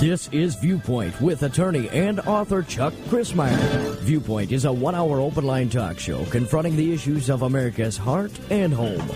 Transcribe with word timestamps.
This 0.00 0.30
is 0.32 0.54
Viewpoint 0.54 1.20
with 1.20 1.42
attorney 1.42 1.86
and 1.90 2.20
author 2.20 2.62
Chuck 2.62 2.94
Crismier. 3.10 3.96
Viewpoint 3.98 4.50
is 4.50 4.64
a 4.64 4.72
one 4.72 4.94
hour 4.94 5.20
open 5.20 5.44
line 5.44 5.68
talk 5.68 5.98
show 5.98 6.24
confronting 6.24 6.74
the 6.74 6.90
issues 6.94 7.28
of 7.28 7.42
America's 7.42 7.98
heart 7.98 8.32
and 8.48 8.72
home. 8.72 9.06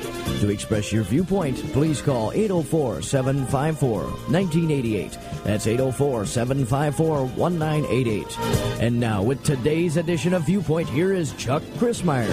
To 0.41 0.51
express 0.51 0.93
your 0.93 1.05
viewpoint, 1.05 1.57
please 1.73 2.03
call 2.03 2.33
804 2.33 3.01
754 3.01 4.03
1988. 4.03 5.17
That's 5.43 5.67
804 5.67 6.27
754 6.27 7.29
1988. 7.29 8.39
And 8.83 9.01
now, 9.01 9.23
with 9.23 9.43
today's 9.43 9.97
edition 9.97 10.35
of 10.35 10.43
Viewpoint, 10.43 10.91
here 10.91 11.15
is 11.15 11.33
Chuck 11.39 11.63
Crismier. 11.79 12.29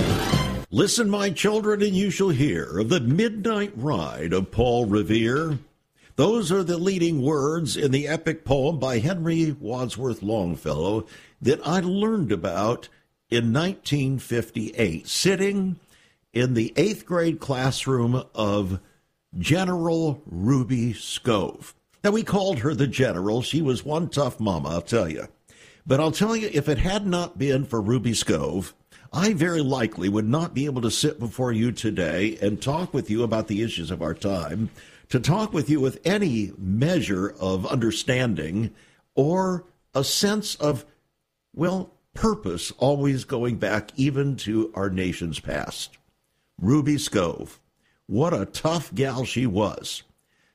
Listen, 0.72 1.10
my 1.10 1.30
children, 1.30 1.82
and 1.82 1.96
you 1.96 2.10
shall 2.10 2.28
hear 2.28 2.80
of 2.80 2.90
the 2.90 3.00
midnight 3.00 3.72
ride 3.78 4.34
of 4.34 4.52
Paul 4.52 4.88
Revere. 4.88 5.58
Those 6.22 6.52
are 6.52 6.64
the 6.64 6.78
leading 6.78 7.24
words 7.24 7.76
in 7.76 7.90
the 7.90 8.08
epic 8.08 8.46
poem 8.46 8.78
by 8.78 9.00
Henry 9.00 9.56
Wadsworth 9.60 10.22
Longfellow 10.22 11.08
that 11.42 11.60
I 11.66 11.80
learned 11.80 12.32
about 12.32 12.90
in 13.32 13.52
1958, 13.52 15.08
sitting 15.08 15.80
in 16.32 16.54
the 16.54 16.74
eighth 16.76 17.08
grade 17.08 17.40
classroom 17.40 18.24
of 18.36 18.80
General 19.36 20.22
Ruby 20.28 20.94
Scove. 20.94 21.74
Now, 22.04 22.12
we 22.12 22.22
called 22.22 22.60
her 22.60 22.76
the 22.76 22.86
General. 22.86 23.42
She 23.42 23.64
was 23.64 23.84
one 23.84 24.08
tough 24.08 24.40
mama, 24.40 24.70
I'll 24.70 24.82
tell 24.84 25.10
you. 25.10 25.28
But 25.88 26.00
I'll 26.00 26.12
tell 26.12 26.36
you, 26.36 26.52
if 26.54 26.70
it 26.70 26.78
had 26.78 27.08
not 27.08 27.40
been 27.40 27.66
for 27.66 27.82
Ruby 27.82 28.12
Scove, 28.12 28.74
I 29.12 29.34
very 29.34 29.62
likely 29.62 30.08
would 30.08 30.30
not 30.30 30.54
be 30.54 30.66
able 30.66 30.84
to 30.84 30.92
sit 30.92 31.18
before 31.18 31.52
you 31.52 31.72
today 31.72 32.38
and 32.44 32.62
talk 32.62 32.94
with 32.94 33.10
you 33.10 33.24
about 33.24 33.48
the 33.48 33.64
issues 33.64 33.90
of 33.90 34.04
our 34.04 34.14
time 34.14 34.70
to 35.12 35.20
talk 35.20 35.54
with 35.54 35.70
you 35.70 35.80
with 35.80 36.00
any 36.06 36.54
measure 36.58 37.36
of 37.40 37.68
understanding 37.68 38.74
or 39.14 39.66
a 39.94 40.04
sense 40.04 40.56
of, 40.56 40.86
well, 41.54 41.92
purpose, 42.14 42.72
always 42.78 43.26
going 43.26 43.58
back 43.58 43.92
even 43.98 44.38
to 44.38 44.72
our 44.74 44.90
nation's 44.90 45.40
past. 45.40 45.98
Ruby 46.58 46.96
Scove, 46.96 47.60
what 48.08 48.34
a 48.34 48.46
tough 48.46 48.94
gal 48.96 49.26
she 49.26 49.46
was. 49.46 50.04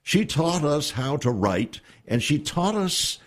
She 0.03 0.25
taught 0.25 0.65
us 0.65 0.93
how 0.93 1.19
to 1.19 1.31
write, 1.31 1.81
and 2.07 2.23
she 2.23 2.39
taught 2.39 2.75
us 2.75 3.19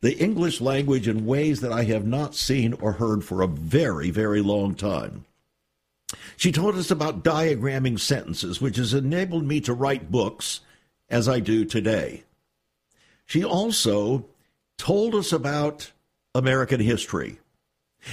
the 0.00 0.16
English 0.16 0.62
language 0.62 1.08
in 1.08 1.26
ways 1.26 1.60
that 1.60 1.72
I 1.72 1.84
have 1.84 2.06
not 2.06 2.34
seen 2.34 2.72
or 2.74 2.92
heard 2.92 3.22
for 3.22 3.42
a 3.42 3.46
very, 3.46 4.10
very 4.10 4.40
long 4.40 4.74
time. 4.74 5.26
She 6.36 6.52
told 6.52 6.76
us 6.76 6.90
about 6.90 7.24
diagramming 7.24 8.00
sentences, 8.00 8.60
which 8.60 8.76
has 8.76 8.94
enabled 8.94 9.44
me 9.44 9.60
to 9.62 9.72
write 9.72 10.10
books 10.10 10.60
as 11.08 11.28
I 11.28 11.40
do 11.40 11.64
today. 11.64 12.24
She 13.26 13.44
also 13.44 14.26
told 14.76 15.14
us 15.14 15.32
about 15.32 15.92
American 16.34 16.80
history 16.80 17.38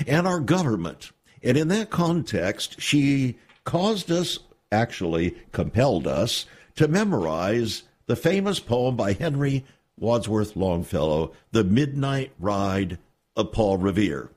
and 0.08 0.28
our 0.28 0.40
government. 0.40 1.12
And 1.44 1.58
in 1.58 1.68
that 1.70 1.90
context, 1.90 2.80
she 2.80 3.38
caused 3.64 4.12
us, 4.12 4.40
actually 4.72 5.36
compelled 5.52 6.08
us, 6.08 6.46
to 6.76 6.88
memorize 6.88 7.84
the 8.06 8.16
famous 8.16 8.60
poem 8.60 8.96
by 8.96 9.14
Henry 9.14 9.66
Wadsworth 9.98 10.56
Longfellow, 10.56 11.34
The 11.52 11.64
Midnight 11.64 12.32
Ride 12.40 12.98
of 13.36 13.52
Paul 13.52 13.78
Revere. 13.78 14.30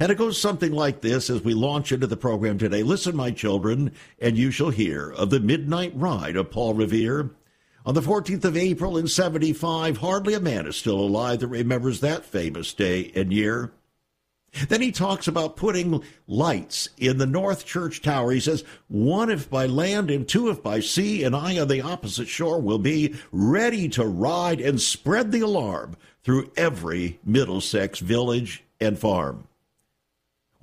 And 0.00 0.10
it 0.10 0.18
goes 0.18 0.40
something 0.40 0.72
like 0.72 1.00
this 1.00 1.30
as 1.30 1.42
we 1.42 1.54
launch 1.54 1.92
into 1.92 2.06
the 2.06 2.16
program 2.16 2.58
today. 2.58 2.82
Listen, 2.82 3.14
my 3.14 3.30
children, 3.30 3.92
and 4.18 4.36
you 4.36 4.50
shall 4.50 4.70
hear 4.70 5.10
of 5.12 5.30
the 5.30 5.40
midnight 5.40 5.92
ride 5.94 6.36
of 6.36 6.50
Paul 6.50 6.74
Revere. 6.74 7.30
On 7.86 7.94
the 7.94 8.00
14th 8.00 8.44
of 8.44 8.56
April 8.56 8.96
in 8.96 9.06
75, 9.06 9.98
hardly 9.98 10.32
a 10.32 10.40
man 10.40 10.66
is 10.66 10.76
still 10.76 10.98
alive 10.98 11.40
that 11.40 11.48
remembers 11.48 12.00
that 12.00 12.24
famous 12.24 12.72
day 12.72 13.12
and 13.14 13.32
year. 13.32 13.72
Then 14.68 14.80
he 14.80 14.92
talks 14.92 15.26
about 15.28 15.56
putting 15.56 16.02
lights 16.26 16.88
in 16.96 17.18
the 17.18 17.26
North 17.26 17.66
Church 17.66 18.00
Tower. 18.00 18.30
He 18.30 18.40
says, 18.40 18.64
one 18.88 19.28
if 19.28 19.50
by 19.50 19.66
land 19.66 20.10
and 20.10 20.26
two 20.26 20.48
if 20.48 20.62
by 20.62 20.80
sea, 20.80 21.24
and 21.24 21.34
I 21.34 21.58
on 21.58 21.68
the 21.68 21.82
opposite 21.82 22.28
shore 22.28 22.60
will 22.60 22.78
be 22.78 23.16
ready 23.32 23.88
to 23.90 24.06
ride 24.06 24.60
and 24.60 24.80
spread 24.80 25.32
the 25.32 25.40
alarm 25.40 25.96
through 26.22 26.52
every 26.56 27.18
Middlesex 27.24 27.98
village 27.98 28.62
and 28.80 28.98
farm. 28.98 29.46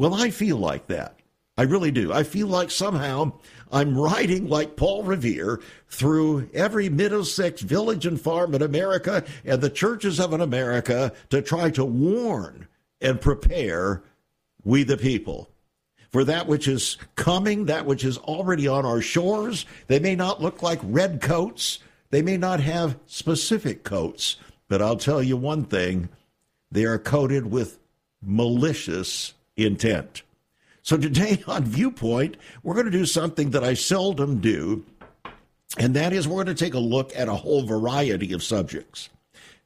Well, 0.01 0.15
I 0.15 0.31
feel 0.31 0.57
like 0.57 0.87
that. 0.87 1.19
I 1.59 1.61
really 1.61 1.91
do. 1.91 2.11
I 2.11 2.23
feel 2.23 2.47
like 2.47 2.71
somehow 2.71 3.33
I'm 3.71 3.95
riding 3.95 4.49
like 4.49 4.75
Paul 4.75 5.03
Revere 5.03 5.61
through 5.89 6.49
every 6.55 6.89
Middlesex 6.89 7.61
village 7.61 8.07
and 8.07 8.19
farm 8.19 8.55
in 8.55 8.63
America 8.63 9.23
and 9.45 9.61
the 9.61 9.69
churches 9.69 10.19
of 10.19 10.33
an 10.33 10.41
America 10.41 11.13
to 11.29 11.43
try 11.43 11.69
to 11.69 11.85
warn 11.85 12.67
and 12.99 13.21
prepare 13.21 14.01
we 14.63 14.81
the 14.81 14.97
people 14.97 15.51
for 16.11 16.23
that 16.23 16.47
which 16.47 16.67
is 16.67 16.97
coming, 17.15 17.65
that 17.65 17.85
which 17.85 18.03
is 18.03 18.17
already 18.17 18.67
on 18.67 18.87
our 18.87 19.01
shores. 19.01 19.67
They 19.85 19.99
may 19.99 20.15
not 20.15 20.41
look 20.41 20.63
like 20.63 20.79
red 20.81 21.21
coats, 21.21 21.77
they 22.09 22.23
may 22.23 22.37
not 22.37 22.59
have 22.59 22.97
specific 23.05 23.83
coats, 23.83 24.37
but 24.67 24.81
I'll 24.81 24.97
tell 24.97 25.21
you 25.21 25.37
one 25.37 25.63
thing 25.63 26.09
they 26.71 26.85
are 26.85 26.97
coated 26.97 27.51
with 27.51 27.77
malicious 28.19 29.35
intent. 29.65 30.23
So 30.81 30.97
today 30.97 31.43
on 31.47 31.63
Viewpoint, 31.63 32.37
we're 32.63 32.73
going 32.73 32.85
to 32.85 32.91
do 32.91 33.05
something 33.05 33.51
that 33.51 33.63
I 33.63 33.73
seldom 33.73 34.39
do, 34.39 34.85
and 35.77 35.95
that 35.95 36.13
is 36.13 36.27
we're 36.27 36.43
going 36.43 36.55
to 36.55 36.65
take 36.65 36.73
a 36.73 36.79
look 36.79 37.11
at 37.15 37.27
a 37.27 37.35
whole 37.35 37.63
variety 37.63 38.33
of 38.33 38.43
subjects. 38.43 39.09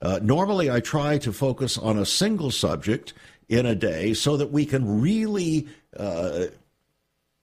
Uh, 0.01 0.19
normally, 0.21 0.69
I 0.69 0.81
try 0.81 1.17
to 1.19 1.31
focus 1.31 1.77
on 1.77 1.97
a 1.97 2.05
single 2.05 2.51
subject 2.51 3.13
in 3.47 3.65
a 3.65 3.75
day 3.75 4.13
so 4.13 4.37
that 4.37 4.51
we 4.51 4.65
can 4.65 5.01
really 5.01 5.67
uh, 5.97 6.45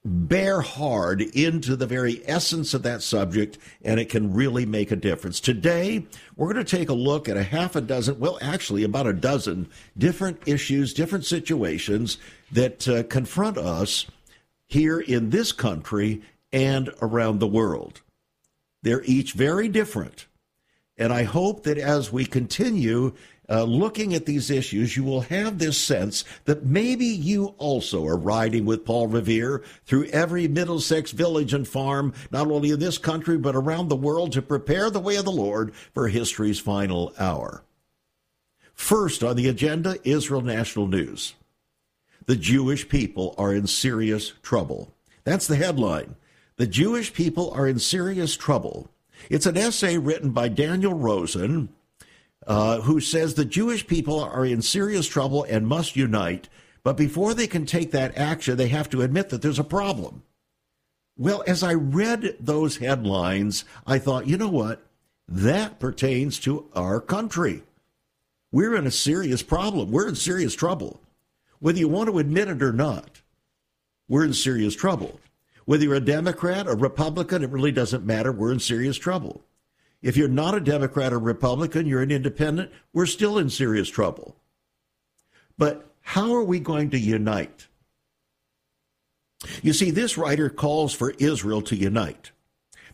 bear 0.05 0.59
hard 0.61 1.21
into 1.21 1.75
the 1.75 1.87
very 1.87 2.21
essence 2.25 2.73
of 2.73 2.83
that 2.83 3.01
subject 3.01 3.57
and 3.83 3.99
it 3.99 4.09
can 4.09 4.33
really 4.33 4.65
make 4.65 4.91
a 4.91 4.97
difference. 4.97 5.39
Today, 5.39 6.05
we're 6.35 6.51
going 6.51 6.65
to 6.65 6.77
take 6.77 6.89
a 6.89 6.93
look 6.93 7.29
at 7.29 7.37
a 7.37 7.43
half 7.43 7.75
a 7.75 7.81
dozen, 7.81 8.19
well, 8.19 8.37
actually, 8.41 8.83
about 8.83 9.07
a 9.07 9.13
dozen 9.13 9.69
different 9.97 10.41
issues, 10.45 10.93
different 10.93 11.25
situations 11.25 12.17
that 12.51 12.87
uh, 12.87 13.03
confront 13.03 13.57
us 13.57 14.05
here 14.67 14.99
in 14.99 15.29
this 15.29 15.51
country 15.51 16.21
and 16.51 16.89
around 17.01 17.39
the 17.39 17.47
world. 17.47 18.01
They're 18.81 19.03
each 19.03 19.31
very 19.31 19.69
different. 19.69 20.27
And 20.97 21.13
I 21.13 21.23
hope 21.23 21.63
that 21.63 21.77
as 21.77 22.11
we 22.11 22.25
continue 22.25 23.13
uh, 23.49 23.63
looking 23.63 24.13
at 24.13 24.25
these 24.25 24.49
issues, 24.49 24.95
you 24.95 25.03
will 25.03 25.21
have 25.21 25.59
this 25.59 25.77
sense 25.77 26.23
that 26.45 26.65
maybe 26.65 27.05
you 27.05 27.53
also 27.57 28.05
are 28.05 28.17
riding 28.17 28.65
with 28.65 28.85
Paul 28.85 29.07
Revere 29.07 29.63
through 29.85 30.05
every 30.07 30.47
Middlesex 30.47 31.11
village 31.11 31.53
and 31.53 31.67
farm, 31.67 32.13
not 32.31 32.49
only 32.49 32.71
in 32.71 32.79
this 32.79 32.97
country, 32.97 33.37
but 33.37 33.55
around 33.55 33.89
the 33.89 33.95
world 33.95 34.31
to 34.33 34.41
prepare 34.41 34.89
the 34.89 34.99
way 34.99 35.17
of 35.17 35.25
the 35.25 35.31
Lord 35.31 35.73
for 35.93 36.07
history's 36.07 36.59
final 36.59 37.13
hour. 37.19 37.63
First 38.73 39.23
on 39.23 39.35
the 39.35 39.49
agenda, 39.49 39.97
Israel 40.03 40.41
National 40.41 40.87
News. 40.87 41.35
The 42.25 42.35
Jewish 42.37 42.87
people 42.87 43.35
are 43.37 43.53
in 43.53 43.67
serious 43.67 44.33
trouble. 44.41 44.93
That's 45.25 45.47
the 45.47 45.57
headline. 45.57 46.15
The 46.55 46.67
Jewish 46.67 47.13
people 47.13 47.51
are 47.51 47.67
in 47.67 47.79
serious 47.79 48.37
trouble. 48.37 48.89
It's 49.29 49.45
an 49.45 49.57
essay 49.57 49.97
written 49.97 50.31
by 50.31 50.47
Daniel 50.47 50.93
Rosen 50.93 51.69
uh, 52.47 52.81
who 52.81 52.99
says 52.99 53.33
the 53.33 53.45
Jewish 53.45 53.87
people 53.87 54.19
are 54.19 54.45
in 54.45 54.61
serious 54.61 55.07
trouble 55.07 55.43
and 55.43 55.67
must 55.67 55.95
unite, 55.95 56.49
but 56.83 56.97
before 56.97 57.33
they 57.33 57.47
can 57.47 57.65
take 57.65 57.91
that 57.91 58.17
action, 58.17 58.57
they 58.57 58.67
have 58.67 58.89
to 58.89 59.01
admit 59.01 59.29
that 59.29 59.41
there's 59.41 59.59
a 59.59 59.63
problem. 59.63 60.23
Well, 61.17 61.43
as 61.45 61.63
I 61.63 61.73
read 61.73 62.35
those 62.39 62.77
headlines, 62.77 63.65
I 63.85 63.99
thought, 63.99 64.27
you 64.27 64.37
know 64.37 64.49
what? 64.49 64.85
That 65.27 65.79
pertains 65.79 66.39
to 66.39 66.69
our 66.75 66.99
country. 66.99 67.63
We're 68.51 68.75
in 68.75 68.87
a 68.87 68.91
serious 68.91 69.41
problem. 69.41 69.91
We're 69.91 70.09
in 70.09 70.15
serious 70.15 70.55
trouble. 70.55 70.99
Whether 71.59 71.79
you 71.79 71.87
want 71.87 72.09
to 72.09 72.19
admit 72.19 72.49
it 72.49 72.61
or 72.61 72.73
not, 72.73 73.21
we're 74.09 74.25
in 74.25 74.33
serious 74.33 74.75
trouble. 74.75 75.19
Whether 75.65 75.85
you're 75.85 75.95
a 75.95 76.01
Democrat 76.01 76.67
or 76.67 76.75
Republican, 76.75 77.43
it 77.43 77.49
really 77.51 77.71
doesn't 77.71 78.05
matter. 78.05 78.31
We're 78.31 78.51
in 78.51 78.59
serious 78.59 78.97
trouble. 78.97 79.41
If 80.03 80.17
you're 80.17 80.27
not 80.27 80.53
a 80.53 80.59
Democrat 80.59 81.13
or 81.13 81.17
Republican, 81.17 81.87
you're 81.87 82.01
an 82.01 82.11
independent, 82.11 82.71
we're 82.91 83.05
still 83.05 83.37
in 83.37 83.49
serious 83.49 83.89
trouble. 83.89 84.35
But 85.57 85.89
how 86.01 86.35
are 86.35 86.43
we 86.43 86.59
going 86.59 86.89
to 86.89 86.99
unite? 86.99 87.67
You 89.61 89.71
see, 89.71 89.91
this 89.91 90.17
writer 90.17 90.49
calls 90.49 90.93
for 90.93 91.11
Israel 91.11 91.61
to 91.63 91.75
unite. 91.75 92.31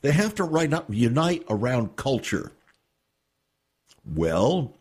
They 0.02 0.12
have 0.12 0.36
to 0.36 0.86
unite 0.90 1.44
around 1.50 1.96
culture. 1.96 2.52
Well, 4.06 4.76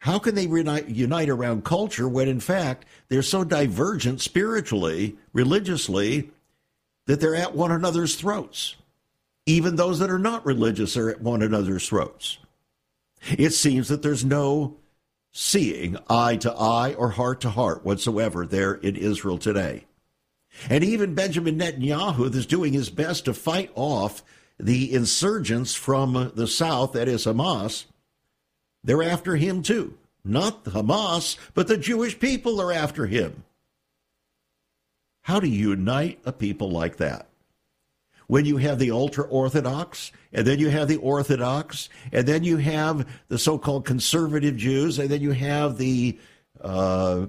how 0.00 0.18
can 0.18 0.34
they 0.34 0.46
unite 0.46 1.28
around 1.28 1.64
culture 1.64 2.08
when, 2.08 2.26
in 2.26 2.40
fact, 2.40 2.84
they're 3.08 3.22
so 3.22 3.44
divergent 3.44 4.20
spiritually, 4.20 5.16
religiously, 5.32 6.30
that 7.06 7.20
they're 7.20 7.36
at 7.36 7.54
one 7.54 7.70
another's 7.70 8.16
throats? 8.16 8.76
Even 9.46 9.76
those 9.76 9.98
that 9.98 10.10
are 10.10 10.18
not 10.18 10.46
religious 10.46 10.96
are 10.96 11.10
at 11.10 11.20
one 11.20 11.42
another's 11.42 11.88
throats. 11.88 12.38
It 13.36 13.50
seems 13.50 13.88
that 13.88 14.02
there's 14.02 14.24
no 14.24 14.76
seeing 15.32 15.96
eye 16.08 16.36
to 16.36 16.52
eye 16.52 16.94
or 16.94 17.10
heart 17.10 17.40
to 17.42 17.50
heart 17.50 17.84
whatsoever 17.84 18.46
there 18.46 18.74
in 18.74 18.96
Israel 18.96 19.38
today. 19.38 19.84
And 20.68 20.82
even 20.82 21.14
Benjamin 21.14 21.58
Netanyahu 21.58 22.34
is 22.34 22.46
doing 22.46 22.72
his 22.72 22.90
best 22.90 23.24
to 23.26 23.34
fight 23.34 23.70
off 23.74 24.22
the 24.58 24.92
insurgents 24.92 25.74
from 25.74 26.32
the 26.34 26.46
south, 26.46 26.92
that 26.92 27.08
is 27.08 27.24
Hamas. 27.24 27.84
They're 28.82 29.02
after 29.02 29.36
him 29.36 29.62
too. 29.62 29.96
Not 30.24 30.64
Hamas, 30.64 31.38
but 31.54 31.66
the 31.66 31.78
Jewish 31.78 32.18
people 32.18 32.60
are 32.60 32.72
after 32.72 33.06
him. 33.06 33.44
How 35.22 35.40
do 35.40 35.48
you 35.48 35.70
unite 35.70 36.20
a 36.24 36.32
people 36.32 36.70
like 36.70 36.96
that? 36.96 37.29
When 38.30 38.44
you 38.44 38.58
have 38.58 38.78
the 38.78 38.92
ultra 38.92 39.24
Orthodox, 39.24 40.12
and 40.32 40.46
then 40.46 40.60
you 40.60 40.68
have 40.68 40.86
the 40.86 40.98
Orthodox, 40.98 41.88
and 42.12 42.28
then 42.28 42.44
you 42.44 42.58
have 42.58 43.04
the 43.26 43.36
so 43.36 43.58
called 43.58 43.84
conservative 43.84 44.56
Jews, 44.56 45.00
and 45.00 45.08
then 45.08 45.20
you 45.20 45.32
have 45.32 45.78
the 45.78 46.16
uh, 46.60 47.26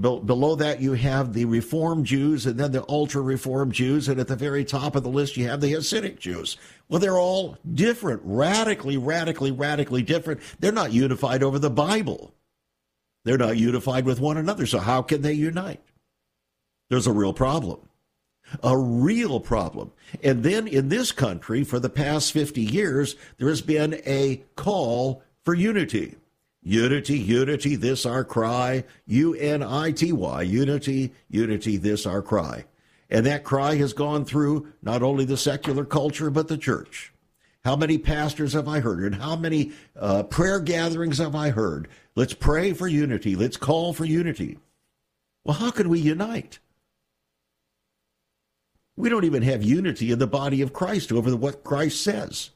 below 0.00 0.56
that, 0.56 0.80
you 0.80 0.94
have 0.94 1.32
the 1.34 1.44
Reform 1.44 2.02
Jews 2.02 2.46
and 2.46 2.58
then 2.58 2.72
the 2.72 2.84
ultra 2.88 3.22
Reform 3.22 3.70
Jews. 3.70 4.08
And 4.08 4.18
at 4.18 4.26
the 4.26 4.34
very 4.34 4.64
top 4.64 4.96
of 4.96 5.04
the 5.04 5.08
list, 5.08 5.36
you 5.36 5.46
have 5.46 5.60
the 5.60 5.72
Hasidic 5.72 6.18
Jews. 6.18 6.56
Well, 6.88 6.98
they're 6.98 7.16
all 7.16 7.56
different, 7.72 8.22
radically, 8.24 8.96
radically, 8.96 9.52
radically 9.52 10.02
different. 10.02 10.40
They're 10.58 10.72
not 10.72 10.92
unified 10.92 11.44
over 11.44 11.60
the 11.60 11.70
Bible. 11.70 12.34
They're 13.24 13.38
not 13.38 13.56
unified 13.56 14.04
with 14.04 14.18
one 14.18 14.36
another. 14.36 14.66
So, 14.66 14.80
how 14.80 15.00
can 15.02 15.22
they 15.22 15.34
unite? 15.34 15.80
There's 16.90 17.06
a 17.06 17.12
real 17.12 17.32
problem. 17.32 17.88
A 18.62 18.76
real 18.76 19.40
problem. 19.40 19.92
And 20.22 20.42
then 20.42 20.66
in 20.66 20.88
this 20.88 21.12
country, 21.12 21.64
for 21.64 21.78
the 21.78 21.88
past 21.88 22.32
50 22.32 22.60
years, 22.62 23.16
there 23.38 23.48
has 23.48 23.62
been 23.62 24.00
a 24.06 24.42
call 24.56 25.22
for 25.44 25.54
unity. 25.54 26.16
Unity, 26.62 27.18
unity, 27.18 27.76
this 27.76 28.06
our 28.06 28.24
cry. 28.24 28.84
U 29.06 29.34
N 29.34 29.62
I 29.62 29.90
T 29.90 30.12
Y, 30.12 30.42
unity, 30.42 31.12
unity, 31.28 31.76
this 31.76 32.06
our 32.06 32.22
cry. 32.22 32.64
And 33.10 33.26
that 33.26 33.44
cry 33.44 33.74
has 33.76 33.92
gone 33.92 34.24
through 34.24 34.72
not 34.80 35.02
only 35.02 35.24
the 35.24 35.36
secular 35.36 35.84
culture, 35.84 36.30
but 36.30 36.48
the 36.48 36.56
church. 36.56 37.12
How 37.64 37.76
many 37.76 37.98
pastors 37.98 38.54
have 38.54 38.68
I 38.68 38.80
heard? 38.80 39.04
And 39.04 39.14
how 39.14 39.36
many 39.36 39.72
uh, 39.96 40.24
prayer 40.24 40.58
gatherings 40.58 41.18
have 41.18 41.34
I 41.34 41.50
heard? 41.50 41.88
Let's 42.16 42.34
pray 42.34 42.72
for 42.72 42.88
unity. 42.88 43.36
Let's 43.36 43.56
call 43.56 43.92
for 43.92 44.04
unity. 44.04 44.58
Well, 45.44 45.56
how 45.56 45.70
can 45.70 45.88
we 45.88 45.98
unite? 45.98 46.58
We 48.96 49.08
don't 49.08 49.24
even 49.24 49.42
have 49.42 49.62
unity 49.62 50.12
in 50.12 50.18
the 50.18 50.26
body 50.26 50.60
of 50.62 50.72
Christ 50.72 51.12
over 51.12 51.34
what 51.36 51.64
Christ 51.64 52.02
says. 52.02 52.50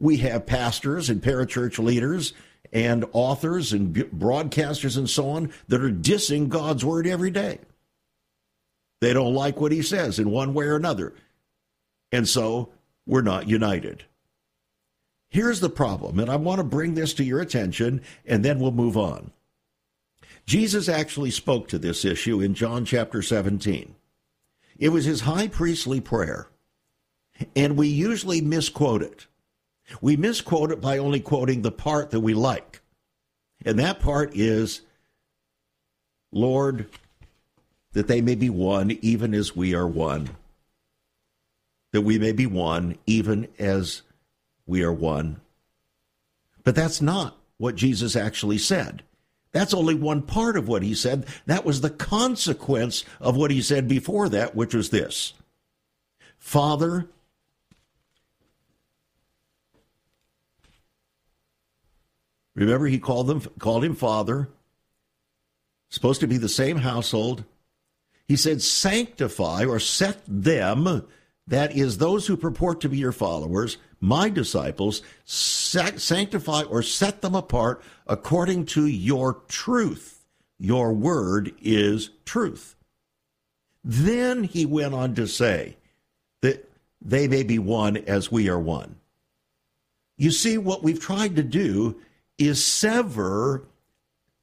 We 0.00 0.18
have 0.18 0.46
pastors 0.46 1.10
and 1.10 1.22
parachurch 1.22 1.78
leaders 1.78 2.32
and 2.72 3.04
authors 3.12 3.72
and 3.72 3.94
broadcasters 3.94 4.96
and 4.96 5.08
so 5.08 5.30
on 5.30 5.52
that 5.68 5.82
are 5.82 5.90
dissing 5.90 6.48
God's 6.48 6.84
word 6.84 7.06
every 7.06 7.30
day. 7.30 7.58
They 9.00 9.12
don't 9.12 9.34
like 9.34 9.60
what 9.60 9.72
he 9.72 9.82
says 9.82 10.18
in 10.18 10.30
one 10.30 10.54
way 10.54 10.64
or 10.64 10.76
another. 10.76 11.14
And 12.10 12.28
so 12.28 12.70
we're 13.06 13.22
not 13.22 13.48
united. 13.48 14.04
Here's 15.28 15.60
the 15.60 15.68
problem, 15.68 16.20
and 16.20 16.30
I 16.30 16.36
want 16.36 16.58
to 16.58 16.64
bring 16.64 16.94
this 16.94 17.12
to 17.14 17.24
your 17.24 17.40
attention, 17.40 18.02
and 18.24 18.44
then 18.44 18.60
we'll 18.60 18.70
move 18.70 18.96
on. 18.96 19.32
Jesus 20.46 20.88
actually 20.88 21.32
spoke 21.32 21.66
to 21.68 21.78
this 21.78 22.04
issue 22.04 22.40
in 22.40 22.54
John 22.54 22.84
chapter 22.84 23.20
17. 23.20 23.96
It 24.78 24.88
was 24.90 25.04
his 25.04 25.22
high 25.22 25.48
priestly 25.48 26.00
prayer, 26.00 26.48
and 27.54 27.76
we 27.76 27.88
usually 27.88 28.40
misquote 28.40 29.02
it. 29.02 29.26
We 30.00 30.16
misquote 30.16 30.70
it 30.70 30.80
by 30.80 30.98
only 30.98 31.20
quoting 31.20 31.62
the 31.62 31.70
part 31.70 32.10
that 32.10 32.20
we 32.20 32.34
like. 32.34 32.80
And 33.64 33.78
that 33.78 34.00
part 34.00 34.34
is, 34.34 34.82
Lord, 36.32 36.86
that 37.92 38.08
they 38.08 38.20
may 38.20 38.34
be 38.34 38.50
one 38.50 38.98
even 39.02 39.34
as 39.34 39.54
we 39.54 39.74
are 39.74 39.86
one. 39.86 40.30
That 41.92 42.02
we 42.02 42.18
may 42.18 42.32
be 42.32 42.46
one 42.46 42.98
even 43.06 43.48
as 43.58 44.02
we 44.66 44.82
are 44.82 44.92
one. 44.92 45.40
But 46.64 46.74
that's 46.74 47.00
not 47.00 47.36
what 47.58 47.76
Jesus 47.76 48.16
actually 48.16 48.58
said. 48.58 49.02
That's 49.54 49.72
only 49.72 49.94
one 49.94 50.22
part 50.22 50.56
of 50.56 50.66
what 50.66 50.82
he 50.82 50.94
said. 50.94 51.26
That 51.46 51.64
was 51.64 51.80
the 51.80 51.88
consequence 51.88 53.04
of 53.20 53.36
what 53.36 53.52
he 53.52 53.62
said 53.62 53.86
before 53.86 54.28
that, 54.28 54.56
which 54.56 54.74
was 54.74 54.90
this 54.90 55.32
Father, 56.38 57.08
Remember, 62.56 62.86
he 62.86 62.98
called 62.98 63.28
them 63.28 63.40
called 63.58 63.84
him 63.84 63.94
father. 63.94 64.48
Supposed 65.88 66.20
to 66.20 66.26
be 66.26 66.36
the 66.36 66.48
same 66.48 66.78
household. 66.78 67.44
He 68.26 68.36
said, 68.36 68.62
sanctify 68.62 69.64
or 69.64 69.78
set 69.78 70.20
them, 70.26 71.06
that 71.46 71.76
is, 71.76 71.98
those 71.98 72.26
who 72.26 72.36
purport 72.36 72.80
to 72.80 72.88
be 72.88 72.96
your 72.96 73.12
followers, 73.12 73.76
my 74.00 74.28
disciples, 74.28 75.02
sanctify 75.24 76.62
or 76.62 76.82
set 76.82 77.20
them 77.20 77.34
apart 77.34 77.82
according 78.06 78.66
to 78.66 78.86
your 78.86 79.34
truth. 79.48 80.24
Your 80.58 80.92
word 80.92 81.54
is 81.60 82.10
truth. 82.24 82.76
Then 83.82 84.44
he 84.44 84.64
went 84.64 84.94
on 84.94 85.14
to 85.16 85.26
say 85.26 85.76
that 86.40 86.70
they 87.02 87.28
may 87.28 87.42
be 87.42 87.58
one 87.58 87.98
as 87.98 88.32
we 88.32 88.48
are 88.48 88.58
one. 88.58 88.96
You 90.16 90.30
see, 90.30 90.56
what 90.56 90.82
we've 90.82 91.00
tried 91.00 91.36
to 91.36 91.42
do 91.42 92.00
is 92.38 92.64
sever 92.64 93.66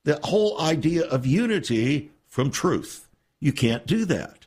the 0.04 0.20
whole 0.24 0.60
idea 0.62 1.06
of 1.06 1.26
unity 1.26 2.12
from 2.28 2.52
truth. 2.52 3.08
You 3.40 3.54
can't 3.54 3.88
do 3.88 4.06
that. 4.06 4.41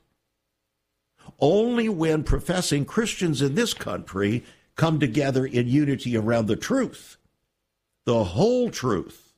Only 1.41 1.89
when 1.89 2.25
professing 2.25 2.85
Christians 2.85 3.43
in 3.43 3.55
this 3.55 3.75
country 3.75 4.45
come 4.77 4.99
together 4.99 5.47
in 5.47 5.69
unity 5.69 6.17
around 6.17 6.47
the 6.47 6.57
truth, 6.57 7.17
the 8.05 8.25
whole 8.25 8.71
truth, 8.71 9.33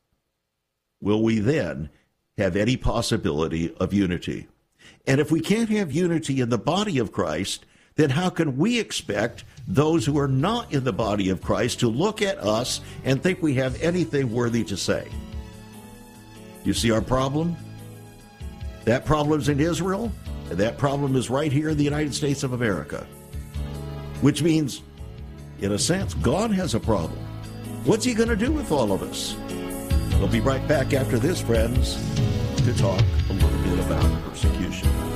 will 1.01 1.23
we 1.23 1.39
then 1.39 1.91
have 2.39 2.57
any 2.57 2.77
possibility 2.77 3.75
of 3.77 3.93
unity. 3.93 4.47
And 5.07 5.21
if 5.21 5.31
we 5.31 5.41
can't 5.41 5.71
have 5.71 5.93
unity 5.93 6.41
in 6.41 6.51
the 6.51 6.59
body 6.59 6.99
of 6.99 7.13
Christ, 7.13 7.65
then 7.97 8.11
how 8.11 8.29
can 8.29 8.59
we 8.59 8.79
expect 8.79 9.45
those 9.67 10.05
who 10.05 10.19
are 10.19 10.29
not 10.29 10.73
in 10.73 10.85
the 10.85 10.93
body 10.93 11.31
of 11.31 11.41
Christ 11.41 11.81
to 11.81 11.89
look 11.89 12.21
at 12.21 12.39
us 12.39 12.81
and 13.05 13.23
think 13.23 13.43
we 13.43 13.55
have 13.55 13.81
anything 13.83 14.33
worthy 14.33 14.65
to 14.65 14.77
say. 14.77 15.09
You 16.63 16.75
see 16.75 16.91
our 16.91 17.01
problem? 17.01 17.57
That 18.85 19.05
problem's 19.05 19.49
in 19.49 19.61
Israel, 19.61 20.13
and 20.51 20.59
that 20.59 20.79
problem 20.79 21.17
is 21.17 21.29
right 21.31 21.53
here 21.53 21.71
in 21.71 21.77
the 21.77 21.85
United 21.85 22.15
States 22.15 22.43
of 22.43 22.53
America. 22.53 23.07
Which 24.21 24.43
means, 24.43 24.83
in 25.61 25.73
a 25.73 25.79
sense, 25.79 26.15
God 26.15 26.51
has 26.53 26.75
a 26.75 26.81
problem. 26.81 27.19
What's 27.85 28.05
he 28.05 28.15
going 28.15 28.29
to 28.29 28.37
do 28.37 28.53
with 28.53 28.73
all 28.73 28.93
of 28.93 29.03
us? 29.03 29.37
We'll 30.19 30.29
be 30.29 30.41
right 30.41 30.67
back 30.67 30.95
after 30.95 31.19
this, 31.19 31.41
friends, 31.41 31.97
to 32.65 32.77
talk 32.77 33.03
a 33.29 33.33
little 33.33 33.59
bit 33.63 33.85
about 33.87 34.25
persecution. 34.25 35.16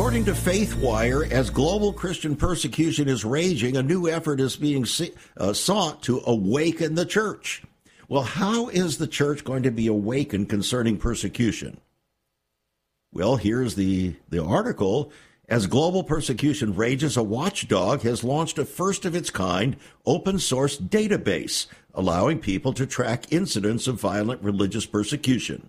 According 0.00 0.24
to 0.24 0.32
FaithWire, 0.32 1.30
as 1.30 1.50
global 1.50 1.92
Christian 1.92 2.34
persecution 2.34 3.06
is 3.06 3.22
raging, 3.22 3.76
a 3.76 3.82
new 3.82 4.08
effort 4.08 4.40
is 4.40 4.56
being 4.56 4.86
uh, 5.36 5.52
sought 5.52 6.02
to 6.04 6.22
awaken 6.24 6.94
the 6.94 7.04
church. 7.04 7.62
Well, 8.08 8.22
how 8.22 8.70
is 8.70 8.96
the 8.96 9.06
church 9.06 9.44
going 9.44 9.62
to 9.64 9.70
be 9.70 9.88
awakened 9.88 10.48
concerning 10.48 10.96
persecution? 10.96 11.82
Well, 13.12 13.36
here's 13.36 13.74
the, 13.74 14.16
the 14.30 14.42
article. 14.42 15.12
As 15.50 15.66
global 15.66 16.02
persecution 16.02 16.74
rages, 16.74 17.18
a 17.18 17.22
watchdog 17.22 18.00
has 18.00 18.24
launched 18.24 18.58
a 18.58 18.64
first 18.64 19.04
of 19.04 19.14
its 19.14 19.28
kind 19.28 19.76
open 20.06 20.38
source 20.38 20.78
database 20.78 21.66
allowing 21.92 22.38
people 22.38 22.72
to 22.72 22.86
track 22.86 23.30
incidents 23.30 23.86
of 23.86 24.00
violent 24.00 24.42
religious 24.42 24.86
persecution. 24.86 25.68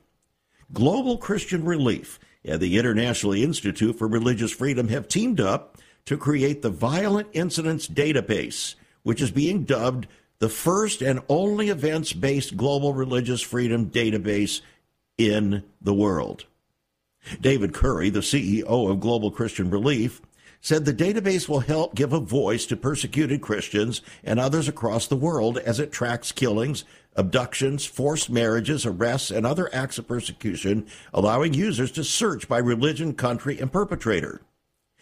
Global 0.72 1.18
Christian 1.18 1.66
Relief 1.66 2.18
and 2.44 2.60
the 2.60 2.78
International 2.78 3.34
Institute 3.34 3.98
for 3.98 4.08
Religious 4.08 4.52
Freedom 4.52 4.88
have 4.88 5.08
teamed 5.08 5.40
up 5.40 5.78
to 6.06 6.18
create 6.18 6.62
the 6.62 6.70
Violent 6.70 7.28
Incidents 7.34 7.88
Database, 7.88 8.76
which 9.04 9.22
is 9.22 9.32
being 9.32 9.64
dubbed 9.64 10.08
the 10.40 10.50
first 10.50 11.04
and 11.04 11.22
only 11.30 11.70
events 11.70 12.14
based 12.14 12.58
global 12.58 12.94
religious 12.94 13.42
freedom 13.42 13.92
database 13.92 14.62
in 15.18 15.64
the 15.80 15.94
world. 15.94 16.46
David 17.40 17.74
Curry, 17.74 18.10
the 18.10 18.22
CEO 18.22 18.90
of 18.90 19.00
Global 19.00 19.30
Christian 19.30 19.70
Relief, 19.70 20.20
said 20.62 20.86
the 20.86 20.94
database 20.94 21.50
will 21.50 21.62
help 21.62 21.96
give 21.96 22.14
a 22.14 22.20
voice 22.20 22.66
to 22.68 22.78
persecuted 22.78 23.42
Christians 23.42 24.02
and 24.24 24.40
others 24.40 24.68
across 24.68 25.08
the 25.08 25.16
world 25.16 25.58
as 25.58 25.80
it 25.80 25.92
tracks 25.92 26.32
killings, 26.32 26.86
abductions, 27.16 27.86
forced 27.86 28.30
marriages, 28.30 28.86
arrests, 28.86 29.32
and 29.32 29.46
other 29.46 29.74
acts 29.74 29.98
of 29.98 30.08
persecution, 30.08 30.86
allowing 31.14 31.54
users 31.54 31.92
to 31.92 32.04
search 32.04 32.48
by 32.48 32.60
religion, 32.60 33.14
country, 33.14 33.60
and 33.60 33.72
perpetrator. 33.74 34.42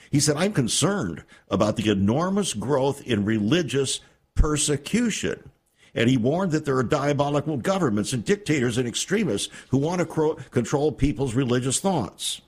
He 0.09 0.19
said, 0.19 0.37
I'm 0.37 0.53
concerned 0.53 1.23
about 1.49 1.75
the 1.75 1.91
enormous 1.91 2.53
growth 2.53 3.05
in 3.05 3.25
religious 3.25 3.99
persecution. 4.33 5.51
And 5.93 6.09
he 6.09 6.17
warned 6.17 6.51
that 6.53 6.65
there 6.65 6.77
are 6.77 6.83
diabolical 6.83 7.57
governments 7.57 8.13
and 8.13 8.23
dictators 8.23 8.77
and 8.77 8.87
extremists 8.87 9.49
who 9.69 9.77
want 9.77 9.99
to 9.99 10.35
control 10.51 10.91
people's 10.91 11.33
religious 11.33 11.79
thoughts. 11.79 12.41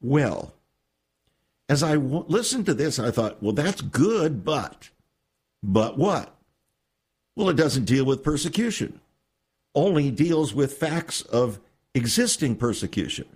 Well, 0.00 0.54
as 1.70 1.84
I 1.84 1.92
w- 1.92 2.24
listened 2.26 2.66
to 2.66 2.74
this, 2.74 2.98
I 2.98 3.12
thought, 3.12 3.40
well, 3.40 3.52
that's 3.52 3.80
good, 3.80 4.44
but, 4.44 4.90
but 5.62 5.96
what? 5.96 6.34
Well, 7.36 7.48
it 7.48 7.56
doesn't 7.56 7.84
deal 7.84 8.04
with 8.04 8.24
persecution, 8.24 9.00
only 9.72 10.10
deals 10.10 10.52
with 10.52 10.76
facts 10.76 11.22
of 11.22 11.60
existing 11.94 12.56
persecution. 12.56 13.26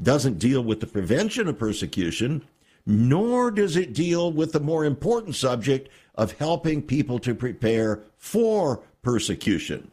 Doesn't 0.00 0.38
deal 0.38 0.62
with 0.62 0.80
the 0.80 0.86
prevention 0.86 1.48
of 1.48 1.58
persecution, 1.58 2.44
nor 2.84 3.50
does 3.50 3.76
it 3.76 3.94
deal 3.94 4.30
with 4.30 4.52
the 4.52 4.60
more 4.60 4.84
important 4.84 5.34
subject 5.34 5.88
of 6.16 6.32
helping 6.32 6.82
people 6.82 7.18
to 7.20 7.34
prepare 7.34 8.02
for 8.18 8.82
persecution. 9.00 9.90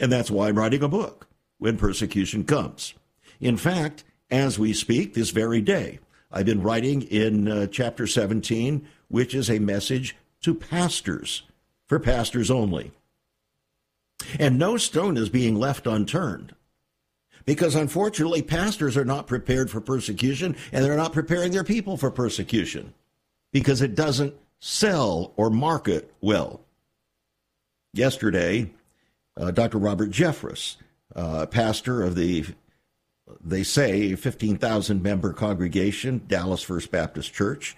And 0.00 0.10
that's 0.10 0.30
why 0.30 0.48
I'm 0.48 0.56
writing 0.56 0.82
a 0.82 0.88
book 0.88 1.28
when 1.58 1.76
persecution 1.76 2.44
comes. 2.44 2.94
In 3.40 3.58
fact, 3.58 4.04
as 4.30 4.58
we 4.58 4.72
speak 4.72 5.12
this 5.12 5.30
very 5.30 5.60
day, 5.60 5.98
I've 6.34 6.46
been 6.46 6.62
writing 6.62 7.02
in 7.02 7.48
uh, 7.48 7.66
chapter 7.68 8.08
17, 8.08 8.84
which 9.06 9.36
is 9.36 9.48
a 9.48 9.60
message 9.60 10.16
to 10.42 10.52
pastors, 10.52 11.44
for 11.86 12.00
pastors 12.00 12.50
only. 12.50 12.90
And 14.40 14.58
no 14.58 14.76
stone 14.76 15.16
is 15.16 15.28
being 15.28 15.54
left 15.54 15.86
unturned. 15.86 16.52
Because 17.46 17.76
unfortunately, 17.76 18.42
pastors 18.42 18.96
are 18.96 19.04
not 19.04 19.28
prepared 19.28 19.70
for 19.70 19.80
persecution 19.80 20.56
and 20.72 20.84
they're 20.84 20.96
not 20.96 21.12
preparing 21.12 21.52
their 21.52 21.62
people 21.62 21.96
for 21.96 22.10
persecution 22.10 22.94
because 23.52 23.80
it 23.80 23.94
doesn't 23.94 24.34
sell 24.58 25.32
or 25.36 25.50
market 25.50 26.12
well. 26.20 26.62
Yesterday, 27.92 28.72
uh, 29.36 29.52
Dr. 29.52 29.78
Robert 29.78 30.10
Jeffress, 30.10 30.76
uh, 31.14 31.46
pastor 31.46 32.02
of 32.02 32.16
the 32.16 32.46
they 33.42 33.62
say, 33.62 34.12
a 34.12 34.16
15,000 34.16 35.02
member 35.02 35.32
congregation, 35.32 36.22
Dallas 36.26 36.62
First 36.62 36.90
Baptist 36.90 37.32
Church, 37.32 37.76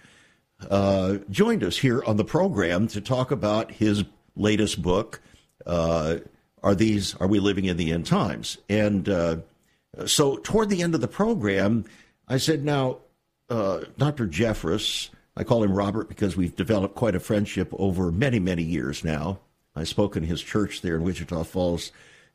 uh, 0.70 1.16
joined 1.30 1.62
us 1.62 1.78
here 1.78 2.02
on 2.04 2.16
the 2.16 2.24
program 2.24 2.88
to 2.88 3.00
talk 3.00 3.30
about 3.30 3.70
his 3.72 4.04
latest 4.34 4.82
book. 4.82 5.20
Uh, 5.64 6.16
are 6.62 6.74
these 6.74 7.14
are 7.16 7.26
we 7.26 7.38
living 7.38 7.66
in 7.66 7.76
the 7.76 7.92
end 7.92 8.06
times? 8.06 8.58
And 8.68 9.08
uh, 9.08 9.36
so, 10.06 10.38
toward 10.38 10.70
the 10.70 10.82
end 10.82 10.94
of 10.94 11.00
the 11.00 11.08
program, 11.08 11.84
I 12.26 12.38
said, 12.38 12.64
"Now, 12.64 12.98
uh, 13.50 13.80
Dr. 13.98 14.26
Jeffress, 14.26 15.10
I 15.36 15.44
call 15.44 15.62
him 15.62 15.74
Robert 15.74 16.08
because 16.08 16.36
we've 16.36 16.56
developed 16.56 16.94
quite 16.94 17.14
a 17.14 17.20
friendship 17.20 17.68
over 17.74 18.10
many, 18.10 18.38
many 18.38 18.62
years 18.62 19.04
now. 19.04 19.38
I 19.74 19.84
spoke 19.84 20.16
in 20.16 20.22
his 20.22 20.40
church 20.42 20.80
there 20.80 20.96
in 20.96 21.02
Wichita 21.02 21.44
Falls." 21.44 21.92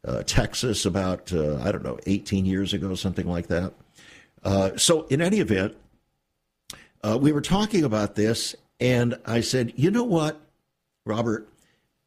Uh, 0.08 0.24
Texas 0.24 0.86
about, 0.86 1.32
uh, 1.34 1.58
I 1.58 1.72
don't 1.72 1.84
know, 1.84 2.00
18 2.06 2.46
years 2.46 2.74
ago, 2.74 2.96
something 2.96 3.28
like 3.28 3.48
that. 3.48 3.74
Uh, 4.44 4.76
so, 4.76 5.04
in 5.08 5.22
any 5.22 5.40
event, 5.40 5.76
uh, 7.04 7.18
we 7.22 7.32
were 7.32 7.42
talking 7.42 7.84
about 7.84 8.16
this, 8.16 8.56
and 8.80 9.18
I 9.26 9.42
said, 9.42 9.74
you 9.76 9.92
know 9.92 10.04
what, 10.04 10.40
Robert? 11.06 11.48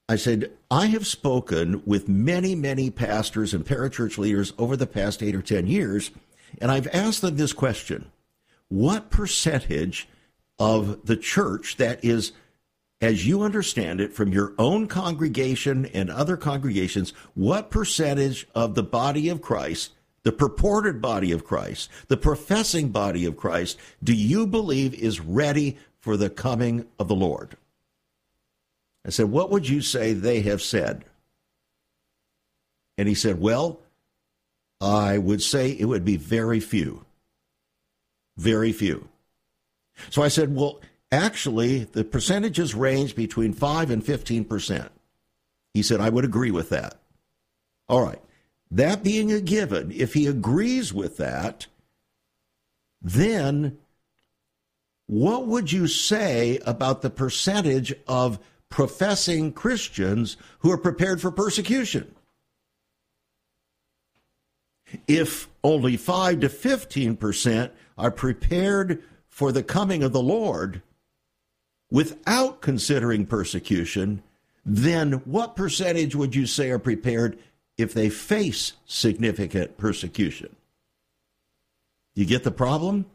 I 0.08 0.16
said, 0.16 0.50
I 0.70 0.86
have 0.86 1.06
spoken 1.06 1.82
with 1.86 2.08
many, 2.08 2.54
many 2.54 2.90
pastors 2.90 3.54
and 3.54 3.64
parachurch 3.64 4.18
leaders 4.18 4.52
over 4.58 4.76
the 4.76 4.86
past 4.86 5.22
eight 5.22 5.34
or 5.34 5.42
10 5.42 5.66
years, 5.66 6.10
and 6.60 6.70
I've 6.70 6.88
asked 6.88 7.22
them 7.22 7.36
this 7.36 7.52
question 7.52 8.10
What 8.68 9.10
percentage 9.10 10.08
of 10.58 11.06
the 11.06 11.16
church 11.16 11.76
that 11.76 12.04
is 12.04 12.32
as 13.04 13.26
you 13.26 13.42
understand 13.42 14.00
it 14.00 14.14
from 14.14 14.32
your 14.32 14.54
own 14.58 14.86
congregation 14.86 15.84
and 15.86 16.10
other 16.10 16.38
congregations, 16.38 17.12
what 17.34 17.70
percentage 17.70 18.48
of 18.54 18.74
the 18.74 18.82
body 18.82 19.28
of 19.28 19.42
Christ, 19.42 19.92
the 20.22 20.32
purported 20.32 21.02
body 21.02 21.30
of 21.30 21.44
Christ, 21.44 21.90
the 22.08 22.16
professing 22.16 22.88
body 22.88 23.26
of 23.26 23.36
Christ, 23.36 23.78
do 24.02 24.14
you 24.14 24.46
believe 24.46 24.94
is 24.94 25.20
ready 25.20 25.76
for 26.00 26.16
the 26.16 26.30
coming 26.30 26.86
of 26.98 27.08
the 27.08 27.14
Lord? 27.14 27.58
I 29.06 29.10
said, 29.10 29.26
What 29.26 29.50
would 29.50 29.68
you 29.68 29.82
say 29.82 30.14
they 30.14 30.40
have 30.40 30.62
said? 30.62 31.04
And 32.96 33.06
he 33.06 33.14
said, 33.14 33.38
Well, 33.38 33.80
I 34.80 35.18
would 35.18 35.42
say 35.42 35.72
it 35.72 35.84
would 35.84 36.06
be 36.06 36.16
very 36.16 36.58
few. 36.58 37.04
Very 38.38 38.72
few. 38.72 39.08
So 40.08 40.22
I 40.22 40.28
said, 40.28 40.56
Well, 40.56 40.80
Actually, 41.14 41.84
the 41.84 42.02
percentages 42.02 42.74
range 42.74 43.14
between 43.14 43.52
5 43.52 43.90
and 43.92 44.04
15%. 44.04 44.88
He 45.72 45.80
said, 45.80 46.00
I 46.00 46.08
would 46.08 46.24
agree 46.24 46.50
with 46.50 46.70
that. 46.70 46.96
All 47.88 48.04
right. 48.04 48.20
That 48.72 49.04
being 49.04 49.30
a 49.30 49.40
given, 49.40 49.92
if 49.92 50.14
he 50.14 50.26
agrees 50.26 50.92
with 50.92 51.16
that, 51.18 51.68
then 53.00 53.78
what 55.06 55.46
would 55.46 55.70
you 55.70 55.86
say 55.86 56.58
about 56.66 57.02
the 57.02 57.10
percentage 57.10 57.94
of 58.08 58.40
professing 58.68 59.52
Christians 59.52 60.36
who 60.60 60.72
are 60.72 60.78
prepared 60.78 61.20
for 61.20 61.30
persecution? 61.30 62.12
If 65.06 65.48
only 65.62 65.96
5 65.96 66.40
to 66.40 66.48
15% 66.48 67.70
are 67.96 68.10
prepared 68.10 69.04
for 69.28 69.52
the 69.52 69.62
coming 69.62 70.02
of 70.02 70.12
the 70.12 70.22
Lord, 70.22 70.82
without 71.90 72.60
considering 72.60 73.26
persecution, 73.26 74.22
then 74.64 75.12
what 75.24 75.56
percentage 75.56 76.14
would 76.14 76.34
you 76.34 76.46
say 76.46 76.70
are 76.70 76.78
prepared 76.78 77.38
if 77.76 77.92
they 77.92 78.08
face 78.08 78.72
significant 78.86 79.76
persecution? 79.76 80.54
You 82.14 82.24
get 82.24 82.44
the 82.44 82.50
problem? 82.50 83.06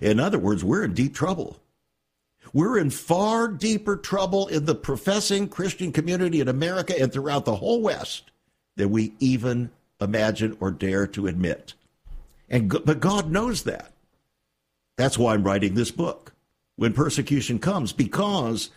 In 0.00 0.20
other 0.20 0.38
words, 0.38 0.62
we're 0.62 0.84
in 0.84 0.94
deep 0.94 1.14
trouble. 1.14 1.58
We're 2.52 2.78
in 2.78 2.90
far 2.90 3.48
deeper 3.48 3.96
trouble 3.96 4.46
in 4.48 4.64
the 4.64 4.74
professing 4.74 5.48
Christian 5.48 5.92
community 5.92 6.40
in 6.40 6.48
America 6.48 6.94
and 6.98 7.12
throughout 7.12 7.44
the 7.44 7.56
whole 7.56 7.82
West 7.82 8.30
than 8.76 8.90
we 8.90 9.14
even 9.18 9.70
imagine 10.00 10.56
or 10.60 10.70
dare 10.70 11.06
to 11.08 11.26
admit. 11.26 11.74
And 12.48 12.70
but 12.70 13.00
God 13.00 13.30
knows 13.30 13.64
that. 13.64 13.92
That's 14.96 15.18
why 15.18 15.34
I'm 15.34 15.44
writing 15.44 15.74
this 15.74 15.90
book 15.90 16.32
when 16.78 16.92
persecution 16.92 17.58
comes 17.58 17.92
because 17.92 18.70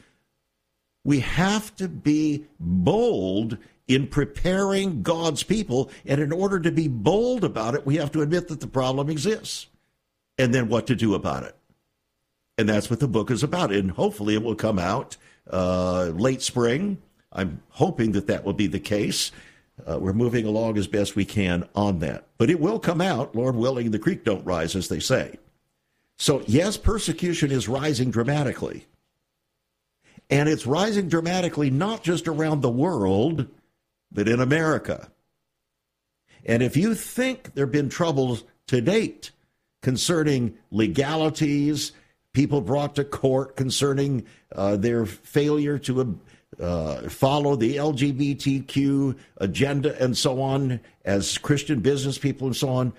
we 1.03 1.19
have 1.19 1.75
to 1.75 1.87
be 1.87 2.45
bold 2.59 3.59
in 3.87 4.07
preparing 4.07 5.03
God's 5.03 5.43
people. 5.43 5.91
And 6.03 6.19
in 6.19 6.31
order 6.31 6.59
to 6.59 6.71
be 6.71 6.87
bold 6.87 7.43
about 7.43 7.75
it, 7.75 7.85
we 7.85 7.97
have 7.97 8.11
to 8.13 8.23
admit 8.23 8.47
that 8.47 8.59
the 8.59 8.65
problem 8.67 9.07
exists 9.07 9.67
and 10.39 10.51
then 10.51 10.67
what 10.67 10.87
to 10.87 10.95
do 10.95 11.13
about 11.13 11.43
it. 11.43 11.55
And 12.57 12.67
that's 12.67 12.89
what 12.89 12.99
the 12.99 13.07
book 13.07 13.29
is 13.29 13.43
about. 13.43 13.71
And 13.71 13.91
hopefully 13.91 14.33
it 14.33 14.41
will 14.41 14.55
come 14.55 14.79
out 14.79 15.15
uh, 15.51 16.05
late 16.05 16.41
spring. 16.41 16.97
I'm 17.31 17.61
hoping 17.69 18.13
that 18.13 18.25
that 18.27 18.43
will 18.43 18.53
be 18.53 18.67
the 18.67 18.79
case. 18.79 19.31
Uh, 19.87 19.99
we're 19.99 20.11
moving 20.11 20.47
along 20.47 20.79
as 20.79 20.87
best 20.87 21.15
we 21.15 21.25
can 21.25 21.69
on 21.75 21.99
that. 21.99 22.25
But 22.39 22.49
it 22.49 22.59
will 22.59 22.79
come 22.79 22.99
out, 22.99 23.35
Lord 23.35 23.55
willing, 23.55 23.91
the 23.91 23.99
creek 23.99 24.23
don't 24.23 24.43
rise, 24.43 24.75
as 24.75 24.87
they 24.87 24.99
say. 24.99 25.37
So, 26.21 26.43
yes, 26.45 26.77
persecution 26.77 27.49
is 27.49 27.67
rising 27.67 28.11
dramatically. 28.11 28.85
And 30.29 30.47
it's 30.47 30.67
rising 30.67 31.09
dramatically 31.09 31.71
not 31.71 32.03
just 32.03 32.27
around 32.27 32.61
the 32.61 32.69
world, 32.69 33.47
but 34.11 34.27
in 34.27 34.39
America. 34.39 35.09
And 36.45 36.61
if 36.61 36.77
you 36.77 36.93
think 36.93 37.55
there 37.55 37.65
have 37.65 37.71
been 37.71 37.89
troubles 37.89 38.43
to 38.67 38.81
date 38.81 39.31
concerning 39.81 40.59
legalities, 40.69 41.91
people 42.33 42.61
brought 42.61 42.93
to 42.97 43.03
court 43.03 43.55
concerning 43.55 44.23
uh, 44.55 44.75
their 44.75 45.07
failure 45.07 45.79
to 45.79 46.19
uh, 46.59 47.09
follow 47.09 47.55
the 47.55 47.77
LGBTQ 47.77 49.17
agenda 49.37 49.99
and 49.99 50.15
so 50.15 50.39
on, 50.39 50.81
as 51.03 51.39
Christian 51.39 51.79
business 51.79 52.19
people 52.19 52.45
and 52.45 52.55
so 52.55 52.69
on, 52.69 52.93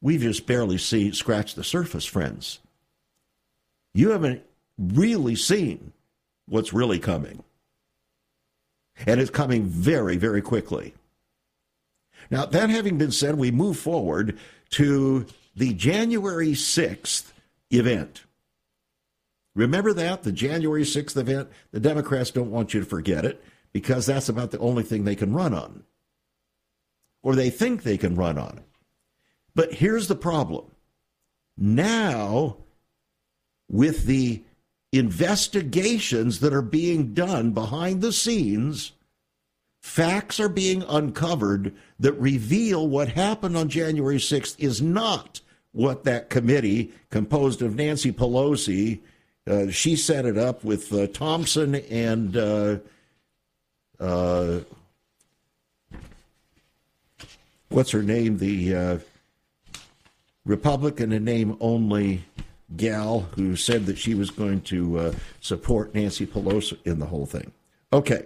We've 0.00 0.20
just 0.20 0.46
barely 0.46 0.78
see 0.78 1.12
scratched 1.12 1.56
the 1.56 1.64
surface, 1.64 2.04
friends. 2.04 2.60
you 3.94 4.10
haven't 4.10 4.42
really 4.78 5.34
seen 5.34 5.92
what's 6.46 6.72
really 6.72 6.98
coming. 6.98 7.42
And 9.06 9.20
it's 9.20 9.30
coming 9.30 9.64
very, 9.64 10.16
very 10.16 10.42
quickly. 10.42 10.94
Now, 12.30 12.46
that 12.46 12.70
having 12.70 12.98
been 12.98 13.12
said, 13.12 13.36
we 13.36 13.50
move 13.50 13.78
forward 13.78 14.38
to 14.70 15.26
the 15.56 15.72
January 15.72 16.52
6th 16.52 17.32
event. 17.70 18.24
Remember 19.54 19.92
that, 19.92 20.22
the 20.22 20.32
January 20.32 20.84
6th 20.84 21.16
event? 21.16 21.48
The 21.72 21.80
Democrats 21.80 22.30
don't 22.30 22.50
want 22.50 22.74
you 22.74 22.80
to 22.80 22.86
forget 22.86 23.24
it 23.24 23.42
because 23.72 24.06
that's 24.06 24.28
about 24.28 24.50
the 24.50 24.58
only 24.58 24.82
thing 24.82 25.04
they 25.04 25.16
can 25.16 25.32
run 25.32 25.54
on. 25.54 25.84
Or 27.22 27.34
they 27.34 27.50
think 27.50 27.82
they 27.82 27.98
can 27.98 28.14
run 28.14 28.38
on 28.38 28.58
it. 28.58 28.64
But 29.58 29.74
here's 29.74 30.06
the 30.06 30.14
problem. 30.14 30.66
Now, 31.56 32.58
with 33.68 34.04
the 34.04 34.44
investigations 34.92 36.38
that 36.38 36.54
are 36.54 36.62
being 36.62 37.12
done 37.12 37.50
behind 37.50 38.00
the 38.00 38.12
scenes, 38.12 38.92
facts 39.82 40.38
are 40.38 40.48
being 40.48 40.84
uncovered 40.84 41.74
that 41.98 42.12
reveal 42.12 42.86
what 42.86 43.08
happened 43.08 43.56
on 43.56 43.68
January 43.68 44.18
6th 44.18 44.54
is 44.60 44.80
not 44.80 45.40
what 45.72 46.04
that 46.04 46.30
committee 46.30 46.92
composed 47.10 47.60
of 47.60 47.74
Nancy 47.74 48.12
Pelosi 48.12 49.00
uh, 49.50 49.70
she 49.70 49.96
set 49.96 50.24
it 50.24 50.38
up 50.38 50.62
with 50.62 50.92
uh, 50.92 51.08
Thompson 51.08 51.74
and 51.74 52.36
uh, 52.36 52.76
uh, 53.98 54.60
what's 57.70 57.90
her 57.90 58.04
name? 58.04 58.38
The 58.38 58.74
uh, 58.76 58.98
Republican 60.48 61.12
and 61.12 61.26
name 61.26 61.56
only 61.60 62.24
gal 62.74 63.28
who 63.36 63.54
said 63.54 63.84
that 63.84 63.98
she 63.98 64.14
was 64.14 64.30
going 64.30 64.62
to 64.62 64.98
uh, 64.98 65.12
support 65.40 65.94
Nancy 65.94 66.26
Pelosi 66.26 66.78
in 66.86 66.98
the 66.98 67.06
whole 67.06 67.26
thing. 67.26 67.52
Okay, 67.92 68.24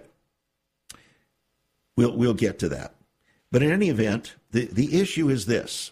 we'll 1.97 2.15
we'll 2.15 2.33
get 2.33 2.59
to 2.59 2.69
that. 2.69 2.95
But 3.51 3.61
in 3.61 3.71
any 3.71 3.89
event, 3.89 4.35
the, 4.51 4.65
the 4.65 4.99
issue 4.99 5.29
is 5.29 5.45
this. 5.45 5.91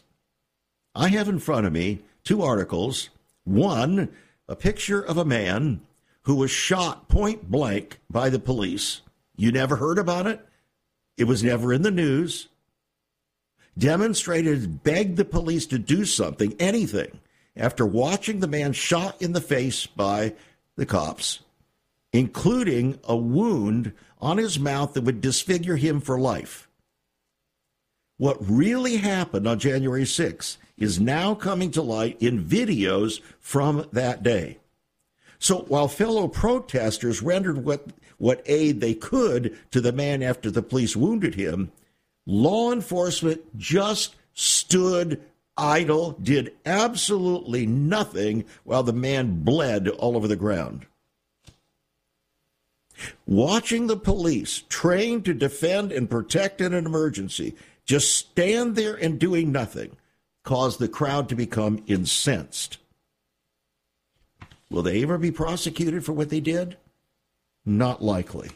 I 0.95 1.09
have 1.09 1.27
in 1.27 1.37
front 1.37 1.67
of 1.67 1.73
me 1.73 1.99
two 2.23 2.41
articles. 2.41 3.09
One 3.43 4.09
a 4.47 4.55
picture 4.55 5.01
of 5.01 5.17
a 5.17 5.25
man 5.25 5.81
who 6.23 6.35
was 6.35 6.51
shot 6.51 7.09
point 7.09 7.51
blank 7.51 7.99
by 8.09 8.29
the 8.29 8.39
police. 8.39 9.01
You 9.35 9.51
never 9.51 9.75
heard 9.75 9.97
about 9.97 10.27
it? 10.27 10.45
It 11.17 11.25
was 11.25 11.43
never 11.43 11.73
in 11.73 11.81
the 11.81 11.91
news. 11.91 12.47
Demonstrators 13.77 14.67
begged 14.67 15.17
the 15.17 15.25
police 15.25 15.65
to 15.67 15.79
do 15.79 16.05
something, 16.05 16.55
anything, 16.59 17.19
after 17.55 17.85
watching 17.85 18.39
the 18.39 18.47
man 18.47 18.73
shot 18.73 19.21
in 19.21 19.33
the 19.33 19.41
face 19.41 19.85
by 19.85 20.33
the 20.75 20.85
cops, 20.85 21.39
including 22.13 22.99
a 23.03 23.15
wound 23.15 23.93
on 24.19 24.37
his 24.37 24.59
mouth 24.59 24.93
that 24.93 25.03
would 25.03 25.21
disfigure 25.21 25.77
him 25.77 26.01
for 26.01 26.19
life. 26.19 26.67
What 28.17 28.37
really 28.39 28.97
happened 28.97 29.47
on 29.47 29.57
January 29.57 30.03
6th 30.03 30.57
is 30.77 30.99
now 30.99 31.33
coming 31.33 31.71
to 31.71 31.81
light 31.81 32.21
in 32.21 32.43
videos 32.43 33.21
from 33.39 33.87
that 33.93 34.21
day. 34.21 34.59
So 35.39 35.61
while 35.61 35.87
fellow 35.87 36.27
protesters 36.27 37.23
rendered 37.23 37.65
what, 37.65 37.87
what 38.19 38.43
aid 38.45 38.79
they 38.79 38.93
could 38.93 39.57
to 39.71 39.81
the 39.81 39.91
man 39.91 40.21
after 40.21 40.51
the 40.51 40.61
police 40.61 40.95
wounded 40.95 41.33
him, 41.33 41.71
law 42.25 42.71
enforcement 42.71 43.57
just 43.57 44.15
stood 44.33 45.21
idle, 45.57 46.11
did 46.21 46.53
absolutely 46.65 47.65
nothing 47.65 48.45
while 48.63 48.83
the 48.83 48.93
man 48.93 49.43
bled 49.43 49.87
all 49.87 50.15
over 50.15 50.27
the 50.27 50.35
ground. 50.35 50.85
Watching 53.25 53.87
the 53.87 53.97
police 53.97 54.63
trained 54.69 55.25
to 55.25 55.33
defend 55.33 55.91
and 55.91 56.09
protect 56.09 56.61
in 56.61 56.73
an 56.73 56.85
emergency 56.85 57.55
just 57.85 58.15
stand 58.15 58.75
there 58.75 58.95
and 58.95 59.19
doing 59.19 59.51
nothing 59.51 59.97
caused 60.43 60.79
the 60.79 60.87
crowd 60.87 61.29
to 61.29 61.35
become 61.35 61.83
incensed. 61.87 62.77
Will 64.69 64.83
they 64.83 65.03
ever 65.03 65.17
be 65.17 65.31
prosecuted 65.31 66.05
for 66.05 66.13
what 66.13 66.29
they 66.29 66.39
did? 66.39 66.77
Not 67.65 68.01
likely. 68.01 68.51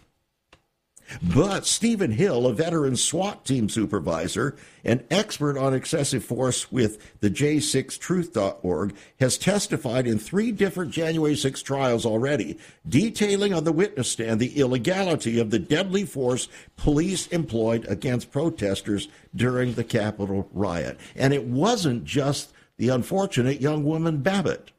But 1.21 1.65
Stephen 1.65 2.11
Hill, 2.11 2.47
a 2.47 2.53
veteran 2.53 2.95
SWAT 2.95 3.45
team 3.45 3.69
supervisor 3.69 4.55
and 4.83 5.03
expert 5.11 5.57
on 5.57 5.73
excessive 5.73 6.23
force 6.23 6.71
with 6.71 7.19
the 7.21 7.29
J6Truth.org, 7.29 8.95
has 9.19 9.37
testified 9.37 10.07
in 10.07 10.17
three 10.17 10.51
different 10.51 10.91
January 10.91 11.35
6 11.35 11.61
trials 11.61 12.05
already, 12.05 12.57
detailing 12.87 13.53
on 13.53 13.63
the 13.63 13.71
witness 13.71 14.11
stand 14.11 14.39
the 14.39 14.59
illegality 14.59 15.39
of 15.39 15.51
the 15.51 15.59
deadly 15.59 16.05
force 16.05 16.47
police 16.75 17.27
employed 17.27 17.85
against 17.87 18.31
protesters 18.31 19.07
during 19.35 19.73
the 19.73 19.83
Capitol 19.83 20.49
riot. 20.53 20.99
And 21.15 21.33
it 21.33 21.45
wasn't 21.45 22.03
just 22.03 22.51
the 22.77 22.89
unfortunate 22.89 23.61
young 23.61 23.83
woman 23.83 24.17
Babbitt. 24.17 24.71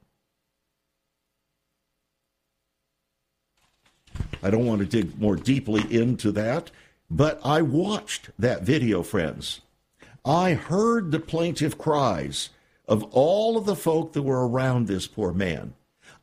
I 4.43 4.51
don't 4.51 4.67
want 4.67 4.81
to 4.81 4.87
dig 4.87 5.19
more 5.19 5.37
deeply 5.37 5.83
into 5.95 6.31
that, 6.33 6.71
but 7.11 7.41
I 7.45 7.63
watched 7.63 8.31
that 8.39 8.63
video, 8.63 9.03
friends. 9.03 9.61
I 10.25 10.55
heard 10.55 11.11
the 11.11 11.21
plaintive 11.21 11.79
cries 11.79 12.51
of 12.89 13.05
all 13.13 13.57
of 13.57 13.67
the 13.67 13.77
folk 13.77 14.13
that 14.13 14.23
were 14.23 14.49
around 14.49 14.87
this 14.87 15.07
poor 15.07 15.33
man. 15.33 15.75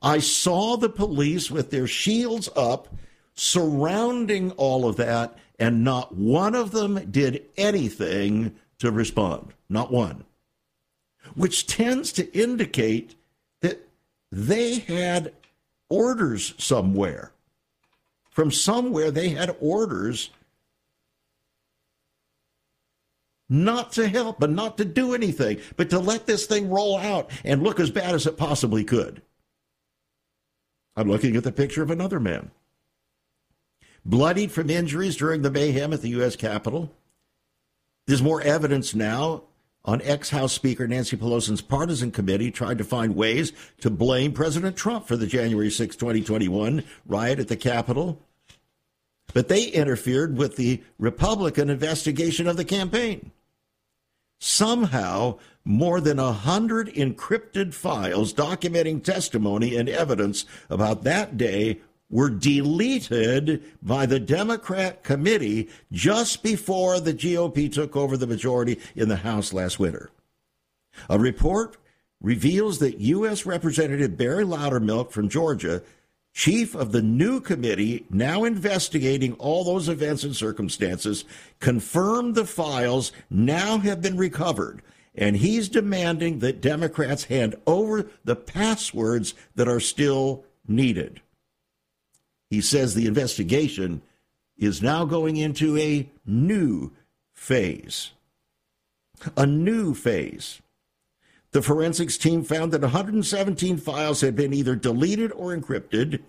I 0.02 0.20
saw 0.20 0.76
the 0.76 0.90
police 0.90 1.50
with 1.50 1.72
their 1.72 1.88
shields 1.88 2.50
up 2.56 2.94
surrounding 3.34 4.52
all 4.52 4.88
of 4.88 4.98
that, 4.98 5.38
and 5.60 5.84
not 5.84 6.16
one 6.16 6.56
of 6.56 6.72
them 6.72 7.12
did 7.12 7.46
anything 7.58 8.56
to 8.80 8.92
respond. 8.92 9.54
Not 9.70 9.92
one. 9.92 10.26
Which 11.36 11.68
tends 11.68 12.12
to 12.14 12.32
indicate 12.38 13.16
that 13.62 13.88
they 14.32 14.80
had 14.80 15.34
orders 15.90 16.54
somewhere 16.58 17.33
from 18.34 18.52
somewhere 18.52 19.12
they 19.12 19.30
had 19.30 19.56
orders 19.62 20.32
not 23.48 23.92
to 23.94 24.08
help, 24.08 24.40
but 24.40 24.50
not 24.50 24.78
to 24.78 24.86
do 24.86 25.14
anything, 25.14 25.60
but 25.78 25.90
to 25.92 26.00
let 26.00 26.26
this 26.26 26.48
thing 26.48 26.70
roll 26.70 26.98
out 26.98 27.30
and 27.44 27.62
look 27.62 27.80
as 27.80 27.92
bad 27.92 28.16
as 28.16 28.26
it 28.26 28.38
possibly 28.38 28.84
could. 28.84 29.22
I'm 30.96 31.08
looking 31.08 31.36
at 31.36 31.44
the 31.44 31.52
picture 31.52 31.84
of 31.84 31.92
another 31.92 32.20
man. 32.20 32.52
Bloodied 34.06 34.52
from 34.52 34.70
injuries 34.70 35.16
during 35.16 35.44
the 35.44 35.52
mayhem 35.52 35.94
at 35.94 36.02
the 36.02 36.10
U.S. 36.10 36.36
Capitol. 36.36 36.92
There's 38.08 38.22
more 38.22 38.42
evidence 38.42 38.96
now 38.96 39.44
on 39.86 40.02
ex 40.04 40.30
House 40.30 40.54
Speaker 40.54 40.88
Nancy 40.88 41.18
Pelosi's 41.18 41.62
partisan 41.62 42.12
committee 42.12 42.52
tried 42.52 42.78
to 42.78 42.84
find 42.84 43.16
ways 43.16 43.52
to 43.82 43.90
blame 43.90 44.32
President 44.32 44.76
Trump 44.78 45.08
for 45.08 45.18
the 45.18 45.28
January 45.28 45.70
6, 45.70 45.96
2021 45.96 46.84
riot 47.06 47.40
at 47.40 47.48
the 47.48 47.58
Capitol. 47.58 48.20
But 49.34 49.48
they 49.48 49.66
interfered 49.66 50.38
with 50.38 50.56
the 50.56 50.82
Republican 51.00 51.70
investigation 51.70 52.48
of 52.48 52.56
the 52.56 52.66
campaign. 52.66 53.32
Somehow, 54.40 55.40
more 55.66 56.02
than 56.02 56.20
a 56.20 56.34
hundred 56.34 56.88
encrypted 56.94 57.74
files 57.74 58.34
documenting 58.34 59.04
testimony 59.04 59.76
and 59.76 59.88
evidence 59.88 60.46
about 60.70 61.04
that 61.04 61.38
day 61.38 61.80
were 62.10 62.30
deleted 62.30 63.64
by 63.82 64.06
the 64.06 64.20
Democrat 64.20 65.04
committee 65.04 65.70
just 65.92 66.44
before 66.44 67.00
the 67.00 67.14
GOP 67.14 67.72
took 67.72 67.96
over 67.96 68.18
the 68.18 68.28
majority 68.28 68.80
in 68.96 69.10
the 69.10 69.18
House 69.18 69.52
last 69.52 69.80
winter. 69.80 70.12
A 71.10 71.18
report 71.18 71.78
reveals 72.22 72.80
that 72.80 73.00
U.S. 73.00 73.46
Representative 73.46 74.18
Barry 74.18 74.46
Loudermilk 74.46 75.12
from 75.12 75.28
Georgia, 75.28 75.82
chief 76.34 76.74
of 76.76 76.92
the 76.92 77.02
new 77.02 77.40
committee 77.40 78.06
now 78.10 78.44
investigating 78.44 79.34
all 79.34 79.64
those 79.64 79.90
events 79.90 80.24
and 80.24 80.36
circumstances, 80.36 81.26
confirmed 81.60 82.36
the 82.36 82.46
files 82.46 83.12
now 83.30 83.78
have 83.80 84.02
been 84.02 84.18
recovered. 84.18 84.82
And 85.16 85.38
he's 85.38 85.70
demanding 85.70 86.40
that 86.40 86.62
Democrats 86.62 87.26
hand 87.26 87.56
over 87.68 88.10
the 88.24 88.36
passwords 88.36 89.36
that 89.56 89.68
are 89.68 89.80
still 89.80 90.46
needed. 90.68 91.22
He 92.54 92.62
says 92.62 92.94
the 92.94 93.08
investigation 93.08 94.04
is 94.60 94.84
now 94.84 95.06
going 95.06 95.38
into 95.38 95.76
a 95.76 96.08
new 96.24 96.92
phase. 97.34 98.12
A 99.36 99.48
new 99.48 99.96
phase. 99.96 100.62
The 101.50 101.64
forensics 101.64 102.16
team 102.16 102.44
found 102.44 102.72
that 102.72 102.82
117 102.82 103.78
files 103.78 104.22
had 104.22 104.36
been 104.36 104.54
either 104.54 104.76
deleted 104.76 105.32
or 105.32 105.58
encrypted 105.58 106.22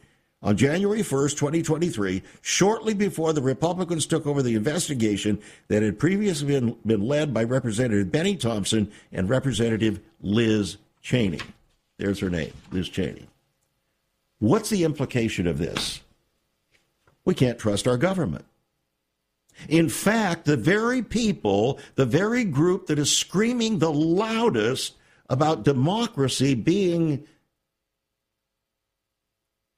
on 0.42 0.56
January 0.56 1.00
1st, 1.00 1.36
2023, 1.36 2.22
shortly 2.40 2.94
before 2.94 3.34
the 3.34 3.42
Republicans 3.42 4.06
took 4.06 4.26
over 4.26 4.42
the 4.42 4.54
investigation 4.54 5.38
that 5.68 5.82
had 5.82 5.98
previously 5.98 6.46
been, 6.46 6.74
been 6.86 7.02
led 7.02 7.34
by 7.34 7.44
Representative 7.44 8.10
Bennie 8.10 8.36
Thompson 8.36 8.90
and 9.12 9.28
Representative 9.28 10.00
Liz 10.22 10.78
Cheney. 11.02 11.40
There's 11.98 12.20
her 12.20 12.30
name, 12.30 12.54
Liz 12.72 12.88
Cheney. 12.88 13.28
What's 14.38 14.70
the 14.70 14.84
implication 14.84 15.46
of 15.46 15.58
this? 15.58 16.00
We 17.24 17.34
can't 17.34 17.58
trust 17.58 17.88
our 17.88 17.96
government. 17.96 18.44
In 19.68 19.88
fact, 19.88 20.44
the 20.44 20.56
very 20.56 21.02
people, 21.02 21.78
the 21.94 22.06
very 22.06 22.44
group 22.44 22.86
that 22.86 22.98
is 22.98 23.16
screaming 23.16 23.78
the 23.78 23.92
loudest 23.92 24.94
about 25.28 25.64
democracy 25.64 26.54
being 26.54 27.24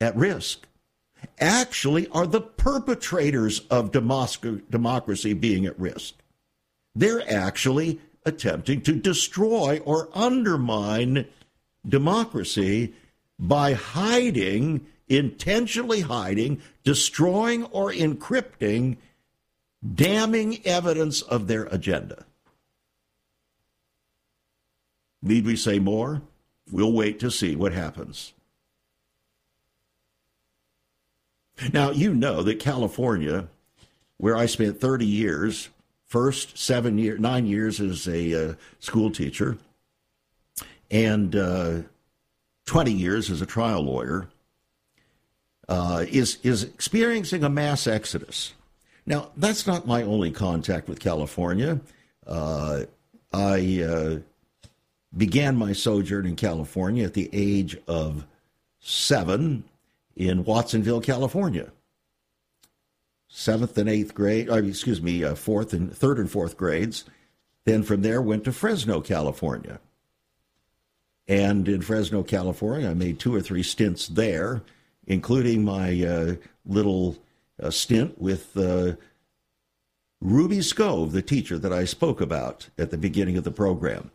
at 0.00 0.16
risk 0.16 0.66
actually 1.38 2.08
are 2.08 2.26
the 2.26 2.40
perpetrators 2.40 3.60
of 3.70 3.92
democracy 3.92 5.32
being 5.32 5.66
at 5.66 5.78
risk. 5.78 6.14
They're 6.94 7.30
actually 7.30 8.00
attempting 8.24 8.80
to 8.82 8.94
destroy 8.94 9.80
or 9.84 10.08
undermine 10.14 11.26
democracy 11.86 12.94
by 13.38 13.74
hiding, 13.74 14.86
intentionally 15.08 16.00
hiding, 16.00 16.60
destroying, 16.84 17.64
or 17.64 17.92
encrypting 17.92 18.96
damning 19.94 20.64
evidence 20.66 21.22
of 21.22 21.46
their 21.46 21.64
agenda. 21.66 22.24
Need 25.22 25.44
we 25.44 25.56
say 25.56 25.78
more? 25.78 26.22
We'll 26.70 26.92
wait 26.92 27.20
to 27.20 27.30
see 27.30 27.56
what 27.56 27.72
happens. 27.72 28.32
Now, 31.72 31.90
you 31.90 32.14
know 32.14 32.42
that 32.42 32.60
California, 32.60 33.48
where 34.18 34.36
I 34.36 34.46
spent 34.46 34.80
30 34.80 35.06
years, 35.06 35.70
first 36.04 36.58
seven 36.58 36.98
years, 36.98 37.18
nine 37.18 37.46
years 37.46 37.80
as 37.80 38.06
a 38.06 38.50
uh, 38.50 38.54
school 38.78 39.10
teacher, 39.10 39.56
and 40.90 41.34
uh, 41.34 41.82
20 42.66 42.92
years 42.92 43.30
as 43.30 43.40
a 43.40 43.46
trial 43.46 43.82
lawyer, 43.82 44.28
uh, 45.68 46.04
is, 46.08 46.38
is 46.42 46.62
experiencing 46.64 47.44
a 47.44 47.48
mass 47.48 47.86
exodus. 47.86 48.54
Now, 49.04 49.30
that's 49.36 49.66
not 49.66 49.86
my 49.86 50.02
only 50.02 50.30
contact 50.30 50.88
with 50.88 51.00
California. 51.00 51.80
Uh, 52.26 52.82
I 53.32 53.82
uh, 53.82 54.18
began 55.16 55.56
my 55.56 55.72
sojourn 55.72 56.26
in 56.26 56.36
California 56.36 57.04
at 57.04 57.14
the 57.14 57.30
age 57.32 57.76
of 57.86 58.26
seven 58.80 59.64
in 60.16 60.44
Watsonville, 60.44 61.00
California. 61.00 61.70
Seventh 63.28 63.76
and 63.76 63.88
eighth 63.88 64.14
grade, 64.14 64.48
uh, 64.48 64.56
excuse 64.56 65.02
me, 65.02 65.22
uh, 65.22 65.34
fourth 65.34 65.72
and 65.72 65.94
third 65.94 66.18
and 66.18 66.30
fourth 66.30 66.56
grades. 66.56 67.04
Then 67.64 67.82
from 67.82 68.02
there 68.02 68.22
went 68.22 68.44
to 68.44 68.52
Fresno, 68.52 69.00
California. 69.00 69.80
And 71.28 71.68
in 71.68 71.82
Fresno, 71.82 72.22
California, 72.22 72.88
I 72.88 72.94
made 72.94 73.18
two 73.18 73.34
or 73.34 73.40
three 73.40 73.64
stints 73.64 74.06
there, 74.06 74.62
including 75.06 75.64
my 75.64 76.02
uh, 76.04 76.34
little 76.64 77.16
uh, 77.62 77.70
stint 77.70 78.20
with 78.20 78.56
uh, 78.56 78.92
Ruby 80.20 80.58
Scove, 80.58 81.12
the 81.12 81.22
teacher 81.22 81.58
that 81.58 81.72
I 81.72 81.84
spoke 81.84 82.20
about 82.20 82.68
at 82.78 82.90
the 82.90 82.98
beginning 82.98 83.36
of 83.36 83.44
the 83.44 83.50
program. 83.50 84.10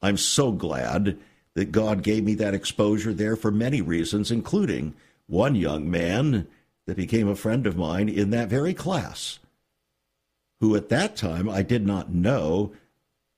I'm 0.00 0.16
so 0.16 0.52
glad 0.52 1.18
that 1.54 1.72
God 1.72 2.02
gave 2.02 2.24
me 2.24 2.34
that 2.34 2.54
exposure 2.54 3.12
there 3.12 3.34
for 3.34 3.50
many 3.50 3.80
reasons, 3.80 4.30
including 4.30 4.94
one 5.26 5.54
young 5.54 5.90
man 5.90 6.46
that 6.86 6.96
became 6.96 7.28
a 7.28 7.34
friend 7.34 7.66
of 7.66 7.76
mine 7.76 8.08
in 8.08 8.30
that 8.30 8.48
very 8.48 8.74
class, 8.74 9.38
who 10.60 10.76
at 10.76 10.88
that 10.88 11.16
time 11.16 11.48
I 11.48 11.62
did 11.62 11.86
not 11.86 12.12
know 12.12 12.72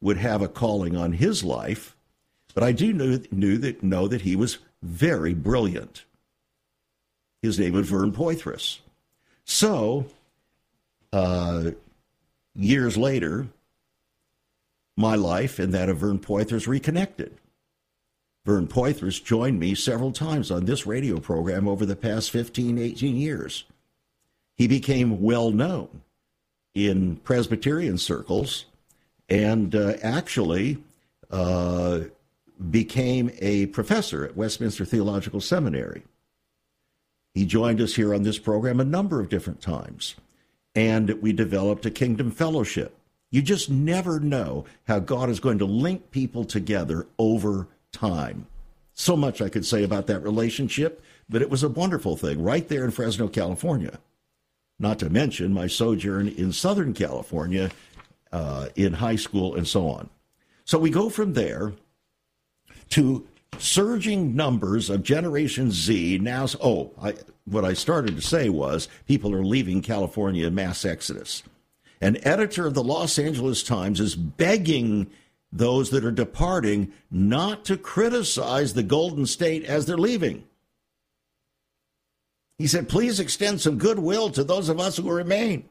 would 0.00 0.18
have 0.18 0.42
a 0.42 0.48
calling 0.48 0.96
on 0.96 1.12
his 1.12 1.42
life, 1.44 1.96
but 2.54 2.62
I 2.62 2.72
do 2.72 2.92
knew, 2.92 3.22
knew 3.30 3.58
that 3.58 3.82
know 3.82 4.08
that 4.08 4.22
he 4.22 4.36
was 4.36 4.58
very 4.82 5.34
brilliant. 5.34 6.04
His 7.42 7.59
name 7.59 7.72
was 7.72 7.88
Vern 7.88 8.12
Poythress. 8.12 8.81
So, 9.44 10.07
uh, 11.12 11.72
years 12.55 12.96
later, 12.96 13.48
my 14.96 15.14
life 15.14 15.59
and 15.59 15.72
that 15.72 15.88
of 15.88 15.98
Vern 15.98 16.18
Poythress 16.18 16.66
reconnected. 16.66 17.37
Vern 18.44 18.66
Poythress 18.66 19.22
joined 19.22 19.59
me 19.59 19.74
several 19.74 20.12
times 20.12 20.50
on 20.50 20.64
this 20.64 20.87
radio 20.87 21.18
program 21.20 21.68
over 21.68 21.85
the 21.85 21.96
past 21.96 22.31
15, 22.31 22.79
18 22.79 23.16
years. 23.16 23.64
He 24.57 24.66
became 24.66 25.22
well 25.22 25.50
known 25.50 26.03
in 26.74 27.16
Presbyterian 27.16 27.98
circles 27.98 28.66
and 29.29 29.74
uh, 29.74 29.94
actually 30.03 30.79
uh, 31.31 32.00
became 32.70 33.31
a 33.38 33.66
professor 33.66 34.24
at 34.24 34.37
Westminster 34.37 34.85
Theological 34.85 35.40
Seminary. 35.40 36.03
He 37.34 37.46
joined 37.46 37.80
us 37.80 37.94
here 37.94 38.14
on 38.14 38.22
this 38.22 38.38
program 38.38 38.80
a 38.80 38.84
number 38.84 39.20
of 39.20 39.28
different 39.28 39.60
times, 39.60 40.16
and 40.74 41.10
we 41.22 41.32
developed 41.32 41.86
a 41.86 41.90
kingdom 41.90 42.30
fellowship. 42.30 42.96
You 43.30 43.42
just 43.42 43.70
never 43.70 44.18
know 44.18 44.64
how 44.88 44.98
God 44.98 45.30
is 45.30 45.38
going 45.38 45.58
to 45.58 45.64
link 45.64 46.10
people 46.10 46.44
together 46.44 47.06
over 47.18 47.68
time. 47.92 48.46
So 48.94 49.16
much 49.16 49.40
I 49.40 49.48
could 49.48 49.64
say 49.64 49.84
about 49.84 50.08
that 50.08 50.22
relationship, 50.22 51.02
but 51.28 51.42
it 51.42 51.50
was 51.50 51.62
a 51.62 51.68
wonderful 51.68 52.16
thing 52.16 52.42
right 52.42 52.68
there 52.68 52.84
in 52.84 52.90
Fresno, 52.90 53.28
California. 53.28 54.00
Not 54.78 54.98
to 54.98 55.10
mention 55.10 55.52
my 55.52 55.68
sojourn 55.68 56.28
in 56.28 56.52
Southern 56.52 56.92
California 56.92 57.70
uh, 58.32 58.68
in 58.74 58.94
high 58.94 59.16
school 59.16 59.54
and 59.54 59.66
so 59.66 59.88
on. 59.88 60.10
So 60.64 60.78
we 60.78 60.90
go 60.90 61.08
from 61.08 61.34
there 61.34 61.72
to 62.90 63.26
surging 63.58 64.34
numbers 64.34 64.90
of 64.90 65.02
Generation 65.02 65.70
Z. 65.70 66.18
Now, 66.18 66.46
oh, 66.62 66.92
I, 67.00 67.14
what 67.44 67.64
I 67.64 67.72
started 67.72 68.16
to 68.16 68.22
say 68.22 68.48
was 68.48 68.88
people 69.06 69.34
are 69.34 69.44
leaving 69.44 69.82
California 69.82 70.46
in 70.46 70.54
mass 70.54 70.84
exodus. 70.84 71.42
An 72.00 72.16
editor 72.26 72.66
of 72.66 72.74
the 72.74 72.84
Los 72.84 73.18
Angeles 73.18 73.62
Times 73.62 74.00
is 74.00 74.16
begging 74.16 75.10
those 75.52 75.90
that 75.90 76.04
are 76.04 76.12
departing 76.12 76.92
not 77.10 77.64
to 77.66 77.76
criticize 77.76 78.72
the 78.72 78.82
Golden 78.82 79.26
State 79.26 79.64
as 79.64 79.86
they're 79.86 79.98
leaving. 79.98 80.44
He 82.58 82.66
said, 82.66 82.88
please 82.88 83.18
extend 83.18 83.60
some 83.60 83.78
goodwill 83.78 84.30
to 84.30 84.44
those 84.44 84.68
of 84.68 84.78
us 84.78 84.96
who 84.98 85.10
remain. 85.10 85.68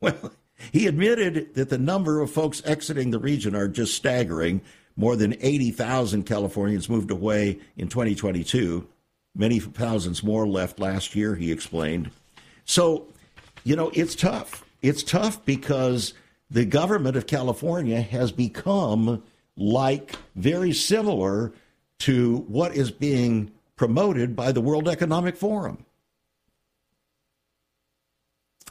Well, 0.00 0.32
he 0.72 0.86
admitted 0.86 1.54
that 1.54 1.70
the 1.70 1.78
number 1.78 2.20
of 2.20 2.30
folks 2.30 2.62
exiting 2.64 3.10
the 3.10 3.18
region 3.18 3.54
are 3.54 3.68
just 3.68 3.94
staggering. 3.94 4.60
More 4.96 5.16
than 5.16 5.34
80,000 5.40 6.24
Californians 6.24 6.88
moved 6.88 7.10
away 7.10 7.58
in 7.76 7.88
2022. 7.88 8.86
Many 9.34 9.58
thousands 9.58 10.22
more 10.22 10.46
left 10.46 10.78
last 10.78 11.14
year, 11.14 11.34
he 11.34 11.50
explained. 11.50 12.10
So, 12.64 13.06
you 13.64 13.76
know, 13.76 13.90
it's 13.94 14.14
tough. 14.14 14.64
It's 14.82 15.02
tough 15.02 15.44
because 15.44 16.12
the 16.50 16.64
government 16.64 17.16
of 17.16 17.26
California 17.26 18.00
has 18.02 18.30
become 18.30 19.22
like 19.56 20.16
very 20.36 20.72
similar 20.72 21.52
to 22.00 22.38
what 22.48 22.74
is 22.74 22.90
being 22.90 23.50
promoted 23.76 24.36
by 24.36 24.52
the 24.52 24.60
World 24.60 24.88
Economic 24.88 25.36
Forum. 25.36 25.84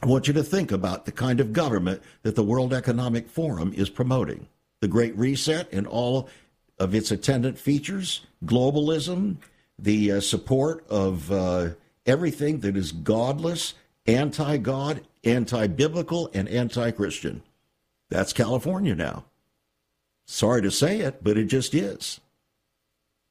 I 0.02 0.06
want 0.06 0.26
you 0.26 0.34
to 0.34 0.42
think 0.42 0.72
about 0.72 1.06
the 1.06 1.12
kind 1.12 1.40
of 1.40 1.52
government 1.52 2.02
that 2.22 2.34
the 2.34 2.42
World 2.42 2.74
Economic 2.74 3.28
Forum 3.28 3.72
is 3.74 3.88
promoting. 3.88 4.48
The 4.82 4.88
Great 4.88 5.16
Reset 5.16 5.72
and 5.72 5.86
all 5.86 6.28
of 6.76 6.92
its 6.92 7.12
attendant 7.12 7.56
features, 7.56 8.26
globalism, 8.44 9.36
the 9.78 10.10
uh, 10.10 10.20
support 10.20 10.84
of 10.90 11.30
uh, 11.30 11.68
everything 12.04 12.58
that 12.60 12.76
is 12.76 12.90
godless, 12.90 13.74
anti 14.06 14.56
God, 14.56 15.02
anti 15.22 15.68
biblical, 15.68 16.28
and 16.34 16.48
anti 16.48 16.90
Christian. 16.90 17.44
That's 18.10 18.32
California 18.32 18.96
now. 18.96 19.24
Sorry 20.26 20.60
to 20.62 20.70
say 20.72 20.98
it, 20.98 21.22
but 21.22 21.38
it 21.38 21.44
just 21.44 21.74
is. 21.74 22.18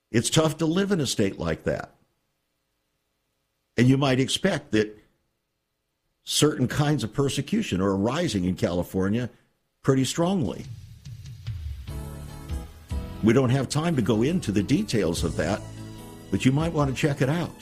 It's 0.10 0.30
tough 0.30 0.58
to 0.60 0.66
live 0.66 0.94
in 0.94 1.02
a 1.02 1.06
state 1.06 1.38
like 1.38 1.66
that. 1.66 1.94
And 3.76 3.90
you 3.90 3.98
might 3.98 4.22
expect 4.22 4.72
that 4.72 4.98
certain 6.24 6.70
kinds 6.70 7.04
of 7.04 7.12
persecution 7.12 7.82
are 7.82 7.94
arising 7.94 8.46
in 8.46 8.56
California 8.56 9.30
pretty 9.84 10.06
strongly. 10.06 10.64
We 13.24 13.34
don't 13.34 13.50
have 13.50 13.70
time 13.70 13.96
to 13.96 14.02
go 14.02 14.24
into 14.24 14.52
the 14.52 14.64
details 14.64 15.24
of 15.24 15.36
that, 15.38 15.62
but 16.32 16.44
you 16.46 16.52
might 16.52 16.74
want 16.74 16.90
to 16.90 16.96
check 16.96 17.22
it 17.22 17.30
out. 17.30 17.56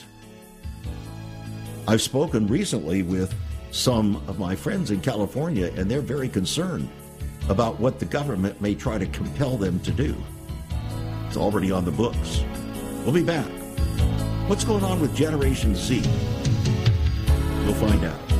I've 1.86 2.00
spoken 2.00 2.46
recently 2.46 3.02
with 3.02 3.34
some 3.70 4.16
of 4.28 4.38
my 4.38 4.56
friends 4.56 4.90
in 4.90 5.00
California, 5.00 5.72
and 5.76 5.90
they're 5.90 6.00
very 6.00 6.28
concerned 6.28 6.88
about 7.48 7.78
what 7.80 7.98
the 7.98 8.04
government 8.04 8.60
may 8.60 8.74
try 8.74 8.96
to 8.96 9.06
compel 9.06 9.56
them 9.56 9.80
to 9.80 9.90
do. 9.90 10.16
It's 11.26 11.36
already 11.36 11.70
on 11.70 11.84
the 11.84 11.90
books. 11.90 12.44
We'll 13.04 13.12
be 13.12 13.22
back. 13.22 13.48
What's 14.48 14.64
going 14.64 14.84
on 14.84 15.00
with 15.00 15.14
Generation 15.14 15.74
Z? 15.74 16.02
We'll 17.64 17.74
find 17.74 18.04
out. 18.04 18.39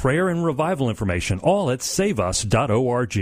prayer 0.00 0.30
and 0.30 0.42
revival 0.42 0.88
information, 0.88 1.38
all 1.40 1.70
at 1.70 1.80
saveus.org. 1.80 3.16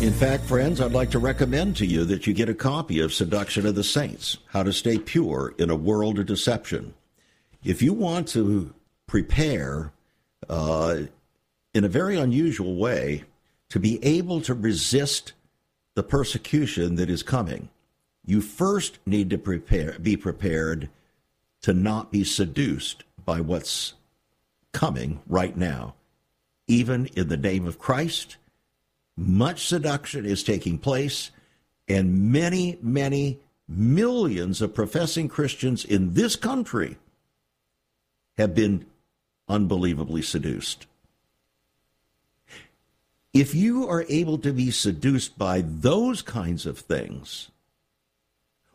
In 0.00 0.12
fact, 0.14 0.44
friends, 0.44 0.80
I'd 0.80 0.92
like 0.92 1.10
to 1.10 1.18
recommend 1.18 1.76
to 1.76 1.86
you 1.86 2.06
that 2.06 2.26
you 2.26 2.32
get 2.32 2.48
a 2.48 2.54
copy 2.54 3.00
of 3.00 3.12
Seduction 3.12 3.66
of 3.66 3.74
the 3.74 3.84
Saints 3.84 4.38
How 4.46 4.62
to 4.62 4.72
Stay 4.72 4.98
Pure 4.98 5.52
in 5.58 5.68
a 5.68 5.76
World 5.76 6.18
of 6.18 6.24
Deception. 6.24 6.94
If 7.62 7.82
you 7.82 7.92
want 7.92 8.26
to 8.28 8.72
prepare 9.06 9.92
uh, 10.48 11.00
in 11.74 11.84
a 11.84 11.88
very 11.88 12.16
unusual 12.16 12.76
way 12.76 13.24
to 13.68 13.78
be 13.78 14.02
able 14.02 14.40
to 14.42 14.54
resist 14.54 15.34
the 15.94 16.02
persecution 16.02 16.94
that 16.94 17.10
is 17.10 17.22
coming, 17.22 17.68
you 18.28 18.40
first 18.40 18.98
need 19.06 19.30
to 19.30 19.38
prepare, 19.38 19.98
be 20.00 20.16
prepared 20.16 20.88
to 21.62 21.72
not 21.72 22.12
be 22.12 22.22
seduced 22.24 23.04
by 23.24 23.40
what's 23.40 23.94
coming 24.72 25.20
right 25.26 25.56
now, 25.56 25.94
even 26.66 27.06
in 27.16 27.28
the 27.28 27.36
name 27.36 27.66
of 27.66 27.78
Christ 27.78 28.36
much 29.18 29.66
seduction 29.66 30.24
is 30.24 30.44
taking 30.44 30.78
place, 30.78 31.32
and 31.88 32.30
many, 32.30 32.78
many 32.80 33.40
millions 33.66 34.62
of 34.62 34.74
professing 34.74 35.28
Christians 35.28 35.84
in 35.84 36.14
this 36.14 36.36
country 36.36 36.96
have 38.36 38.54
been 38.54 38.86
unbelievably 39.48 40.22
seduced. 40.22 40.86
If 43.34 43.54
you 43.54 43.88
are 43.88 44.06
able 44.08 44.38
to 44.38 44.52
be 44.52 44.70
seduced 44.70 45.36
by 45.36 45.62
those 45.62 46.22
kinds 46.22 46.64
of 46.64 46.78
things, 46.78 47.50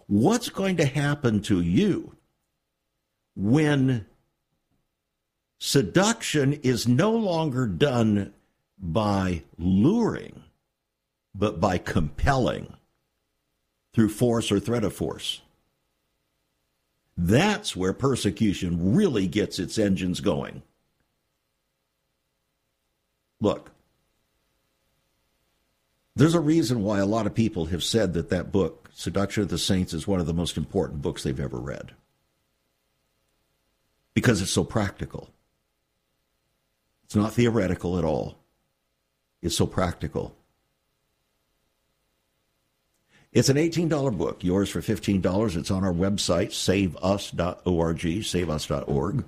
what's 0.08 0.50
going 0.50 0.78
to 0.78 0.86
happen 0.86 1.42
to 1.44 1.62
you 1.62 2.16
when 3.36 4.06
seduction 5.60 6.54
is 6.54 6.88
no 6.88 7.12
longer 7.12 7.66
done 7.68 8.34
by 8.78 9.44
luring, 9.58 10.44
but 11.34 11.60
by 11.60 11.78
compelling 11.78 12.74
through 13.94 14.10
force 14.10 14.52
or 14.52 14.60
threat 14.60 14.84
of 14.84 14.94
force. 14.94 15.42
That's 17.16 17.76
where 17.76 17.94
persecution 17.94 18.96
really 18.96 19.28
gets 19.28 19.60
its 19.60 19.78
engines 19.78 20.20
going. 20.20 20.63
Look, 23.39 23.73
there's 26.15 26.36
a 26.36 26.39
reason 26.39 26.84
why 26.84 26.99
a 26.99 27.06
lot 27.06 27.26
of 27.26 27.34
people 27.34 27.65
have 27.65 27.84
said 27.84 28.13
that 28.13 28.30
that 28.30 28.52
book, 28.52 28.89
Seduction 28.93 29.43
of 29.43 29.49
the 29.49 29.58
Saints, 29.58 29.93
is 29.93 30.08
one 30.08 30.19
of 30.19 30.26
the 30.26 30.34
most 30.34 30.58
important 30.58 31.02
books 31.02 31.23
they've 31.23 31.39
ever 31.39 31.60
read. 31.60 31.93
Because 34.13 34.41
it's 34.41 34.52
so 34.52 34.63
practical. 34.63 35.30
It's 37.06 37.15
not 37.15 37.34
theoretical 37.34 37.97
at 37.97 38.06
all 38.06 38.38
it's 39.43 39.58
so 39.58 39.67
practical. 39.67 40.36
It's 43.34 43.49
an 43.49 43.58
$18 43.58 44.17
book, 44.17 44.43
yours 44.43 44.69
for 44.69 44.80
$15. 44.80 45.58
It's 45.58 45.69
on 45.69 45.84
our 45.84 45.93
website, 45.93 46.54
saveus.org, 46.54 47.99
saveus.org. 47.99 49.26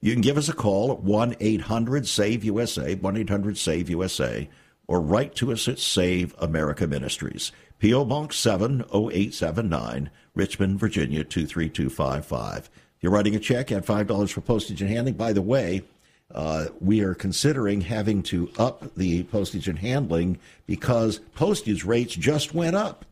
You 0.00 0.12
can 0.12 0.22
give 0.22 0.36
us 0.36 0.48
a 0.48 0.54
call 0.54 0.92
at 0.92 1.02
1 1.02 1.36
800 1.38 2.06
SAVE 2.08 2.44
USA, 2.44 2.94
1 2.94 3.16
800 3.16 3.56
SAVE 3.56 3.90
USA, 3.90 4.50
or 4.86 5.00
write 5.00 5.34
to 5.36 5.52
us 5.52 5.68
at 5.68 5.78
Save 5.78 6.34
America 6.38 6.86
Ministries, 6.86 7.52
P.O. 7.78 8.04
Box 8.04 8.36
70879, 8.36 10.10
Richmond, 10.34 10.78
Virginia 10.78 11.24
23255. 11.24 12.58
If 12.58 12.70
you're 13.00 13.12
writing 13.12 13.34
a 13.34 13.40
check, 13.40 13.72
add 13.72 13.84
$5 13.86 14.30
for 14.30 14.40
postage 14.40 14.80
and 14.80 14.90
handling. 14.90 15.14
By 15.14 15.32
the 15.32 15.42
way, 15.42 15.82
uh, 16.34 16.66
we 16.80 17.02
are 17.02 17.14
considering 17.14 17.80
having 17.80 18.22
to 18.24 18.50
up 18.58 18.94
the 18.94 19.22
postage 19.24 19.68
and 19.68 19.78
handling 19.78 20.38
because 20.66 21.18
postage 21.34 21.84
rates 21.84 22.14
just 22.14 22.54
went 22.54 22.76
up. 22.76 23.04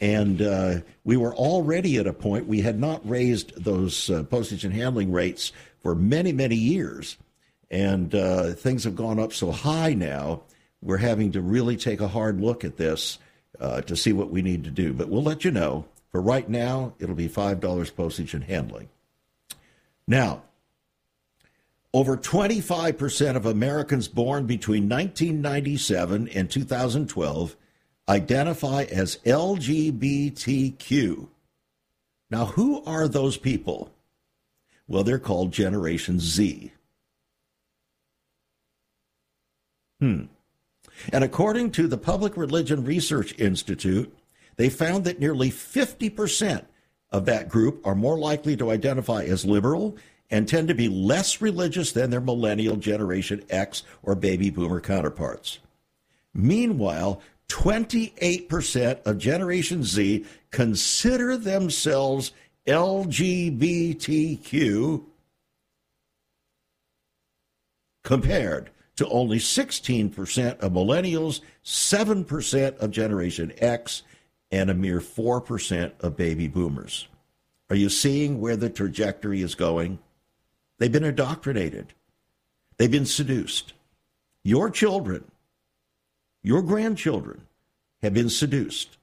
And 0.00 0.42
uh, 0.42 0.80
we 1.04 1.16
were 1.16 1.34
already 1.34 1.98
at 1.98 2.06
a 2.06 2.12
point, 2.12 2.46
we 2.46 2.60
had 2.60 2.78
not 2.78 3.08
raised 3.08 3.62
those 3.62 4.10
uh, 4.10 4.24
postage 4.24 4.64
and 4.64 4.74
handling 4.74 5.12
rates 5.12 5.52
for 5.80 5.94
many, 5.94 6.32
many 6.32 6.56
years. 6.56 7.16
And 7.70 8.14
uh, 8.14 8.52
things 8.52 8.84
have 8.84 8.96
gone 8.96 9.18
up 9.18 9.32
so 9.32 9.50
high 9.50 9.94
now, 9.94 10.42
we're 10.84 10.98
having 10.98 11.32
to 11.32 11.40
really 11.40 11.76
take 11.76 12.00
a 12.00 12.08
hard 12.08 12.40
look 12.40 12.64
at 12.64 12.76
this 12.76 13.18
uh, 13.58 13.80
to 13.82 13.96
see 13.96 14.12
what 14.12 14.30
we 14.30 14.42
need 14.42 14.62
to 14.64 14.70
do. 14.70 14.92
But 14.92 15.08
we'll 15.08 15.22
let 15.22 15.44
you 15.44 15.50
know. 15.50 15.86
For 16.12 16.20
right 16.20 16.48
now, 16.48 16.94
it'll 17.00 17.16
be 17.16 17.28
$5 17.28 17.96
postage 17.96 18.34
and 18.34 18.44
handling. 18.44 18.88
Now, 20.06 20.42
over 21.92 22.16
25% 22.16 23.36
of 23.36 23.46
Americans 23.46 24.06
born 24.06 24.46
between 24.46 24.88
1997 24.88 26.28
and 26.28 26.50
2012 26.50 27.56
identify 28.08 28.84
as 28.84 29.16
LGBTQ. 29.24 31.28
Now, 32.30 32.46
who 32.46 32.82
are 32.84 33.08
those 33.08 33.36
people? 33.36 33.90
Well, 34.86 35.04
they're 35.04 35.18
called 35.18 35.52
Generation 35.52 36.20
Z. 36.20 36.72
Hmm. 40.00 40.24
And 41.12 41.24
according 41.24 41.72
to 41.72 41.86
the 41.88 41.98
Public 41.98 42.36
Religion 42.36 42.84
Research 42.84 43.38
Institute, 43.38 44.16
they 44.56 44.68
found 44.68 45.04
that 45.04 45.20
nearly 45.20 45.50
50% 45.50 46.64
of 47.10 47.24
that 47.26 47.48
group 47.48 47.86
are 47.86 47.94
more 47.94 48.18
likely 48.18 48.56
to 48.56 48.70
identify 48.70 49.24
as 49.24 49.44
liberal 49.44 49.96
and 50.30 50.48
tend 50.48 50.68
to 50.68 50.74
be 50.74 50.88
less 50.88 51.40
religious 51.40 51.92
than 51.92 52.10
their 52.10 52.20
millennial 52.20 52.76
Generation 52.76 53.44
X 53.50 53.82
or 54.02 54.14
baby 54.14 54.50
boomer 54.50 54.80
counterparts. 54.80 55.58
Meanwhile, 56.32 57.20
28% 57.48 59.06
of 59.06 59.18
Generation 59.18 59.84
Z 59.84 60.24
consider 60.50 61.36
themselves 61.36 62.32
LGBTQ 62.66 63.44
compared 68.02 68.70
to 68.96 69.08
only 69.08 69.38
16% 69.38 70.58
of 70.60 70.72
millennials, 70.72 71.40
7% 71.64 72.78
of 72.78 72.90
Generation 72.90 73.52
X, 73.58 74.02
and 74.50 74.70
a 74.70 74.74
mere 74.74 75.00
4% 75.00 75.92
of 76.00 76.16
baby 76.16 76.48
boomers. 76.48 77.08
Are 77.70 77.76
you 77.76 77.88
seeing 77.88 78.40
where 78.40 78.56
the 78.56 78.70
trajectory 78.70 79.42
is 79.42 79.54
going? 79.54 79.98
They've 80.78 80.92
been 80.92 81.04
indoctrinated. 81.04 81.94
They've 82.76 82.90
been 82.90 83.06
seduced. 83.06 83.72
Your 84.42 84.70
children, 84.70 85.24
your 86.42 86.62
grandchildren 86.62 87.42
have 88.02 88.14
been 88.14 88.28
seduced. 88.28 88.98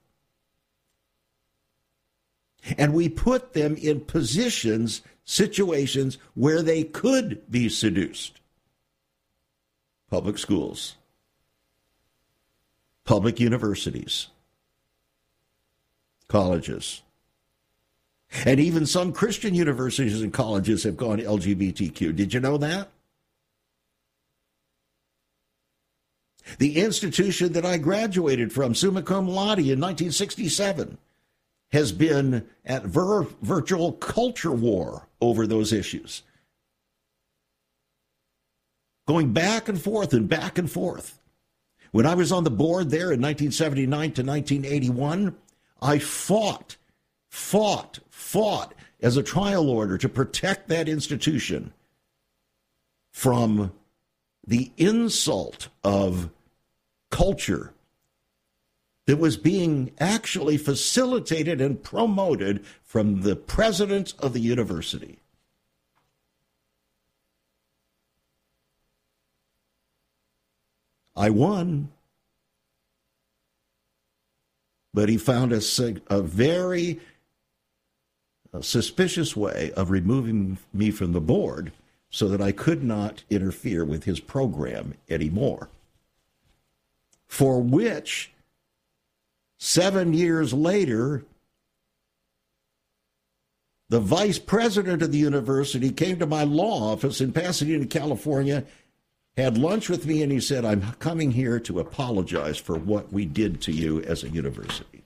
And 2.77 2.93
we 2.93 3.09
put 3.09 3.53
them 3.53 3.75
in 3.75 4.01
positions, 4.01 5.01
situations 5.25 6.19
where 6.35 6.61
they 6.61 6.83
could 6.83 7.41
be 7.49 7.69
seduced 7.69 8.40
public 10.11 10.37
schools, 10.37 10.97
public 13.05 13.39
universities, 13.39 14.27
colleges, 16.27 17.01
and 18.45 18.59
even 18.59 18.85
some 18.85 19.13
Christian 19.13 19.55
universities 19.55 20.21
and 20.21 20.33
colleges 20.33 20.83
have 20.83 20.97
gone 20.97 21.19
LGBTQ. 21.19 22.13
Did 22.15 22.33
you 22.33 22.41
know 22.41 22.57
that? 22.57 22.89
The 26.57 26.81
institution 26.81 27.53
that 27.53 27.65
I 27.65 27.77
graduated 27.77 28.51
from, 28.51 28.75
summa 28.75 29.03
cum 29.03 29.29
laude, 29.29 29.59
in 29.59 29.79
1967, 29.79 30.97
has 31.71 31.93
been 31.93 32.45
at 32.65 32.83
vir- 32.83 33.27
virtual 33.41 33.93
culture 33.93 34.51
war 34.51 35.07
over 35.21 35.47
those 35.47 35.71
issues. 35.71 36.23
Going 39.11 39.33
back 39.33 39.67
and 39.67 39.77
forth 39.77 40.13
and 40.13 40.29
back 40.29 40.57
and 40.57 40.71
forth. 40.71 41.19
When 41.91 42.05
I 42.05 42.15
was 42.15 42.31
on 42.31 42.45
the 42.45 42.49
board 42.49 42.91
there 42.91 43.11
in 43.11 43.19
1979 43.19 43.89
to 44.13 44.23
1981, 44.23 45.35
I 45.81 45.99
fought, 45.99 46.77
fought, 47.27 47.99
fought 48.09 48.73
as 49.01 49.17
a 49.17 49.21
trial 49.21 49.65
lawyer 49.65 49.97
to 49.97 50.07
protect 50.07 50.69
that 50.69 50.87
institution 50.87 51.73
from 53.11 53.73
the 54.47 54.71
insult 54.77 55.67
of 55.83 56.29
culture 57.09 57.73
that 59.07 59.17
was 59.17 59.35
being 59.35 59.91
actually 59.99 60.55
facilitated 60.55 61.59
and 61.59 61.83
promoted 61.83 62.65
from 62.81 63.23
the 63.23 63.35
president 63.35 64.13
of 64.19 64.31
the 64.31 64.39
university. 64.39 65.20
I 71.15 71.29
won. 71.29 71.89
But 74.93 75.09
he 75.09 75.17
found 75.17 75.53
a, 75.53 75.61
a 76.07 76.21
very 76.21 76.99
a 78.53 78.61
suspicious 78.61 79.35
way 79.35 79.71
of 79.77 79.89
removing 79.89 80.57
me 80.73 80.91
from 80.91 81.13
the 81.13 81.21
board 81.21 81.71
so 82.09 82.27
that 82.27 82.41
I 82.41 82.51
could 82.51 82.83
not 82.83 83.23
interfere 83.29 83.85
with 83.85 84.03
his 84.03 84.19
program 84.19 84.93
anymore. 85.09 85.69
For 87.27 87.61
which, 87.61 88.31
seven 89.57 90.13
years 90.13 90.53
later, 90.53 91.23
the 93.87 94.01
vice 94.01 94.39
president 94.39 95.01
of 95.01 95.13
the 95.13 95.17
university 95.17 95.91
came 95.91 96.19
to 96.19 96.25
my 96.25 96.43
law 96.43 96.91
office 96.91 97.21
in 97.21 97.31
Pasadena, 97.31 97.85
California, 97.85 98.65
had 99.41 99.57
lunch 99.57 99.89
with 99.89 100.05
me, 100.05 100.23
and 100.23 100.31
he 100.31 100.39
said, 100.39 100.65
I'm 100.65 100.93
coming 100.93 101.31
here 101.31 101.59
to 101.61 101.79
apologize 101.79 102.57
for 102.57 102.77
what 102.77 103.11
we 103.11 103.25
did 103.25 103.61
to 103.61 103.71
you 103.71 104.01
as 104.01 104.23
a 104.23 104.29
university. 104.29 105.03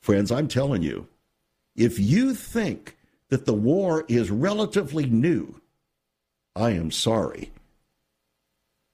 Friends, 0.00 0.30
I'm 0.30 0.48
telling 0.48 0.82
you, 0.82 1.08
if 1.74 1.98
you 1.98 2.34
think 2.34 2.96
that 3.28 3.44
the 3.44 3.54
war 3.54 4.04
is 4.08 4.30
relatively 4.30 5.06
new, 5.06 5.60
I 6.54 6.70
am 6.70 6.90
sorry. 6.90 7.50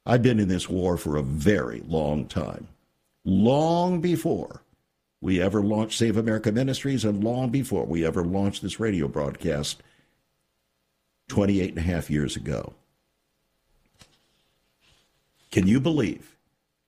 I've 0.05 0.23
been 0.23 0.41
in 0.41 0.49
this 0.49 0.69
war 0.69 0.97
for 0.97 1.17
a 1.17 1.23
very 1.23 1.81
long 1.87 2.27
time, 2.27 2.69
long 3.25 4.01
before 4.01 4.63
we 5.21 5.41
ever 5.41 5.63
launched 5.63 5.99
Save 5.99 6.17
America 6.17 6.51
Ministries 6.51 7.05
and 7.05 7.23
long 7.23 7.51
before 7.51 7.87
we 7.87 8.05
ever 8.05 8.25
launched 8.25 8.63
this 8.63 8.81
radio 8.81 9.07
broadcast 9.07 9.81
28 11.29 11.69
and 11.71 11.79
a 11.79 11.83
half 11.83 12.11
years 12.11 12.35
ago. 12.35 12.75
Can 15.53 15.67
you 15.67 15.79
believe 15.79 16.37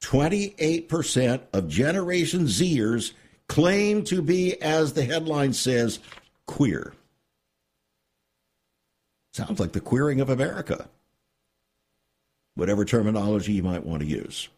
28% 0.02 1.42
of 1.52 1.68
Generation 1.68 2.46
Zers 2.46 3.12
claim 3.46 4.02
to 4.04 4.22
be, 4.22 4.60
as 4.60 4.94
the 4.94 5.04
headline 5.04 5.52
says, 5.52 6.00
queer? 6.46 6.94
Sounds 9.32 9.60
like 9.60 9.72
the 9.72 9.80
queering 9.80 10.20
of 10.20 10.30
America, 10.30 10.88
whatever 12.54 12.84
terminology 12.84 13.52
you 13.52 13.62
might 13.62 13.84
want 13.84 14.00
to 14.00 14.08
use. 14.08 14.48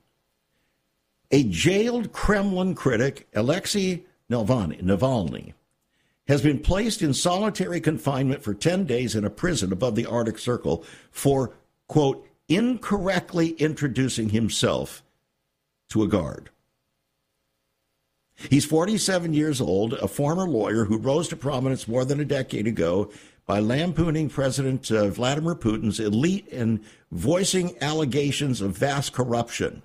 A 1.33 1.43
jailed 1.43 2.13
Kremlin 2.13 2.75
critic, 2.75 3.27
Alexei 3.35 4.05
Navalny, 4.31 5.55
has 6.29 6.43
been 6.43 6.61
placed 6.61 7.03
in 7.03 7.13
solitary 7.13 7.81
confinement 7.81 8.43
for 8.43 8.55
10 8.55 8.85
days 8.85 9.17
in 9.17 9.25
a 9.25 9.31
prison 9.31 9.73
above 9.73 9.97
the 9.97 10.07
Arctic 10.07 10.39
Circle 10.39 10.85
for, 11.11 11.55
quote, 11.89 12.26
incorrectly 12.49 13.51
introducing 13.51 14.31
himself 14.31 15.03
to 15.91 16.03
a 16.03 16.09
guard. 16.09 16.51
He's 18.51 18.67
47 18.67 19.33
years 19.33 19.61
old, 19.61 19.95
a 19.95 20.09
former 20.09 20.47
lawyer 20.47 20.85
who 20.85 20.99
rose 20.99 21.29
to 21.29 21.37
prominence 21.37 21.89
more 21.89 22.05
than 22.05 22.21
a 22.21 22.25
decade 22.25 22.67
ago 22.67 23.11
by 23.47 23.61
lampooning 23.61 24.29
President 24.29 24.91
uh, 24.91 25.09
Vladimir 25.09 25.55
Putin's 25.55 26.01
elite 26.01 26.47
and 26.53 26.85
voicing 27.11 27.77
allegations 27.81 28.61
of 28.61 28.77
vast 28.77 29.13
corruption. 29.13 29.83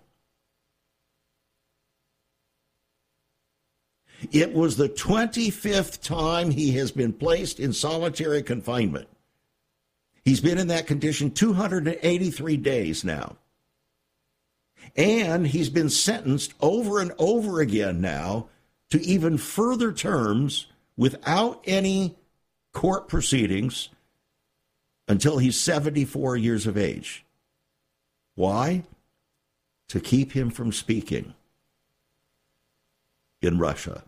It 4.32 4.54
was 4.54 4.78
the 4.78 4.90
25th 4.90 6.02
time 6.02 6.52
he 6.52 6.74
has 6.74 6.92
been 6.92 7.14
placed 7.14 7.60
in 7.60 7.74
solitary 7.74 8.44
confinement. 8.44 9.08
He's 10.24 10.42
been 10.42 10.58
in 10.58 10.68
that 10.68 10.88
condition 10.88 11.32
283 11.32 12.58
days 12.58 13.04
now. 13.04 13.38
And 14.96 15.48
he's 15.48 15.70
been 15.70 15.90
sentenced 15.90 16.54
over 16.60 17.00
and 17.00 17.12
over 17.18 17.62
again 17.62 18.02
now 18.02 18.48
to 18.90 19.02
even 19.02 19.38
further 19.38 19.92
terms 19.94 20.68
without 20.98 21.62
any 21.66 22.16
court 22.74 23.08
proceedings 23.08 23.90
until 25.08 25.38
he's 25.38 25.60
74 25.60 26.38
years 26.38 26.68
of 26.68 26.78
age. 26.78 27.26
Why? 28.36 28.84
To 29.90 30.00
keep 30.00 30.34
him 30.34 30.50
from 30.50 30.72
speaking 30.72 31.34
in 33.42 33.60
Russia. 33.60 34.04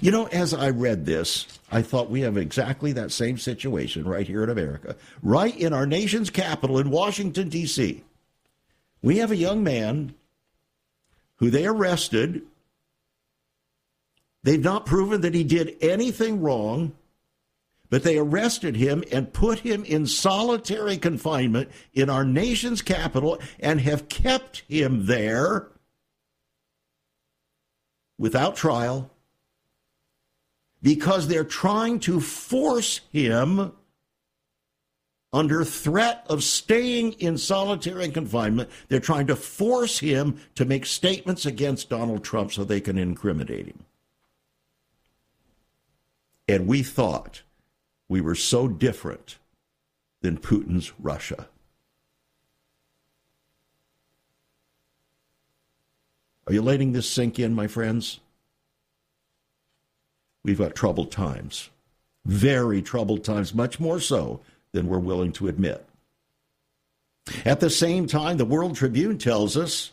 You 0.00 0.10
know, 0.10 0.26
as 0.26 0.52
I 0.52 0.70
read 0.70 1.06
this, 1.06 1.46
I 1.70 1.82
thought 1.82 2.10
we 2.10 2.22
have 2.22 2.36
exactly 2.36 2.92
that 2.92 3.12
same 3.12 3.38
situation 3.38 4.06
right 4.06 4.26
here 4.26 4.42
in 4.42 4.50
America, 4.50 4.96
right 5.22 5.56
in 5.56 5.72
our 5.72 5.86
nation's 5.86 6.30
capital 6.30 6.78
in 6.78 6.90
Washington, 6.90 7.48
D.C. 7.48 8.02
We 9.02 9.18
have 9.18 9.30
a 9.30 9.36
young 9.36 9.62
man 9.62 10.14
who 11.36 11.50
they 11.50 11.66
arrested 11.66 12.42
They've 14.46 14.62
not 14.62 14.86
proven 14.86 15.22
that 15.22 15.34
he 15.34 15.42
did 15.42 15.76
anything 15.80 16.40
wrong, 16.40 16.92
but 17.90 18.04
they 18.04 18.16
arrested 18.16 18.76
him 18.76 19.02
and 19.10 19.32
put 19.32 19.58
him 19.58 19.84
in 19.84 20.06
solitary 20.06 20.98
confinement 20.98 21.68
in 21.92 22.08
our 22.08 22.24
nation's 22.24 22.80
capital 22.80 23.40
and 23.58 23.80
have 23.80 24.08
kept 24.08 24.62
him 24.68 25.06
there 25.06 25.66
without 28.20 28.54
trial 28.54 29.10
because 30.86 31.26
they're 31.26 31.42
trying 31.42 31.98
to 31.98 32.20
force 32.20 33.00
him 33.12 33.72
under 35.32 35.64
threat 35.64 36.24
of 36.28 36.44
staying 36.44 37.10
in 37.14 37.36
solitary 37.36 38.08
confinement. 38.08 38.70
They're 38.86 39.00
trying 39.00 39.26
to 39.26 39.34
force 39.34 39.98
him 39.98 40.38
to 40.54 40.64
make 40.64 40.86
statements 40.86 41.44
against 41.44 41.90
Donald 41.90 42.22
Trump 42.22 42.52
so 42.52 42.62
they 42.62 42.80
can 42.80 42.98
incriminate 42.98 43.66
him. 43.66 43.84
And 46.46 46.68
we 46.68 46.84
thought 46.84 47.42
we 48.08 48.20
were 48.20 48.36
so 48.36 48.68
different 48.68 49.38
than 50.20 50.38
Putin's 50.38 50.92
Russia. 51.00 51.48
Are 56.46 56.52
you 56.52 56.62
letting 56.62 56.92
this 56.92 57.10
sink 57.10 57.40
in, 57.40 57.56
my 57.56 57.66
friends? 57.66 58.20
We've 60.46 60.58
got 60.58 60.76
troubled 60.76 61.10
times. 61.10 61.70
Very 62.24 62.80
troubled 62.80 63.24
times, 63.24 63.52
much 63.52 63.80
more 63.80 63.98
so 63.98 64.40
than 64.70 64.86
we're 64.86 65.00
willing 65.00 65.32
to 65.32 65.48
admit. 65.48 65.84
At 67.44 67.58
the 67.58 67.68
same 67.68 68.06
time, 68.06 68.36
the 68.36 68.44
World 68.44 68.76
Tribune 68.76 69.18
tells 69.18 69.56
us 69.56 69.90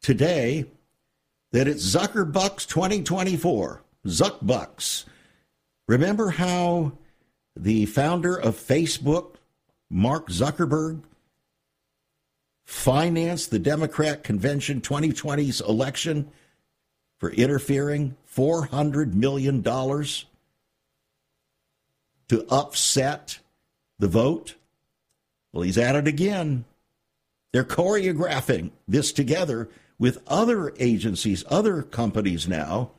today 0.00 0.64
that 1.52 1.68
it's 1.68 1.84
Zuckerbucks 1.84 2.66
2024. 2.66 3.82
Zuckbucks. 4.06 5.04
Remember 5.86 6.30
how 6.30 6.92
the 7.54 7.84
founder 7.84 8.34
of 8.34 8.56
Facebook, 8.56 9.34
Mark 9.90 10.30
Zuckerberg, 10.30 11.02
financed 12.64 13.50
the 13.50 13.58
Democrat 13.58 14.24
Convention 14.24 14.80
2020's 14.80 15.60
election 15.60 16.30
for 17.18 17.30
interfering 17.32 18.16
$400 18.34 19.14
million 19.14 19.62
to 22.28 22.46
upset 22.48 23.38
the 23.98 24.08
vote? 24.08 24.54
Well, 25.52 25.62
he's 25.62 25.78
at 25.78 25.96
it 25.96 26.06
again. 26.06 26.64
They're 27.52 27.64
choreographing 27.64 28.70
this 28.86 29.12
together 29.12 29.68
with 29.98 30.22
other 30.26 30.72
agencies, 30.78 31.44
other 31.48 31.82
companies 31.82 32.46
now. 32.48 32.92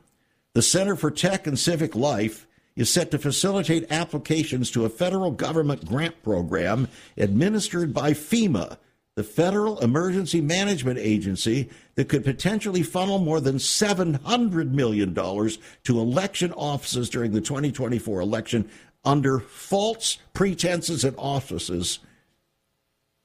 The 0.54 0.62
Center 0.62 0.96
for 0.96 1.10
Tech 1.10 1.46
and 1.46 1.58
Civic 1.58 1.96
Life 1.96 2.46
is 2.76 2.90
set 2.90 3.10
to 3.10 3.18
facilitate 3.18 3.90
applications 3.90 4.70
to 4.70 4.84
a 4.84 4.90
federal 4.90 5.30
government 5.30 5.86
grant 5.86 6.22
program 6.22 6.88
administered 7.16 7.92
by 7.92 8.12
FEMA 8.12 8.76
the 9.14 9.22
Federal 9.22 9.78
Emergency 9.80 10.40
Management 10.40 10.98
Agency 10.98 11.68
that 11.94 12.08
could 12.08 12.24
potentially 12.24 12.82
funnel 12.82 13.18
more 13.18 13.40
than 13.40 13.56
$700 13.56 14.70
million 14.70 15.14
to 15.14 16.00
election 16.00 16.52
offices 16.52 17.10
during 17.10 17.32
the 17.32 17.40
2024 17.40 18.20
election 18.20 18.70
under 19.04 19.40
false 19.40 20.18
pretenses 20.32 21.04
and 21.04 21.14
offices. 21.18 21.98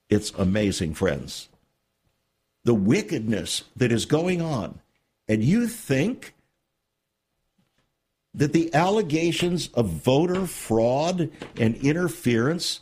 It's 0.09 0.31
amazing, 0.31 0.95
friends. 0.95 1.49
The 2.63 2.73
wickedness 2.73 3.63
that 3.75 3.91
is 3.91 4.05
going 4.05 4.41
on. 4.41 4.79
And 5.29 5.43
you 5.43 5.67
think 5.67 6.33
that 8.33 8.53
the 8.53 8.73
allegations 8.73 9.69
of 9.69 9.87
voter 9.87 10.45
fraud 10.45 11.29
and 11.57 11.75
interference 11.77 12.81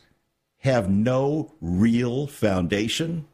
have 0.59 0.89
no 0.89 1.53
real 1.61 2.27
foundation? 2.27 3.25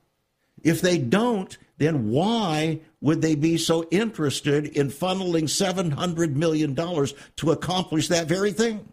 If 0.63 0.81
they 0.81 0.97
don't, 0.97 1.57
then 1.81 2.11
why 2.11 2.79
would 3.01 3.21
they 3.21 3.35
be 3.35 3.57
so 3.57 3.87
interested 3.89 4.67
in 4.67 4.89
funneling 4.89 5.43
$700 5.43 6.35
million 6.35 6.75
to 6.75 7.51
accomplish 7.51 8.07
that 8.09 8.27
very 8.27 8.51
thing? 8.51 8.87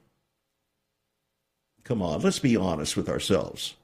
Come 1.85 2.03
on, 2.03 2.21
let's 2.21 2.39
be 2.39 2.57
honest 2.57 2.97
with 2.97 3.09
ourselves. 3.09 3.75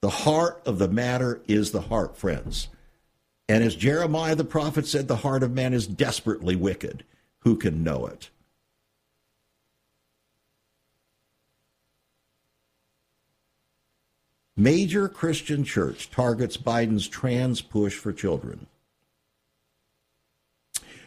The 0.00 0.10
heart 0.10 0.62
of 0.66 0.78
the 0.78 0.88
matter 0.88 1.40
is 1.46 1.70
the 1.72 1.80
heart, 1.80 2.16
friends. 2.16 2.68
And 3.48 3.62
as 3.62 3.76
Jeremiah 3.76 4.34
the 4.34 4.44
prophet 4.44 4.86
said, 4.86 5.08
the 5.08 5.16
heart 5.16 5.42
of 5.42 5.52
man 5.52 5.72
is 5.72 5.86
desperately 5.86 6.56
wicked. 6.56 7.04
Who 7.40 7.56
can 7.56 7.82
know 7.82 8.06
it? 8.06 8.30
Major 14.56 15.08
Christian 15.08 15.64
church 15.64 16.10
targets 16.10 16.56
Biden's 16.56 17.08
trans 17.08 17.60
push 17.60 17.96
for 17.96 18.12
children. 18.12 18.66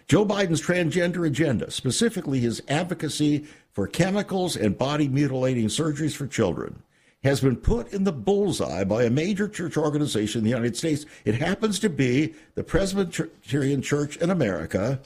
Joe 0.08 0.26
Biden's 0.26 0.62
transgender 0.62 1.26
agenda, 1.26 1.72
specifically 1.72 2.40
his 2.40 2.62
advocacy 2.68 3.46
for 3.72 3.88
chemicals 3.88 4.56
and 4.56 4.78
body 4.78 5.08
mutilating 5.08 5.68
surgeries 5.68 6.16
for 6.16 6.28
children, 6.28 6.82
has 7.24 7.42
been 7.42 7.56
put 7.56 7.92
in 7.94 8.04
the 8.04 8.12
bullseye 8.12 8.84
by 8.84 9.04
a 9.04 9.10
major 9.10 9.48
church 9.48 9.78
organization 9.78 10.40
in 10.40 10.44
the 10.44 10.50
United 10.50 10.78
States. 10.78 11.06
It 11.26 11.36
happens 11.36 11.80
to 11.80 11.90
be 11.90 12.36
the 12.56 12.64
Presbyterian 12.64 13.82
Church 13.82 14.18
in 14.18 14.30
America, 14.30 15.00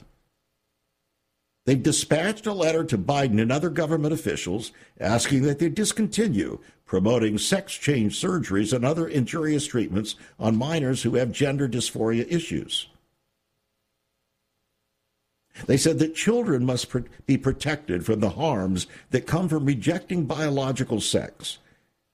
they 1.64 1.76
dispatched 1.76 2.46
a 2.46 2.52
letter 2.52 2.82
to 2.84 2.98
Biden 2.98 3.40
and 3.40 3.52
other 3.52 3.70
government 3.70 4.12
officials 4.12 4.72
asking 4.98 5.42
that 5.42 5.58
they 5.58 5.68
discontinue 5.68 6.58
promoting 6.86 7.38
sex 7.38 7.72
change 7.72 8.20
surgeries 8.20 8.72
and 8.72 8.84
other 8.84 9.08
injurious 9.08 9.66
treatments 9.66 10.16
on 10.38 10.56
minors 10.56 11.02
who 11.02 11.14
have 11.14 11.32
gender 11.32 11.68
dysphoria 11.68 12.30
issues. 12.30 12.88
They 15.66 15.76
said 15.76 15.98
that 16.00 16.14
children 16.14 16.66
must 16.66 16.88
be 17.26 17.38
protected 17.38 18.04
from 18.04 18.20
the 18.20 18.30
harms 18.30 18.86
that 19.10 19.26
come 19.26 19.48
from 19.48 19.64
rejecting 19.64 20.24
biological 20.24 21.00
sex. 21.00 21.58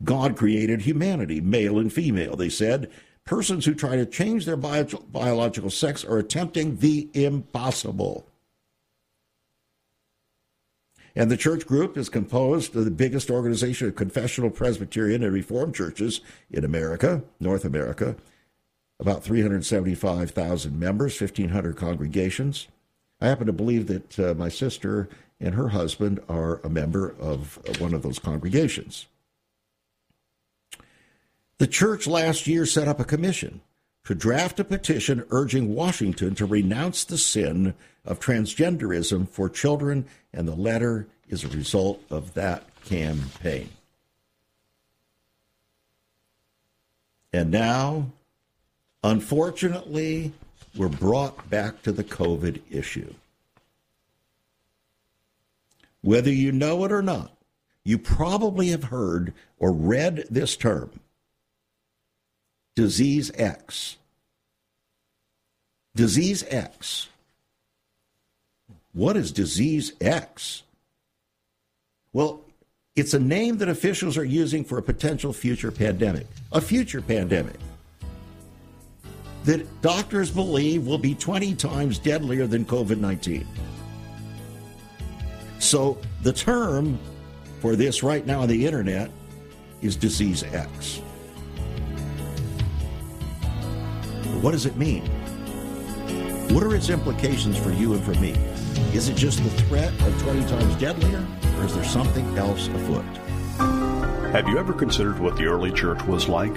God 0.04 0.36
created 0.36 0.82
humanity, 0.82 1.40
male 1.40 1.78
and 1.78 1.92
female, 1.92 2.36
they 2.36 2.48
said. 2.48 2.90
Persons 3.24 3.64
who 3.64 3.74
try 3.74 3.96
to 3.96 4.06
change 4.06 4.44
their 4.44 4.56
bio- 4.56 4.84
biological 4.84 5.70
sex 5.70 6.04
are 6.04 6.18
attempting 6.18 6.76
the 6.76 7.08
impossible. 7.14 8.27
And 11.18 11.32
the 11.32 11.36
church 11.36 11.66
group 11.66 11.98
is 11.98 12.08
composed 12.08 12.76
of 12.76 12.84
the 12.84 12.92
biggest 12.92 13.28
organization 13.28 13.88
of 13.88 13.96
confessional 13.96 14.50
Presbyterian 14.50 15.24
and 15.24 15.34
Reformed 15.34 15.74
churches 15.74 16.20
in 16.48 16.64
America, 16.64 17.24
North 17.40 17.64
America, 17.64 18.14
about 19.00 19.24
375,000 19.24 20.78
members, 20.78 21.20
1,500 21.20 21.76
congregations. 21.76 22.68
I 23.20 23.26
happen 23.26 23.48
to 23.48 23.52
believe 23.52 23.88
that 23.88 24.16
uh, 24.20 24.34
my 24.34 24.48
sister 24.48 25.08
and 25.40 25.56
her 25.56 25.70
husband 25.70 26.20
are 26.28 26.60
a 26.62 26.68
member 26.68 27.16
of 27.18 27.58
uh, 27.68 27.72
one 27.80 27.94
of 27.94 28.02
those 28.02 28.20
congregations. 28.20 29.06
The 31.58 31.66
church 31.66 32.06
last 32.06 32.46
year 32.46 32.64
set 32.64 32.86
up 32.86 33.00
a 33.00 33.04
commission 33.04 33.60
to 34.04 34.14
draft 34.14 34.58
a 34.58 34.64
petition 34.64 35.22
urging 35.30 35.74
Washington 35.74 36.34
to 36.36 36.46
renounce 36.46 37.04
the 37.04 37.18
sin 37.18 37.74
of 38.06 38.18
transgenderism 38.18 39.28
for 39.28 39.50
children, 39.50 40.06
and 40.38 40.46
the 40.46 40.54
letter 40.54 41.08
is 41.28 41.42
a 41.42 41.48
result 41.48 42.00
of 42.10 42.34
that 42.34 42.62
campaign. 42.84 43.68
And 47.32 47.50
now, 47.50 48.12
unfortunately, 49.02 50.32
we're 50.76 50.88
brought 50.88 51.50
back 51.50 51.82
to 51.82 51.90
the 51.90 52.04
COVID 52.04 52.60
issue. 52.70 53.12
Whether 56.02 56.32
you 56.32 56.52
know 56.52 56.84
it 56.84 56.92
or 56.92 57.02
not, 57.02 57.32
you 57.82 57.98
probably 57.98 58.68
have 58.68 58.84
heard 58.84 59.34
or 59.58 59.72
read 59.72 60.24
this 60.30 60.56
term 60.56 61.00
disease 62.76 63.32
X. 63.34 63.96
Disease 65.96 66.44
X. 66.46 67.08
What 68.98 69.16
is 69.16 69.30
disease 69.30 69.92
X? 70.00 70.64
Well, 72.12 72.40
it's 72.96 73.14
a 73.14 73.20
name 73.20 73.58
that 73.58 73.68
officials 73.68 74.18
are 74.18 74.24
using 74.24 74.64
for 74.64 74.78
a 74.78 74.82
potential 74.82 75.32
future 75.32 75.70
pandemic, 75.70 76.26
a 76.50 76.60
future 76.60 77.00
pandemic 77.00 77.54
that 79.44 79.82
doctors 79.82 80.32
believe 80.32 80.84
will 80.84 80.98
be 80.98 81.14
20 81.14 81.54
times 81.54 82.00
deadlier 82.00 82.48
than 82.48 82.64
COVID 82.64 82.98
19. 82.98 83.46
So 85.60 85.96
the 86.24 86.32
term 86.32 86.98
for 87.60 87.76
this 87.76 88.02
right 88.02 88.26
now 88.26 88.40
on 88.40 88.48
the 88.48 88.66
internet 88.66 89.12
is 89.80 89.94
disease 89.94 90.42
X. 90.42 90.96
What 94.42 94.50
does 94.50 94.66
it 94.66 94.76
mean? 94.76 95.06
What 96.52 96.64
are 96.64 96.74
its 96.74 96.90
implications 96.90 97.56
for 97.56 97.70
you 97.70 97.94
and 97.94 98.02
for 98.02 98.14
me? 98.14 98.34
Is 98.94 99.08
it 99.10 99.16
just 99.16 99.44
the 99.44 99.50
threat 99.50 99.92
of 100.02 100.22
20 100.22 100.48
times 100.48 100.74
deadlier, 100.76 101.26
or 101.58 101.64
is 101.64 101.74
there 101.74 101.84
something 101.84 102.26
else 102.38 102.68
afoot? 102.68 103.04
Have 104.32 104.48
you 104.48 104.58
ever 104.58 104.72
considered 104.72 105.18
what 105.18 105.36
the 105.36 105.44
early 105.44 105.70
church 105.70 106.02
was 106.04 106.26
like? 106.26 106.56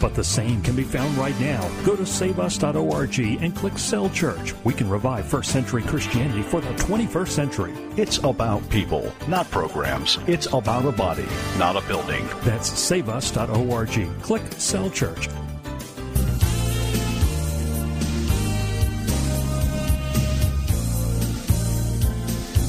But 0.00 0.14
the 0.14 0.24
same 0.24 0.62
can 0.62 0.74
be 0.74 0.82
found 0.82 1.16
right 1.18 1.38
now. 1.38 1.60
Go 1.84 1.94
to 1.94 2.06
saveus.org 2.06 3.18
and 3.20 3.54
click 3.54 3.78
Cell 3.78 4.08
Church. 4.10 4.54
We 4.64 4.72
can 4.72 4.88
revive 4.88 5.26
first 5.26 5.52
century 5.52 5.82
Christianity 5.82 6.42
for 6.42 6.60
the 6.60 6.72
21st 6.74 7.28
century. 7.28 7.74
It's 7.96 8.18
about 8.18 8.68
people, 8.70 9.12
not 9.28 9.50
programs. 9.50 10.18
It's 10.26 10.46
about 10.46 10.86
a 10.86 10.92
body, 10.92 11.26
not 11.58 11.76
a 11.76 11.86
building. 11.86 12.26
That's 12.42 12.70
saveus.org. 12.70 14.22
Click 14.22 14.42
Cell 14.56 14.90
Church. 14.90 15.28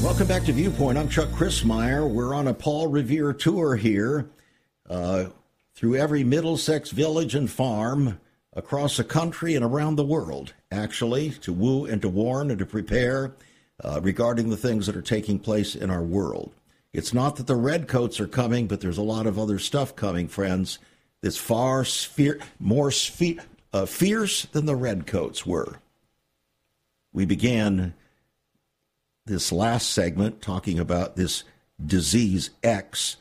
Welcome 0.02 0.26
back 0.26 0.44
to 0.44 0.52
Viewpoint. 0.52 0.98
I'm 0.98 1.08
Chuck 1.08 1.28
Crismier. 1.30 2.06
We're 2.06 2.34
on 2.34 2.48
a 2.48 2.52
Paul 2.52 2.88
Revere 2.88 3.32
tour 3.32 3.76
here. 3.76 4.30
Uh, 4.90 5.26
through 5.74 5.96
every 5.96 6.24
Middlesex 6.24 6.90
village 6.90 7.34
and 7.34 7.50
farm 7.50 8.20
across 8.52 8.96
the 8.96 9.04
country 9.04 9.54
and 9.54 9.64
around 9.64 9.96
the 9.96 10.04
world, 10.04 10.52
actually, 10.70 11.30
to 11.30 11.52
woo 11.52 11.86
and 11.86 12.02
to 12.02 12.08
warn 12.08 12.50
and 12.50 12.58
to 12.58 12.66
prepare 12.66 13.34
uh, 13.82 14.00
regarding 14.02 14.50
the 14.50 14.56
things 14.56 14.86
that 14.86 14.96
are 14.96 15.02
taking 15.02 15.38
place 15.38 15.74
in 15.74 15.90
our 15.90 16.02
world. 16.02 16.54
It's 16.92 17.14
not 17.14 17.36
that 17.36 17.46
the 17.46 17.56
redcoats 17.56 18.20
are 18.20 18.26
coming, 18.26 18.66
but 18.66 18.80
there's 18.80 18.98
a 18.98 19.02
lot 19.02 19.26
of 19.26 19.38
other 19.38 19.58
stuff 19.58 19.96
coming, 19.96 20.28
friends, 20.28 20.78
that's 21.22 21.38
far 21.38 21.84
sphere, 21.84 22.38
more 22.60 22.90
sphere, 22.90 23.38
uh, 23.72 23.86
fierce 23.86 24.44
than 24.46 24.66
the 24.66 24.76
redcoats 24.76 25.46
were. 25.46 25.78
we 27.12 27.24
began 27.24 27.94
this 29.24 29.52
last 29.52 29.90
segment 29.90 30.42
talking 30.42 30.78
about 30.78 31.16
this 31.16 31.44
disease 31.84 32.50
X 32.62 33.16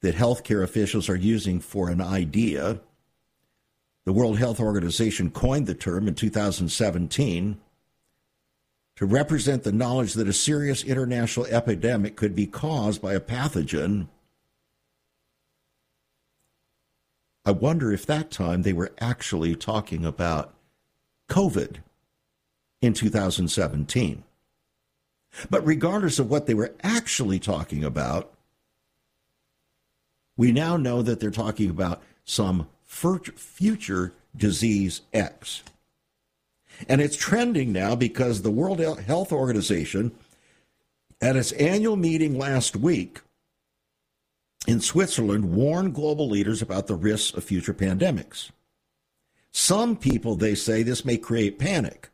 that 0.00 0.14
healthcare 0.14 0.62
officials 0.62 1.08
are 1.08 1.16
using 1.16 1.60
for 1.60 1.88
an 1.88 2.00
idea. 2.00 2.80
The 4.04 4.12
World 4.12 4.38
Health 4.38 4.60
Organization 4.60 5.30
coined 5.30 5.66
the 5.66 5.74
term 5.74 6.08
in 6.08 6.14
2017 6.14 7.60
to 8.96 9.06
represent 9.06 9.62
the 9.62 9.72
knowledge 9.72 10.14
that 10.14 10.28
a 10.28 10.32
serious 10.32 10.82
international 10.82 11.46
epidemic 11.46 12.16
could 12.16 12.34
be 12.34 12.46
caused 12.46 13.00
by 13.00 13.14
a 13.14 13.20
pathogen. 13.20 14.08
I 17.44 17.52
wonder 17.52 17.92
if 17.92 18.06
that 18.06 18.30
time 18.30 18.62
they 18.62 18.72
were 18.72 18.92
actually 19.00 19.54
talking 19.54 20.04
about 20.04 20.54
COVID 21.30 21.76
in 22.80 22.92
2017. 22.92 24.24
But 25.50 25.66
regardless 25.66 26.18
of 26.18 26.30
what 26.30 26.46
they 26.46 26.54
were 26.54 26.74
actually 26.82 27.38
talking 27.38 27.84
about, 27.84 28.32
we 30.38 30.52
now 30.52 30.78
know 30.78 31.02
that 31.02 31.20
they're 31.20 31.30
talking 31.30 31.68
about 31.68 32.02
some 32.24 32.66
future 32.86 34.14
disease 34.34 35.02
X. 35.12 35.62
And 36.88 37.00
it's 37.00 37.16
trending 37.16 37.72
now 37.72 37.96
because 37.96 38.40
the 38.40 38.50
World 38.50 38.78
Health 39.00 39.32
Organization, 39.32 40.12
at 41.20 41.36
its 41.36 41.50
annual 41.52 41.96
meeting 41.96 42.38
last 42.38 42.76
week 42.76 43.20
in 44.66 44.80
Switzerland, 44.80 45.52
warned 45.52 45.94
global 45.94 46.28
leaders 46.28 46.62
about 46.62 46.86
the 46.86 46.94
risks 46.94 47.36
of 47.36 47.42
future 47.42 47.74
pandemics. 47.74 48.50
Some 49.50 49.96
people, 49.96 50.36
they 50.36 50.54
say, 50.54 50.84
this 50.84 51.04
may 51.04 51.16
create 51.16 51.58
panic. 51.58 52.10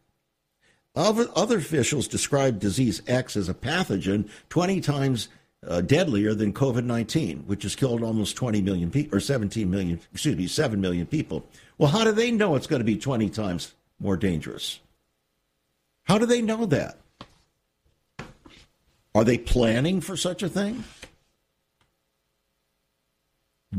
Other 0.96 1.58
officials 1.58 2.08
describe 2.08 2.58
disease 2.58 3.02
X 3.06 3.36
as 3.36 3.50
a 3.50 3.54
pathogen 3.54 4.30
20 4.48 4.80
times 4.80 5.28
uh, 5.66 5.80
deadlier 5.80 6.34
than 6.34 6.52
COVID 6.52 6.84
19, 6.84 7.44
which 7.46 7.62
has 7.62 7.76
killed 7.76 8.02
almost 8.02 8.36
20 8.36 8.62
million 8.62 8.90
people, 8.90 9.16
or 9.16 9.20
17 9.20 9.70
million, 9.70 10.00
excuse 10.12 10.36
me, 10.36 10.46
7 10.46 10.80
million 10.80 11.06
people. 11.06 11.44
Well, 11.78 11.90
how 11.90 12.04
do 12.04 12.12
they 12.12 12.30
know 12.30 12.54
it's 12.56 12.66
going 12.66 12.80
to 12.80 12.84
be 12.84 12.96
20 12.96 13.30
times 13.30 13.74
more 13.98 14.16
dangerous? 14.16 14.80
How 16.04 16.18
do 16.18 16.26
they 16.26 16.42
know 16.42 16.66
that? 16.66 16.98
Are 19.14 19.24
they 19.24 19.38
planning 19.38 20.00
for 20.00 20.16
such 20.16 20.42
a 20.42 20.48
thing? 20.48 20.84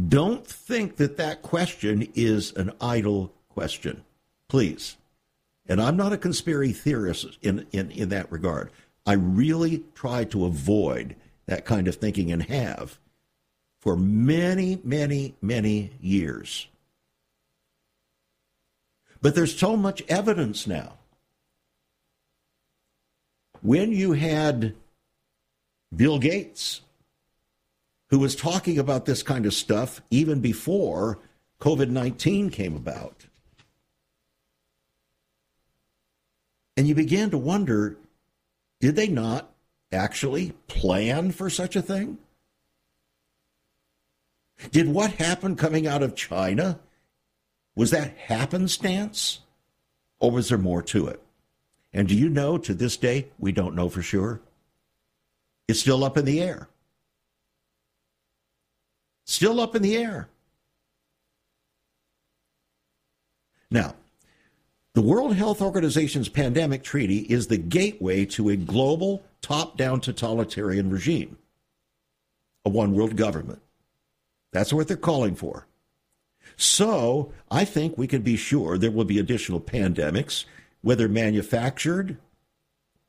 Don't 0.08 0.46
think 0.46 0.98
that 0.98 1.18
that 1.18 1.42
question 1.42 2.08
is 2.16 2.52
an 2.54 2.72
idle 2.82 3.34
question. 3.50 4.04
Please. 4.48 4.98
And 5.68 5.82
I'm 5.82 5.98
not 5.98 6.14
a 6.14 6.18
conspiracy 6.18 6.74
theorist 6.74 7.38
in, 7.42 7.66
in, 7.72 7.92
in 7.92 8.10
that 8.10 8.32
regard. 8.32 8.72
I 9.06 9.14
really 9.14 9.84
try 9.94 10.24
to 10.26 10.46
avoid 10.46 11.16
that 11.48 11.66
kind 11.66 11.88
of 11.88 11.96
thinking 11.96 12.32
and 12.32 12.44
have 12.44 13.00
for 13.80 13.96
many, 13.96 14.80
many, 14.84 15.36
many 15.42 15.92
years. 16.02 16.68
But 19.22 19.36
there's 19.36 19.58
so 19.58 19.78
much 19.78 20.04
evidence 20.08 20.68
now. 20.68 20.94
When 23.62 23.92
you 23.92 24.14
had 24.14 24.76
Bill 25.96 26.20
Gates, 26.20 26.82
who 28.10 28.20
was 28.20 28.36
talking 28.36 28.78
about 28.78 29.06
this 29.06 29.24
kind 29.24 29.46
of 29.46 29.54
stuff 29.54 30.02
even 30.12 30.42
before 30.42 31.20
COVID 31.60 31.90
19 31.90 32.50
came 32.50 32.76
about, 32.76 33.26
and 36.78 36.88
you 36.88 36.94
began 36.94 37.30
to 37.32 37.38
wonder 37.38 37.98
did 38.80 38.96
they 38.96 39.08
not 39.08 39.55
actually 39.92 40.54
plan 40.68 41.32
for 41.32 41.50
such 41.50 41.76
a 41.76 41.82
thing? 41.82 42.18
Did 44.72 44.88
what 44.88 45.14
happened 45.14 45.58
coming 45.58 45.86
out 45.86 46.04
of 46.04 46.16
China, 46.16 46.80
was 47.76 47.92
that 47.92 48.18
happenstance? 48.18 49.40
Or 50.20 50.32
was 50.32 50.50
there 50.50 50.58
more 50.58 50.82
to 50.84 51.08
it? 51.08 51.22
And 51.94 52.08
do 52.08 52.16
you 52.16 52.30
know 52.30 52.58
to 52.58 52.74
this 52.74 52.98
day, 52.98 53.28
we 53.38 53.52
don't 53.52 53.76
know 53.76 53.90
for 53.90 54.02
sure? 54.02 54.42
It's 55.68 55.80
still 55.80 56.04
up 56.04 56.18
in 56.18 56.26
the 56.26 56.42
air. 56.42 56.70
Still 59.26 59.60
up 59.60 59.76
in 59.76 59.82
the 59.82 59.98
air. 59.98 60.30
Now, 63.70 63.96
the 64.96 65.02
World 65.02 65.36
Health 65.36 65.62
Organization's 65.62 66.30
pandemic 66.30 66.82
treaty 66.82 67.20
is 67.20 67.48
the 67.48 67.58
gateway 67.58 68.24
to 68.28 68.48
a 68.48 68.56
global 68.56 69.24
top 69.42 69.76
down 69.76 70.00
totalitarian 70.00 70.90
regime, 70.90 71.38
a 72.64 72.70
one 72.70 72.94
world 72.94 73.18
government. 73.18 73.62
That's 74.54 74.72
what 74.72 74.88
they're 74.88 74.96
calling 74.96 75.36
for. 75.36 75.68
So 76.56 77.34
I 77.52 77.66
think 77.66 77.98
we 77.98 78.08
can 78.08 78.22
be 78.22 78.38
sure 78.38 78.78
there 78.78 78.90
will 78.90 79.04
be 79.04 79.20
additional 79.20 79.60
pandemics, 79.60 80.46
whether 80.82 81.10
manufactured 81.10 82.18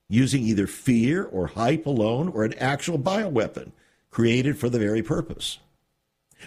using 0.09 0.43
either 0.43 0.67
fear 0.67 1.23
or 1.23 1.47
hype 1.47 1.87
alone 1.87 2.29
or 2.31 2.43
an 2.43 2.55
actual 2.55 2.99
bioweapon 2.99 3.71
created 4.11 4.59
for 4.59 4.69
the 4.69 4.81
very 4.81 5.05
purpose. 5.05 5.61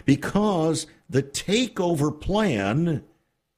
Because 0.06 0.86
the 1.10 1.24
takeover 1.24 2.20
plan 2.20 3.06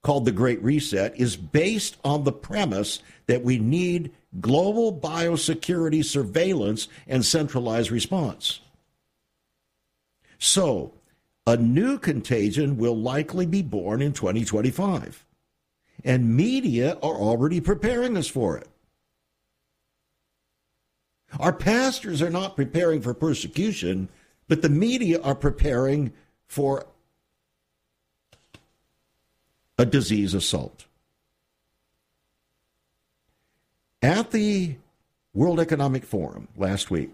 called 0.03 0.25
the 0.25 0.31
Great 0.31 0.61
Reset 0.63 1.15
is 1.19 1.35
based 1.37 1.97
on 2.03 2.23
the 2.23 2.31
premise 2.31 3.01
that 3.27 3.43
we 3.43 3.59
need 3.59 4.11
global 4.39 4.93
biosecurity 4.93 6.03
surveillance 6.03 6.87
and 7.07 7.25
centralized 7.25 7.91
response. 7.91 8.61
So, 10.39 10.93
a 11.45 11.57
new 11.57 11.97
contagion 11.97 12.77
will 12.77 12.95
likely 12.95 13.45
be 13.45 13.61
born 13.61 14.01
in 14.01 14.13
2025, 14.13 15.25
and 16.03 16.35
media 16.35 16.93
are 17.03 17.15
already 17.15 17.59
preparing 17.61 18.17
us 18.17 18.27
for 18.27 18.57
it. 18.57 18.67
Our 21.39 21.53
pastors 21.53 22.21
are 22.21 22.29
not 22.29 22.55
preparing 22.55 23.01
for 23.01 23.13
persecution, 23.13 24.09
but 24.47 24.61
the 24.61 24.69
media 24.69 25.21
are 25.21 25.35
preparing 25.35 26.11
for 26.47 26.85
a 29.77 29.85
disease 29.85 30.33
assault. 30.33 30.85
At 34.01 34.31
the 34.31 34.75
World 35.33 35.59
Economic 35.59 36.05
Forum 36.05 36.47
last 36.57 36.89
week, 36.89 37.11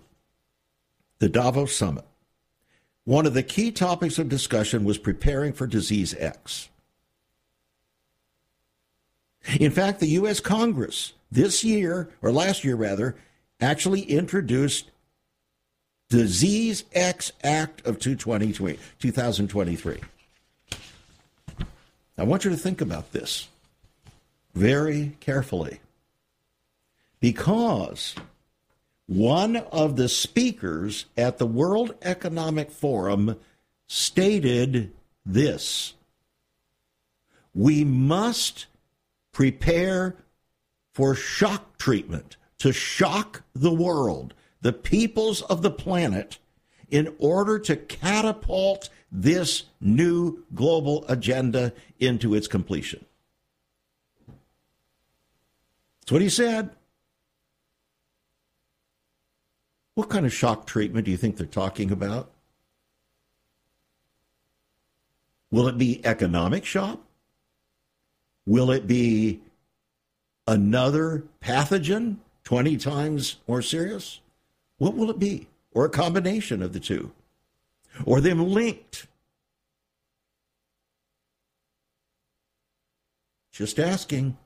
the 1.19 1.29
Davos 1.29 1.75
Summit, 1.75 2.05
one 3.03 3.25
of 3.25 3.33
the 3.33 3.43
key 3.43 3.71
topics 3.71 4.19
of 4.19 4.29
discussion 4.29 4.83
was 4.83 4.97
preparing 4.97 5.53
for 5.53 5.67
disease 5.67 6.15
X. 6.17 6.69
In 9.59 9.71
fact, 9.71 9.99
the 9.99 10.07
U.S. 10.07 10.39
Congress 10.39 11.13
this 11.31 11.63
year, 11.63 12.09
or 12.21 12.31
last 12.31 12.63
year 12.63 12.75
rather, 12.75 13.15
actually 13.61 14.01
introduced 14.01 14.91
Disease 16.09 16.85
X 16.93 17.31
Act 17.43 17.85
of 17.85 17.99
2023. 17.99 19.99
I 22.17 22.23
want 22.23 22.43
you 22.45 22.51
to 22.51 22.57
think 22.57 22.81
about 22.81 23.11
this 23.11 23.47
very 24.55 25.15
carefully. 25.19 25.79
Because 27.19 28.15
one 29.07 29.57
of 29.57 29.95
the 29.95 30.09
speakers 30.09 31.05
at 31.15 31.37
the 31.37 31.45
World 31.45 31.95
Economic 32.01 32.71
Forum 32.71 33.37
stated 33.87 34.93
this. 35.25 35.93
We 37.53 37.83
must 37.83 38.65
prepare 39.31 40.15
for 40.93 41.15
shock 41.15 41.77
treatment 41.77 42.37
to 42.59 42.71
shock 42.71 43.43
the 43.53 43.73
world, 43.73 44.33
the 44.61 44.73
peoples 44.73 45.41
of 45.43 45.61
the 45.61 45.71
planet, 45.71 46.39
in 46.89 47.13
order 47.19 47.59
to 47.59 47.75
catapult 47.75 48.89
this 49.11 49.63
new 49.79 50.43
global 50.53 51.05
agenda 51.07 51.73
into 51.99 52.35
its 52.35 52.47
completion. 52.47 53.05
That's 56.01 56.11
what 56.11 56.21
he 56.21 56.29
said. 56.29 56.69
What 59.95 60.09
kind 60.09 60.25
of 60.25 60.33
shock 60.33 60.67
treatment 60.67 61.05
do 61.05 61.11
you 61.11 61.17
think 61.17 61.37
they're 61.37 61.47
talking 61.47 61.91
about? 61.91 62.31
Will 65.49 65.67
it 65.67 65.77
be 65.77 66.05
economic 66.05 66.65
shock? 66.65 66.99
Will 68.45 68.71
it 68.71 68.87
be 68.87 69.41
another 70.47 71.23
pathogen 71.41 72.17
20 72.43 72.77
times 72.77 73.37
more 73.47 73.61
serious? 73.61 74.21
What 74.77 74.95
will 74.95 75.09
it 75.09 75.19
be? 75.19 75.47
Or 75.73 75.85
a 75.85 75.89
combination 75.89 76.61
of 76.61 76.73
the 76.73 76.79
two? 76.79 77.11
Or 78.05 78.21
them 78.21 78.51
linked. 78.51 79.07
Just 83.51 83.79
asking. 83.79 84.37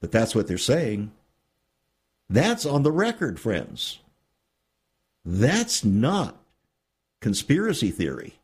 But 0.00 0.12
that's 0.12 0.34
what 0.34 0.48
they're 0.48 0.58
saying. 0.58 1.12
That's 2.28 2.66
on 2.66 2.82
the 2.82 2.92
record, 2.92 3.38
friends. 3.38 4.00
That's 5.24 5.84
not 5.84 6.36
conspiracy 7.20 7.90
theory. 7.90 8.34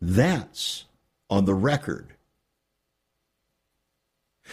That's 0.00 0.86
on 1.28 1.44
the 1.44 1.54
record. 1.54 2.14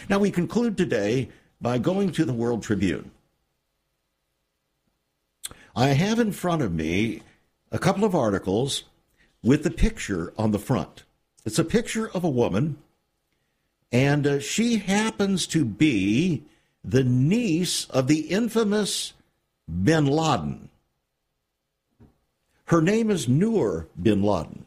Now, 0.08 0.18
we 0.18 0.30
conclude 0.30 0.76
today 0.76 1.30
by 1.60 1.78
going 1.78 2.12
to 2.12 2.24
the 2.24 2.32
World 2.32 2.62
Tribune. 2.62 3.10
I 5.74 5.88
have 5.88 6.18
in 6.18 6.32
front 6.32 6.62
of 6.62 6.72
me 6.72 7.22
a 7.72 7.78
couple 7.78 8.04
of 8.04 8.14
articles 8.14 8.84
with 9.42 9.64
the 9.64 9.70
picture 9.70 10.32
on 10.38 10.52
the 10.52 10.58
front. 10.58 11.02
It's 11.44 11.58
a 11.58 11.64
picture 11.64 12.08
of 12.10 12.22
a 12.22 12.28
woman, 12.28 12.76
and 13.90 14.26
uh, 14.26 14.38
she 14.38 14.76
happens 14.76 15.46
to 15.48 15.64
be 15.64 16.44
the 16.84 17.02
niece 17.02 17.86
of 17.86 18.06
the 18.06 18.20
infamous 18.20 19.14
bin 19.66 20.06
Laden. 20.06 20.68
Her 22.66 22.82
name 22.82 23.10
is 23.10 23.28
Noor 23.28 23.88
bin 24.00 24.22
Ladin. 24.22 24.66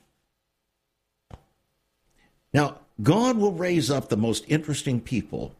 Now, 2.53 2.79
God 3.01 3.37
will 3.37 3.51
raise 3.51 3.91
up 3.91 4.09
the 4.09 4.17
most 4.17 4.45
interesting 4.47 4.99
people 4.99 5.53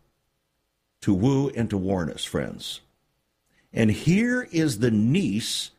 to 1.01 1.13
woo 1.13 1.49
and 1.49 1.69
to 1.69 1.77
warn 1.77 2.09
us, 2.09 2.23
friends. 2.23 2.81
And 3.73 3.91
here 3.91 4.47
is 4.51 4.79
the 4.79 4.91
niece 4.91 5.71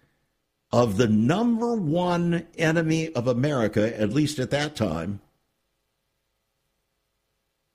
of 0.72 0.96
the 0.96 1.08
number 1.08 1.74
one 1.74 2.46
enemy 2.58 3.12
of 3.12 3.28
America, 3.28 3.98
at 3.98 4.12
least 4.12 4.38
at 4.38 4.50
that 4.50 4.74
time, 4.76 5.20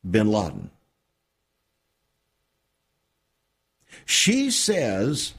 bin 0.09 0.31
Laden. 0.31 0.69
She 4.05 4.51
says 4.51 5.33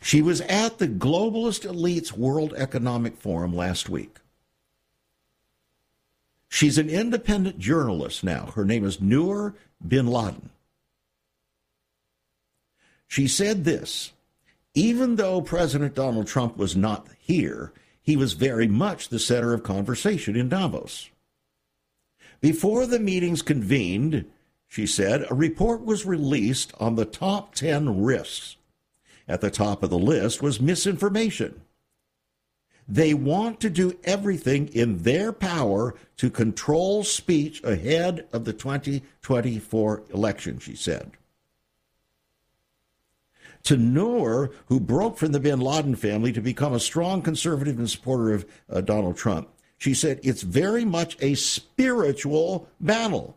she 0.00 0.22
was 0.22 0.40
at 0.42 0.78
the 0.78 0.88
Globalist 0.88 1.68
Elites 1.68 2.12
World 2.12 2.54
Economic 2.56 3.16
Forum 3.16 3.54
last 3.54 3.88
week. 3.88 4.16
She's 6.48 6.78
an 6.78 6.90
independent 6.90 7.58
journalist 7.58 8.24
now. 8.24 8.46
Her 8.46 8.64
name 8.64 8.84
is 8.84 9.00
Noor 9.00 9.54
bin 9.86 10.08
Ladin. 10.08 10.50
She 13.10 13.26
said 13.26 13.64
this 13.64 14.12
even 14.72 15.16
though 15.16 15.42
President 15.42 15.96
Donald 15.96 16.28
Trump 16.28 16.56
was 16.56 16.76
not 16.76 17.08
here, 17.18 17.72
he 18.00 18.16
was 18.16 18.34
very 18.34 18.68
much 18.68 19.08
the 19.08 19.18
center 19.18 19.52
of 19.52 19.64
conversation 19.64 20.36
in 20.36 20.48
Davos. 20.48 21.10
Before 22.40 22.86
the 22.86 23.00
meetings 23.00 23.42
convened, 23.42 24.26
she 24.68 24.86
said, 24.86 25.26
a 25.28 25.34
report 25.34 25.84
was 25.84 26.06
released 26.06 26.72
on 26.78 26.94
the 26.94 27.04
top 27.04 27.56
10 27.56 28.00
risks. 28.00 28.56
At 29.26 29.40
the 29.40 29.50
top 29.50 29.82
of 29.82 29.90
the 29.90 29.98
list 29.98 30.40
was 30.40 30.60
misinformation. 30.60 31.62
They 32.86 33.12
want 33.12 33.58
to 33.60 33.70
do 33.70 33.98
everything 34.04 34.68
in 34.68 34.98
their 34.98 35.32
power 35.32 35.96
to 36.18 36.30
control 36.30 37.02
speech 37.02 37.60
ahead 37.64 38.28
of 38.32 38.44
the 38.44 38.52
2024 38.52 40.04
election, 40.12 40.60
she 40.60 40.76
said. 40.76 41.10
To 43.64 43.76
Noor, 43.76 44.50
who 44.66 44.80
broke 44.80 45.18
from 45.18 45.32
the 45.32 45.40
bin 45.40 45.60
Laden 45.60 45.96
family 45.96 46.32
to 46.32 46.40
become 46.40 46.72
a 46.72 46.80
strong 46.80 47.22
conservative 47.22 47.78
and 47.78 47.90
supporter 47.90 48.32
of 48.32 48.46
uh, 48.70 48.80
Donald 48.80 49.16
Trump, 49.16 49.48
she 49.78 49.94
said, 49.94 50.20
It's 50.22 50.42
very 50.42 50.84
much 50.84 51.16
a 51.20 51.34
spiritual 51.34 52.68
battle. 52.80 53.36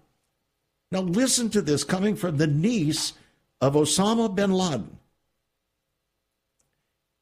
Now, 0.91 1.01
listen 1.01 1.49
to 1.51 1.61
this 1.61 1.83
coming 1.83 2.15
from 2.15 2.37
the 2.37 2.47
niece 2.47 3.13
of 3.61 3.73
Osama 3.73 4.33
bin 4.33 4.51
Laden. 4.51 4.97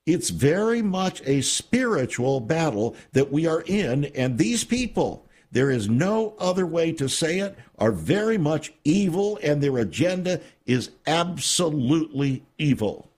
It's 0.05 0.29
very 0.29 0.81
much 0.81 1.21
a 1.25 1.41
spiritual 1.41 2.39
battle 2.39 2.95
that 3.13 3.31
we 3.31 3.45
are 3.45 3.61
in, 3.61 4.05
and 4.05 4.37
these 4.37 4.63
people, 4.63 5.25
there 5.51 5.69
is 5.69 5.89
no 5.89 6.33
other 6.39 6.65
way 6.65 6.93
to 6.93 7.09
say 7.09 7.39
it, 7.39 7.57
are 7.77 7.91
very 7.91 8.37
much 8.37 8.71
evil, 8.83 9.37
and 9.43 9.61
their 9.61 9.77
agenda 9.77 10.39
is 10.65 10.91
absolutely 11.05 12.43
evil. 12.57 13.09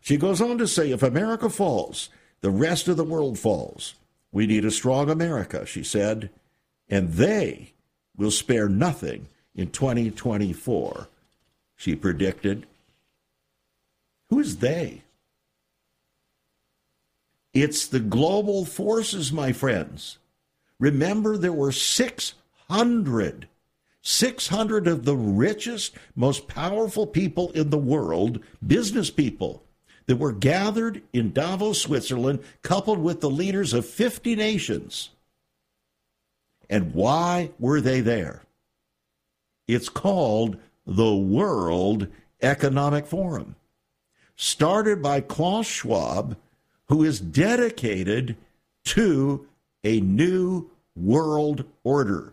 She 0.00 0.16
goes 0.16 0.40
on 0.40 0.56
to 0.58 0.66
say 0.66 0.90
if 0.90 1.02
America 1.02 1.50
falls, 1.50 2.08
the 2.40 2.50
rest 2.50 2.88
of 2.88 2.96
the 2.96 3.04
world 3.04 3.38
falls. 3.38 3.94
We 4.32 4.46
need 4.46 4.64
a 4.64 4.70
strong 4.70 5.10
America, 5.10 5.66
she 5.66 5.82
said, 5.82 6.30
and 6.88 7.12
they 7.12 7.74
will 8.16 8.30
spare 8.30 8.68
nothing 8.68 9.28
in 9.54 9.70
2024, 9.70 11.08
she 11.76 11.94
predicted. 11.94 12.66
Who 14.30 14.40
is 14.40 14.58
they? 14.58 15.02
It's 17.54 17.86
the 17.86 18.00
global 18.00 18.64
forces, 18.64 19.32
my 19.32 19.52
friends. 19.52 20.18
Remember, 20.78 21.36
there 21.36 21.52
were 21.52 21.72
600, 21.72 23.48
600 24.02 24.86
of 24.86 25.04
the 25.04 25.16
richest, 25.16 25.96
most 26.14 26.46
powerful 26.46 27.06
people 27.06 27.50
in 27.52 27.70
the 27.70 27.78
world, 27.78 28.40
business 28.64 29.10
people, 29.10 29.64
that 30.06 30.16
were 30.16 30.32
gathered 30.32 31.02
in 31.12 31.32
Davos, 31.32 31.82
Switzerland, 31.82 32.40
coupled 32.62 32.98
with 32.98 33.20
the 33.20 33.30
leaders 33.30 33.72
of 33.72 33.86
50 33.86 34.36
nations. 34.36 35.10
And 36.70 36.94
why 36.94 37.50
were 37.58 37.80
they 37.80 38.00
there? 38.00 38.42
It's 39.66 39.88
called 39.88 40.58
the 40.86 41.14
World 41.14 42.08
Economic 42.40 43.06
Forum, 43.06 43.56
started 44.36 45.02
by 45.02 45.20
Klaus 45.20 45.66
Schwab, 45.66 46.36
who 46.88 47.04
is 47.04 47.20
dedicated 47.20 48.36
to 48.84 49.46
a 49.84 50.00
new 50.00 50.70
world 50.96 51.64
order, 51.84 52.32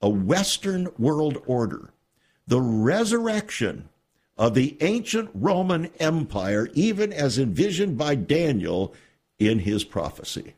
a 0.00 0.08
Western 0.08 0.88
world 0.98 1.42
order, 1.46 1.90
the 2.46 2.60
resurrection 2.60 3.88
of 4.36 4.54
the 4.54 4.76
ancient 4.80 5.30
Roman 5.34 5.86
Empire, 5.98 6.68
even 6.74 7.12
as 7.12 7.38
envisioned 7.38 7.96
by 7.96 8.14
Daniel 8.14 8.94
in 9.38 9.60
his 9.60 9.82
prophecy. 9.82 10.54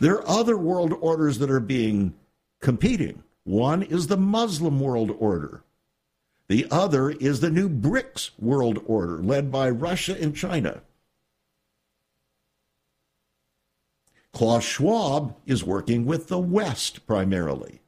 There 0.00 0.16
are 0.16 0.28
other 0.28 0.56
world 0.56 0.94
orders 1.00 1.38
that 1.38 1.50
are 1.50 1.60
being 1.60 2.14
competing. 2.60 3.22
One 3.44 3.82
is 3.82 4.06
the 4.06 4.16
Muslim 4.16 4.80
world 4.80 5.14
order. 5.18 5.62
The 6.48 6.66
other 6.70 7.10
is 7.10 7.40
the 7.40 7.50
new 7.50 7.68
BRICS 7.68 8.30
world 8.38 8.80
order 8.86 9.18
led 9.22 9.50
by 9.50 9.68
Russia 9.70 10.16
and 10.20 10.36
China. 10.36 10.82
Klaus 14.32 14.64
Schwab 14.64 15.34
is 15.46 15.64
working 15.64 16.04
with 16.04 16.28
the 16.28 16.38
West 16.38 17.06
primarily. 17.06 17.80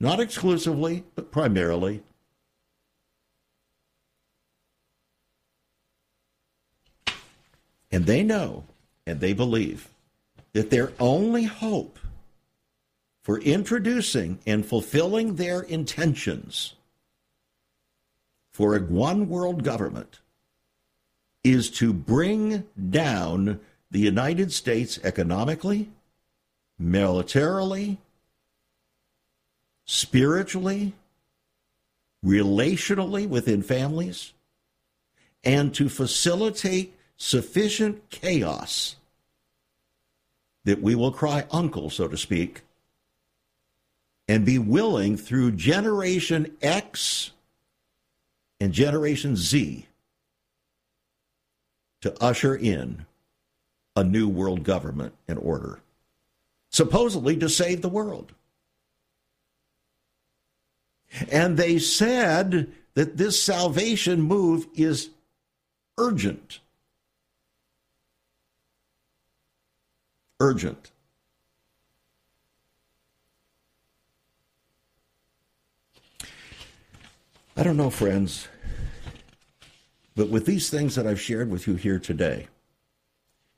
Not 0.00 0.20
exclusively, 0.20 1.04
but 1.14 1.30
primarily. 1.30 2.02
And 7.92 8.06
they 8.06 8.22
know 8.22 8.64
and 9.06 9.20
they 9.20 9.32
believe 9.32 9.88
that 10.54 10.70
their 10.70 10.92
only 10.98 11.44
hope 11.44 11.98
for 13.22 13.38
introducing 13.40 14.38
and 14.46 14.64
fulfilling 14.64 15.34
their 15.34 15.60
intentions 15.60 16.75
for 18.56 18.74
a 18.74 18.80
one 18.80 19.28
world 19.28 19.62
government 19.62 20.20
is 21.44 21.68
to 21.68 21.92
bring 21.92 22.64
down 22.88 23.60
the 23.90 23.98
United 23.98 24.50
States 24.50 24.98
economically, 25.04 25.90
militarily, 26.78 27.98
spiritually, 29.84 30.94
relationally 32.24 33.28
within 33.28 33.62
families, 33.62 34.32
and 35.44 35.74
to 35.74 35.90
facilitate 35.90 36.94
sufficient 37.18 38.08
chaos 38.08 38.96
that 40.64 40.80
we 40.80 40.94
will 40.94 41.12
cry 41.12 41.44
uncle, 41.50 41.90
so 41.90 42.08
to 42.08 42.16
speak, 42.16 42.62
and 44.26 44.46
be 44.46 44.58
willing 44.58 45.14
through 45.14 45.52
Generation 45.52 46.56
X 46.62 47.32
and 48.60 48.72
Generation 48.72 49.36
Z 49.36 49.86
to 52.00 52.22
usher 52.22 52.54
in 52.54 53.06
a 53.94 54.04
new 54.04 54.28
world 54.28 54.62
government 54.62 55.14
and 55.26 55.38
order, 55.38 55.80
supposedly 56.70 57.36
to 57.36 57.48
save 57.48 57.82
the 57.82 57.88
world. 57.88 58.32
And 61.30 61.56
they 61.56 61.78
said 61.78 62.72
that 62.94 63.16
this 63.16 63.42
salvation 63.42 64.20
move 64.20 64.66
is 64.74 65.10
urgent. 65.98 66.60
urgent. 70.40 70.90
I 77.58 77.62
don't 77.62 77.78
know, 77.78 77.88
friends, 77.88 78.48
but 80.14 80.28
with 80.28 80.44
these 80.44 80.68
things 80.68 80.94
that 80.94 81.06
I've 81.06 81.20
shared 81.20 81.50
with 81.50 81.66
you 81.66 81.76
here 81.76 81.98
today, 81.98 82.48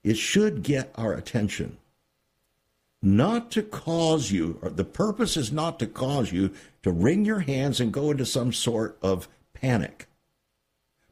it 0.04 0.16
should 0.16 0.62
get 0.62 0.92
our 0.94 1.12
attention. 1.12 1.78
Not 3.02 3.50
to 3.52 3.62
cause 3.62 4.30
you, 4.30 4.60
the 4.62 4.84
purpose 4.84 5.36
is 5.36 5.50
not 5.50 5.80
to 5.80 5.86
cause 5.88 6.30
you 6.30 6.52
to 6.82 6.92
wring 6.92 7.24
your 7.24 7.40
hands 7.40 7.80
and 7.80 7.92
go 7.92 8.12
into 8.12 8.24
some 8.24 8.52
sort 8.52 8.96
of 9.02 9.26
panic, 9.52 10.06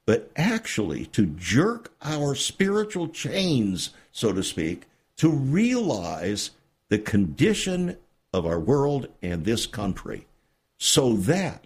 but 0.05 0.31
actually 0.37 1.07
to 1.07 1.27
jerk 1.27 1.93
our 2.03 2.37
spiritual 2.37 3.09
chains, 3.09 3.91
so 4.13 4.33
to 4.33 4.45
speak, 4.45 4.85
to 5.17 5.29
realize 5.29 6.53
the 6.89 6.99
condition 6.99 7.97
of 8.33 8.47
our 8.47 8.61
world 8.61 9.09
and 9.23 9.45
this 9.45 9.67
country 9.67 10.27
so 10.79 11.15
that 11.15 11.66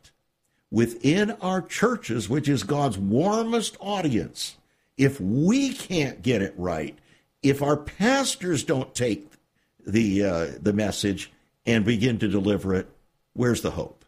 within 0.70 1.32
our 1.40 1.62
churches, 1.62 2.28
which 2.28 2.48
is 2.48 2.62
God's 2.62 2.98
warmest 2.98 3.76
audience, 3.80 4.56
if 4.96 5.20
we 5.20 5.72
can't 5.72 6.22
get 6.22 6.42
it 6.42 6.54
right, 6.56 6.98
if 7.42 7.62
our 7.62 7.76
pastors 7.76 8.64
don't 8.64 8.94
take 8.94 9.30
the 9.86 10.24
uh, 10.24 10.46
the 10.60 10.72
message 10.72 11.32
and 11.66 11.84
begin 11.84 12.18
to 12.18 12.28
deliver 12.28 12.74
it, 12.74 12.88
where's 13.32 13.62
the 13.62 13.70
hope? 13.72 14.04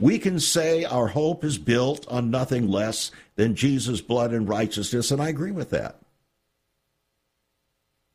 We 0.00 0.18
can 0.18 0.40
say 0.40 0.84
our 0.84 1.08
hope 1.08 1.44
is 1.44 1.58
built 1.58 2.08
on 2.08 2.30
nothing 2.30 2.68
less 2.68 3.10
than 3.36 3.54
Jesus' 3.54 4.00
blood 4.00 4.32
and 4.32 4.48
righteousness, 4.48 5.10
and 5.10 5.20
I 5.20 5.28
agree 5.28 5.52
with 5.52 5.70
that. 5.70 5.98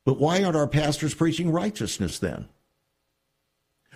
But 0.04 0.20
why 0.20 0.44
aren't 0.44 0.58
our 0.58 0.68
pastors 0.68 1.14
preaching 1.14 1.52
righteousness 1.52 2.18
then? 2.18 2.48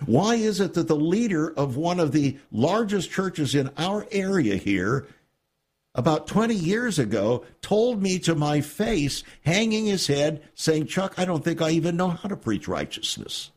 Why 0.06 0.34
is 0.34 0.60
it 0.60 0.74
that 0.74 0.88
the 0.88 0.96
leader 0.96 1.52
of 1.56 1.76
one 1.76 2.00
of 2.00 2.12
the 2.12 2.38
largest 2.50 3.10
churches 3.10 3.54
in 3.54 3.70
our 3.78 4.06
area 4.10 4.56
here, 4.56 5.06
about 5.94 6.26
20 6.26 6.54
years 6.54 6.98
ago, 6.98 7.44
told 7.62 8.02
me 8.02 8.18
to 8.20 8.34
my 8.34 8.60
face, 8.60 9.22
hanging 9.44 9.86
his 9.86 10.08
head, 10.08 10.42
saying, 10.54 10.86
Chuck, 10.86 11.14
I 11.16 11.24
don't 11.24 11.44
think 11.44 11.62
I 11.62 11.70
even 11.70 11.96
know 11.96 12.08
how 12.08 12.28
to 12.28 12.36
preach 12.36 12.66
righteousness. 12.66 13.50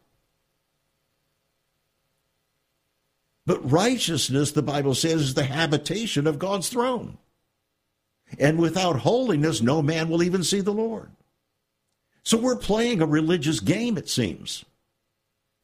But 3.46 3.72
righteousness, 3.72 4.52
the 4.52 4.62
Bible 4.62 4.94
says, 4.94 5.22
is 5.22 5.34
the 5.34 5.44
habitation 5.44 6.28
of 6.28 6.38
God's 6.38 6.70
throne. 6.70 7.18
And 8.38 8.60
without 8.60 9.00
holiness, 9.00 9.62
no 9.62 9.82
man 9.82 10.10
will 10.10 10.22
even 10.22 10.44
see 10.44 10.60
the 10.60 10.74
Lord. 10.74 11.10
So 12.24 12.38
we're 12.38 12.58
playing 12.58 13.02
a 13.02 13.06
religious 13.06 13.62
game, 13.62 13.98
it 13.98 14.10
seems 14.10 14.66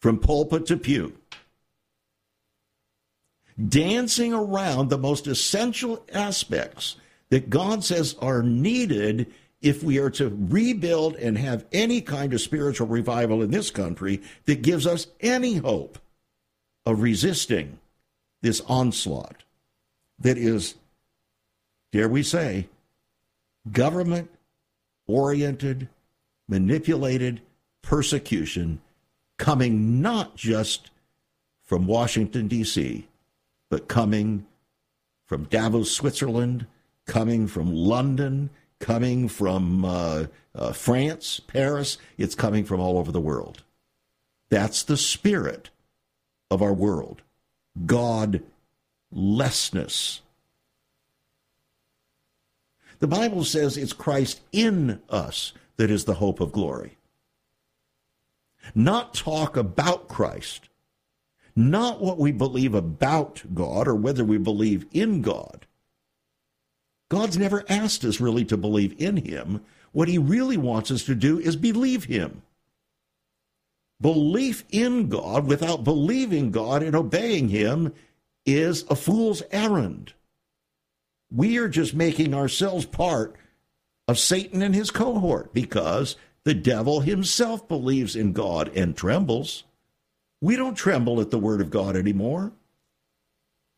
from 0.03 0.19
pulpit 0.19 0.65
to 0.65 0.75
pew, 0.75 1.13
dancing 3.69 4.33
around 4.33 4.89
the 4.89 4.97
most 4.97 5.27
essential 5.27 6.05
aspects 6.11 6.97
that 7.29 7.49
God 7.49 7.85
says 7.85 8.13
are 8.19 8.43
needed 8.43 9.31
if 9.61 9.81
we 9.81 9.99
are 9.99 10.09
to 10.09 10.27
rebuild 10.49 11.15
and 11.15 11.37
have 11.37 11.65
any 11.71 12.01
kind 12.01 12.33
of 12.33 12.41
spiritual 12.41 12.87
revival 12.87 13.41
in 13.41 13.51
this 13.51 13.71
country 13.71 14.21
that 14.43 14.61
gives 14.61 14.85
us 14.85 15.07
any 15.21 15.55
hope 15.55 15.97
of 16.85 17.01
resisting 17.01 17.79
this 18.41 18.59
onslaught 18.67 19.45
that 20.19 20.37
is, 20.37 20.75
dare 21.93 22.09
we 22.09 22.23
say, 22.23 22.67
government 23.71 24.29
oriented, 25.07 25.87
manipulated 26.49 27.39
persecution 27.81 28.81
coming 29.43 30.01
not 30.01 30.35
just 30.37 30.89
from 31.65 31.85
Washington, 31.85 32.47
D.C., 32.47 33.05
but 33.69 33.89
coming 33.89 34.45
from 35.25 35.43
Davos, 35.43 35.91
Switzerland, 35.91 36.65
coming 37.05 37.47
from 37.47 37.69
London, 37.69 38.49
coming 38.79 39.27
from 39.27 39.83
uh, 39.83 40.27
uh, 40.55 40.71
France, 40.71 41.41
Paris. 41.41 41.97
It's 42.17 42.35
coming 42.35 42.63
from 42.63 42.79
all 42.79 42.97
over 42.97 43.11
the 43.11 43.19
world. 43.19 43.63
That's 44.49 44.81
the 44.81 44.95
spirit 44.95 45.71
of 46.49 46.61
our 46.61 46.71
world 46.71 47.21
Godlessness. 47.85 50.21
The 52.99 53.07
Bible 53.07 53.43
says 53.43 53.75
it's 53.75 53.91
Christ 53.91 54.39
in 54.53 55.01
us 55.09 55.51
that 55.75 55.91
is 55.91 56.05
the 56.05 56.13
hope 56.13 56.39
of 56.39 56.53
glory 56.53 56.95
not 58.75 59.13
talk 59.13 59.57
about 59.57 60.07
Christ, 60.07 60.69
not 61.55 62.01
what 62.01 62.17
we 62.17 62.31
believe 62.31 62.73
about 62.73 63.43
God 63.53 63.87
or 63.87 63.95
whether 63.95 64.23
we 64.23 64.37
believe 64.37 64.85
in 64.91 65.21
God. 65.21 65.65
God's 67.09 67.37
never 67.37 67.63
asked 67.69 68.03
us 68.05 68.19
really 68.19 68.45
to 68.45 68.57
believe 68.57 68.95
in 68.97 69.17
Him. 69.17 69.61
What 69.91 70.07
He 70.07 70.17
really 70.17 70.57
wants 70.57 70.89
us 70.89 71.03
to 71.03 71.15
do 71.15 71.39
is 71.39 71.55
believe 71.55 72.05
Him. 72.05 72.41
Belief 74.01 74.65
in 74.71 75.09
God 75.09 75.45
without 75.47 75.83
believing 75.83 76.51
God 76.51 76.81
and 76.81 76.95
obeying 76.95 77.49
Him 77.49 77.93
is 78.45 78.83
a 78.89 78.95
fool's 78.95 79.43
errand. 79.51 80.13
We 81.31 81.57
are 81.57 81.69
just 81.69 81.93
making 81.93 82.33
ourselves 82.33 82.85
part 82.85 83.35
of 84.07 84.19
Satan 84.19 84.61
and 84.61 84.75
his 84.75 84.91
cohort 84.91 85.53
because 85.53 86.15
the 86.45 86.53
devil 86.53 86.99
himself 86.99 87.67
believes 87.67 88.15
in 88.15 88.33
God 88.33 88.69
and 88.75 88.95
trembles. 88.95 89.63
We 90.41 90.55
don't 90.55 90.75
tremble 90.75 91.21
at 91.21 91.31
the 91.31 91.39
word 91.39 91.61
of 91.61 91.69
God 91.69 91.95
anymore. 91.95 92.51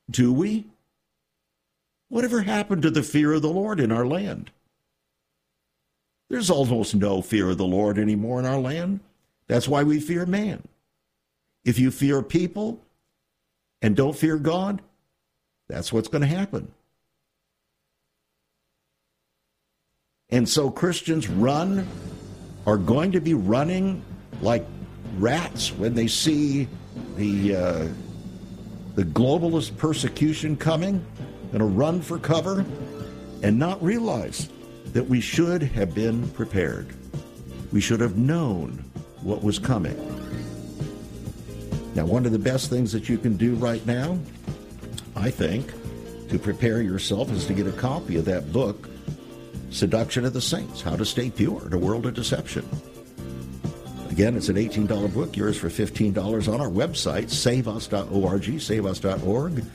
Do 0.09 0.33
we? 0.33 0.65
Whatever 2.09 2.41
happened 2.41 2.81
to 2.83 2.91
the 2.91 3.03
fear 3.03 3.33
of 3.33 3.41
the 3.41 3.49
Lord 3.49 3.79
in 3.79 3.91
our 3.91 4.05
land? 4.05 4.51
There's 6.29 6.49
almost 6.49 6.95
no 6.95 7.21
fear 7.21 7.51
of 7.51 7.57
the 7.57 7.65
Lord 7.65 7.99
anymore 7.99 8.39
in 8.39 8.45
our 8.45 8.59
land. 8.59 8.99
That's 9.47 9.67
why 9.67 9.83
we 9.83 9.99
fear 9.99 10.25
man. 10.25 10.63
If 11.63 11.77
you 11.77 11.91
fear 11.91 12.21
people 12.21 12.79
and 13.81 13.95
don't 13.95 14.15
fear 14.15 14.37
God, 14.37 14.81
that's 15.67 15.93
what's 15.93 16.07
going 16.07 16.21
to 16.21 16.27
happen. 16.27 16.71
And 20.29 20.49
so 20.49 20.71
Christians 20.71 21.29
run 21.29 21.87
are 22.65 22.77
going 22.77 23.11
to 23.11 23.21
be 23.21 23.33
running 23.33 24.03
like 24.41 24.65
rats 25.17 25.71
when 25.73 25.93
they 25.93 26.07
see 26.07 26.67
the 27.15 27.55
uh, 27.55 27.87
the 28.95 29.03
globalist 29.03 29.77
persecution 29.77 30.55
coming, 30.55 31.05
going 31.51 31.59
to 31.59 31.65
run 31.65 32.01
for 32.01 32.17
cover 32.17 32.65
and 33.43 33.59
not 33.59 33.81
realize 33.83 34.49
that 34.93 35.03
we 35.03 35.19
should 35.19 35.61
have 35.61 35.93
been 35.93 36.27
prepared. 36.29 36.87
We 37.73 37.81
should 37.81 37.99
have 37.99 38.17
known 38.17 38.83
what 39.21 39.43
was 39.43 39.59
coming. 39.59 39.97
Now, 41.93 42.05
one 42.05 42.25
of 42.25 42.31
the 42.31 42.39
best 42.39 42.69
things 42.69 42.91
that 42.93 43.09
you 43.09 43.17
can 43.17 43.35
do 43.35 43.55
right 43.55 43.85
now, 43.85 44.17
I 45.15 45.29
think, 45.29 45.73
to 46.29 46.39
prepare 46.39 46.81
yourself 46.81 47.31
is 47.31 47.45
to 47.47 47.53
get 47.53 47.67
a 47.67 47.71
copy 47.71 48.15
of 48.15 48.25
that 48.25 48.51
book 48.53 48.89
Seduction 49.69 50.25
of 50.25 50.33
the 50.33 50.41
Saints 50.41 50.81
How 50.81 50.95
to 50.95 51.05
Stay 51.05 51.29
Pure 51.29 51.67
in 51.67 51.73
a 51.73 51.77
World 51.77 52.05
of 52.05 52.13
Deception. 52.13 52.67
Again, 54.09 54.37
it's 54.37 54.47
an 54.47 54.55
$18 54.55 55.13
book, 55.13 55.35
yours 55.35 55.57
for 55.57 55.67
$15 55.67 56.51
on 56.51 56.61
our 56.61 56.69
website, 56.69 57.29
saveus.org, 57.29 58.61
saveus.org. 58.61 59.65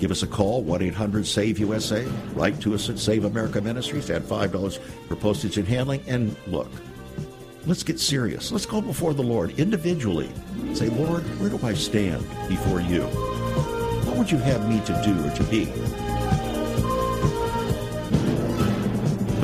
Give 0.00 0.10
us 0.10 0.22
a 0.22 0.26
call, 0.26 0.62
1 0.62 0.82
800 0.82 1.26
SAVE 1.26 1.58
USA. 1.60 2.04
Write 2.34 2.60
to 2.60 2.74
us 2.74 2.88
at 2.88 2.98
Save 2.98 3.24
America 3.24 3.60
Ministries. 3.60 4.10
Add 4.10 4.22
$5 4.22 4.78
for 5.06 5.16
postage 5.16 5.58
and 5.58 5.68
handling. 5.68 6.02
And 6.06 6.36
look, 6.46 6.70
let's 7.66 7.82
get 7.82 8.00
serious. 8.00 8.50
Let's 8.50 8.66
go 8.66 8.80
before 8.80 9.14
the 9.14 9.22
Lord 9.22 9.58
individually. 9.58 10.30
Say, 10.72 10.88
Lord, 10.88 11.22
where 11.40 11.50
do 11.50 11.58
I 11.62 11.74
stand 11.74 12.22
before 12.48 12.80
you? 12.80 13.02
What 14.04 14.16
would 14.16 14.30
you 14.30 14.38
have 14.38 14.68
me 14.68 14.80
to 14.80 15.02
do 15.04 15.26
or 15.26 15.30
to 15.36 15.44
be? 15.44 15.64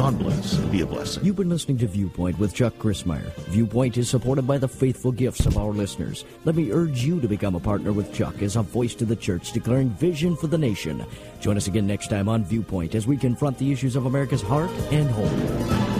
God 0.01 0.19
bless 0.19 0.55
and 0.55 0.73
be 0.73 0.81
a 0.81 0.87
blessing. 0.87 1.23
You've 1.27 1.37
been 1.37 1.51
listening 1.51 1.77
to 1.77 1.87
Viewpoint 1.87 2.39
with 2.39 2.55
Chuck 2.55 2.73
Crismier. 2.79 3.35
Viewpoint 3.49 3.99
is 3.99 4.09
supported 4.09 4.47
by 4.47 4.57
the 4.57 4.67
faithful 4.67 5.13
gifts 5.13 5.45
of 5.45 5.59
our 5.59 5.73
listeners. 5.73 6.25
Let 6.47 6.55
me 6.55 6.73
urge 6.73 7.05
you 7.05 7.21
to 7.21 7.29
become 7.29 7.55
a 7.55 7.61
partner 7.61 7.93
with 7.93 8.11
Chuck 8.11 8.41
as 8.41 8.57
a 8.57 8.63
voice 8.63 8.95
to 8.95 9.05
the 9.05 9.15
church 9.15 9.53
declaring 9.53 9.91
vision 9.91 10.37
for 10.37 10.47
the 10.47 10.57
nation. 10.57 11.05
Join 11.43 11.59
us 11.59 11.67
again 11.67 11.87
next 11.87 12.09
time 12.09 12.31
on 12.31 12.45
Viewpoint 12.45 12.95
as 12.95 13.07
we 13.07 13.19
confront 13.19 13.59
the 13.59 13.71
issues 13.71 13.95
of 13.95 14.07
America's 14.07 14.41
heart 14.41 14.71
and 14.91 15.11
home. 15.11 16.00